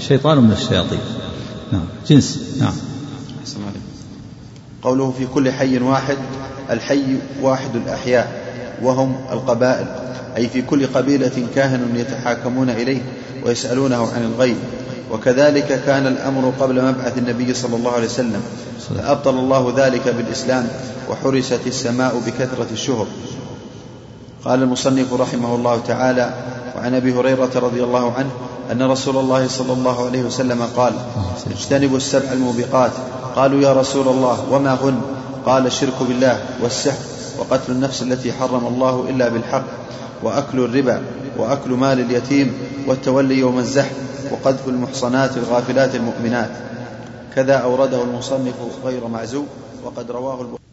شيطان 0.08 0.38
من 0.38 0.52
الشياطين. 0.52 0.98
نعم 1.72 1.84
جنس. 2.08 2.40
نعم. 2.60 2.72
قوله 4.82 5.14
في 5.18 5.26
كل 5.26 5.50
حي 5.50 5.78
واحد 5.78 6.16
الحي 6.70 7.04
واحد 7.42 7.76
الأحياء 7.76 8.42
وهم 8.82 9.16
القبائل 9.32 9.86
أي 10.36 10.48
في 10.48 10.62
كل 10.62 10.86
قبيلة 10.86 11.46
كاهن 11.54 11.96
يتحاكمون 11.96 12.70
إليه 12.70 13.02
ويسألونه 13.44 14.12
عن 14.12 14.24
الغيب. 14.24 14.56
وكذلك 15.12 15.82
كان 15.86 16.06
الأمر 16.06 16.52
قبل 16.60 16.84
مبعث 16.84 17.18
النبي 17.18 17.54
صلى 17.54 17.76
الله 17.76 17.92
عليه 17.92 18.06
وسلم. 18.06 18.42
فأبطل 18.94 19.30
الله 19.30 19.74
ذلك 19.76 20.08
بالإسلام 20.08 20.68
وحرست 21.10 21.60
السماء 21.66 22.22
بكثرة 22.26 22.66
الشهب. 22.72 23.06
قال 24.44 24.62
المصنف 24.62 25.12
رحمه 25.12 25.54
الله 25.54 25.80
تعالى 25.86 26.34
وعن 26.76 26.94
أبي 26.94 27.14
هريرة 27.14 27.50
رضي 27.54 27.84
الله 27.84 28.12
عنه 28.12 28.30
أن 28.72 28.82
رسول 28.82 29.16
الله 29.16 29.48
صلى 29.48 29.72
الله 29.72 30.06
عليه 30.06 30.22
وسلم 30.22 30.62
قال 30.76 30.92
اجتنبوا 31.50 31.96
السبع 31.96 32.32
الموبقات. 32.32 32.90
قالوا 33.36 33.60
يا 33.60 33.72
رسول 33.72 34.08
الله 34.08 34.46
وما 34.50 34.74
هن؟ 34.74 35.00
قال 35.46 35.66
الشرك 35.66 36.02
بالله 36.08 36.40
والسحر 36.62 36.98
وقتل 37.38 37.72
النفس 37.72 38.02
التي 38.02 38.32
حرم 38.32 38.66
الله 38.66 39.06
إلا 39.08 39.28
بالحق. 39.28 39.64
وأكل 40.22 40.60
الربا 40.60 41.02
وأكل 41.38 41.70
مال 41.70 42.00
اليتيم 42.00 42.52
والتولي 42.86 43.38
يوم 43.38 43.58
الزحف 43.58 43.96
وقذف 44.32 44.68
المحصنات 44.68 45.36
الغافلات 45.36 45.94
المؤمنات. 45.94 46.50
كذا 47.34 47.54
أورده 47.54 48.02
المصنف 48.02 48.54
غير 48.84 49.08
معزو 49.08 49.44
وقد 49.84 50.10
رواه 50.10 50.40
البخاري. 50.40 50.65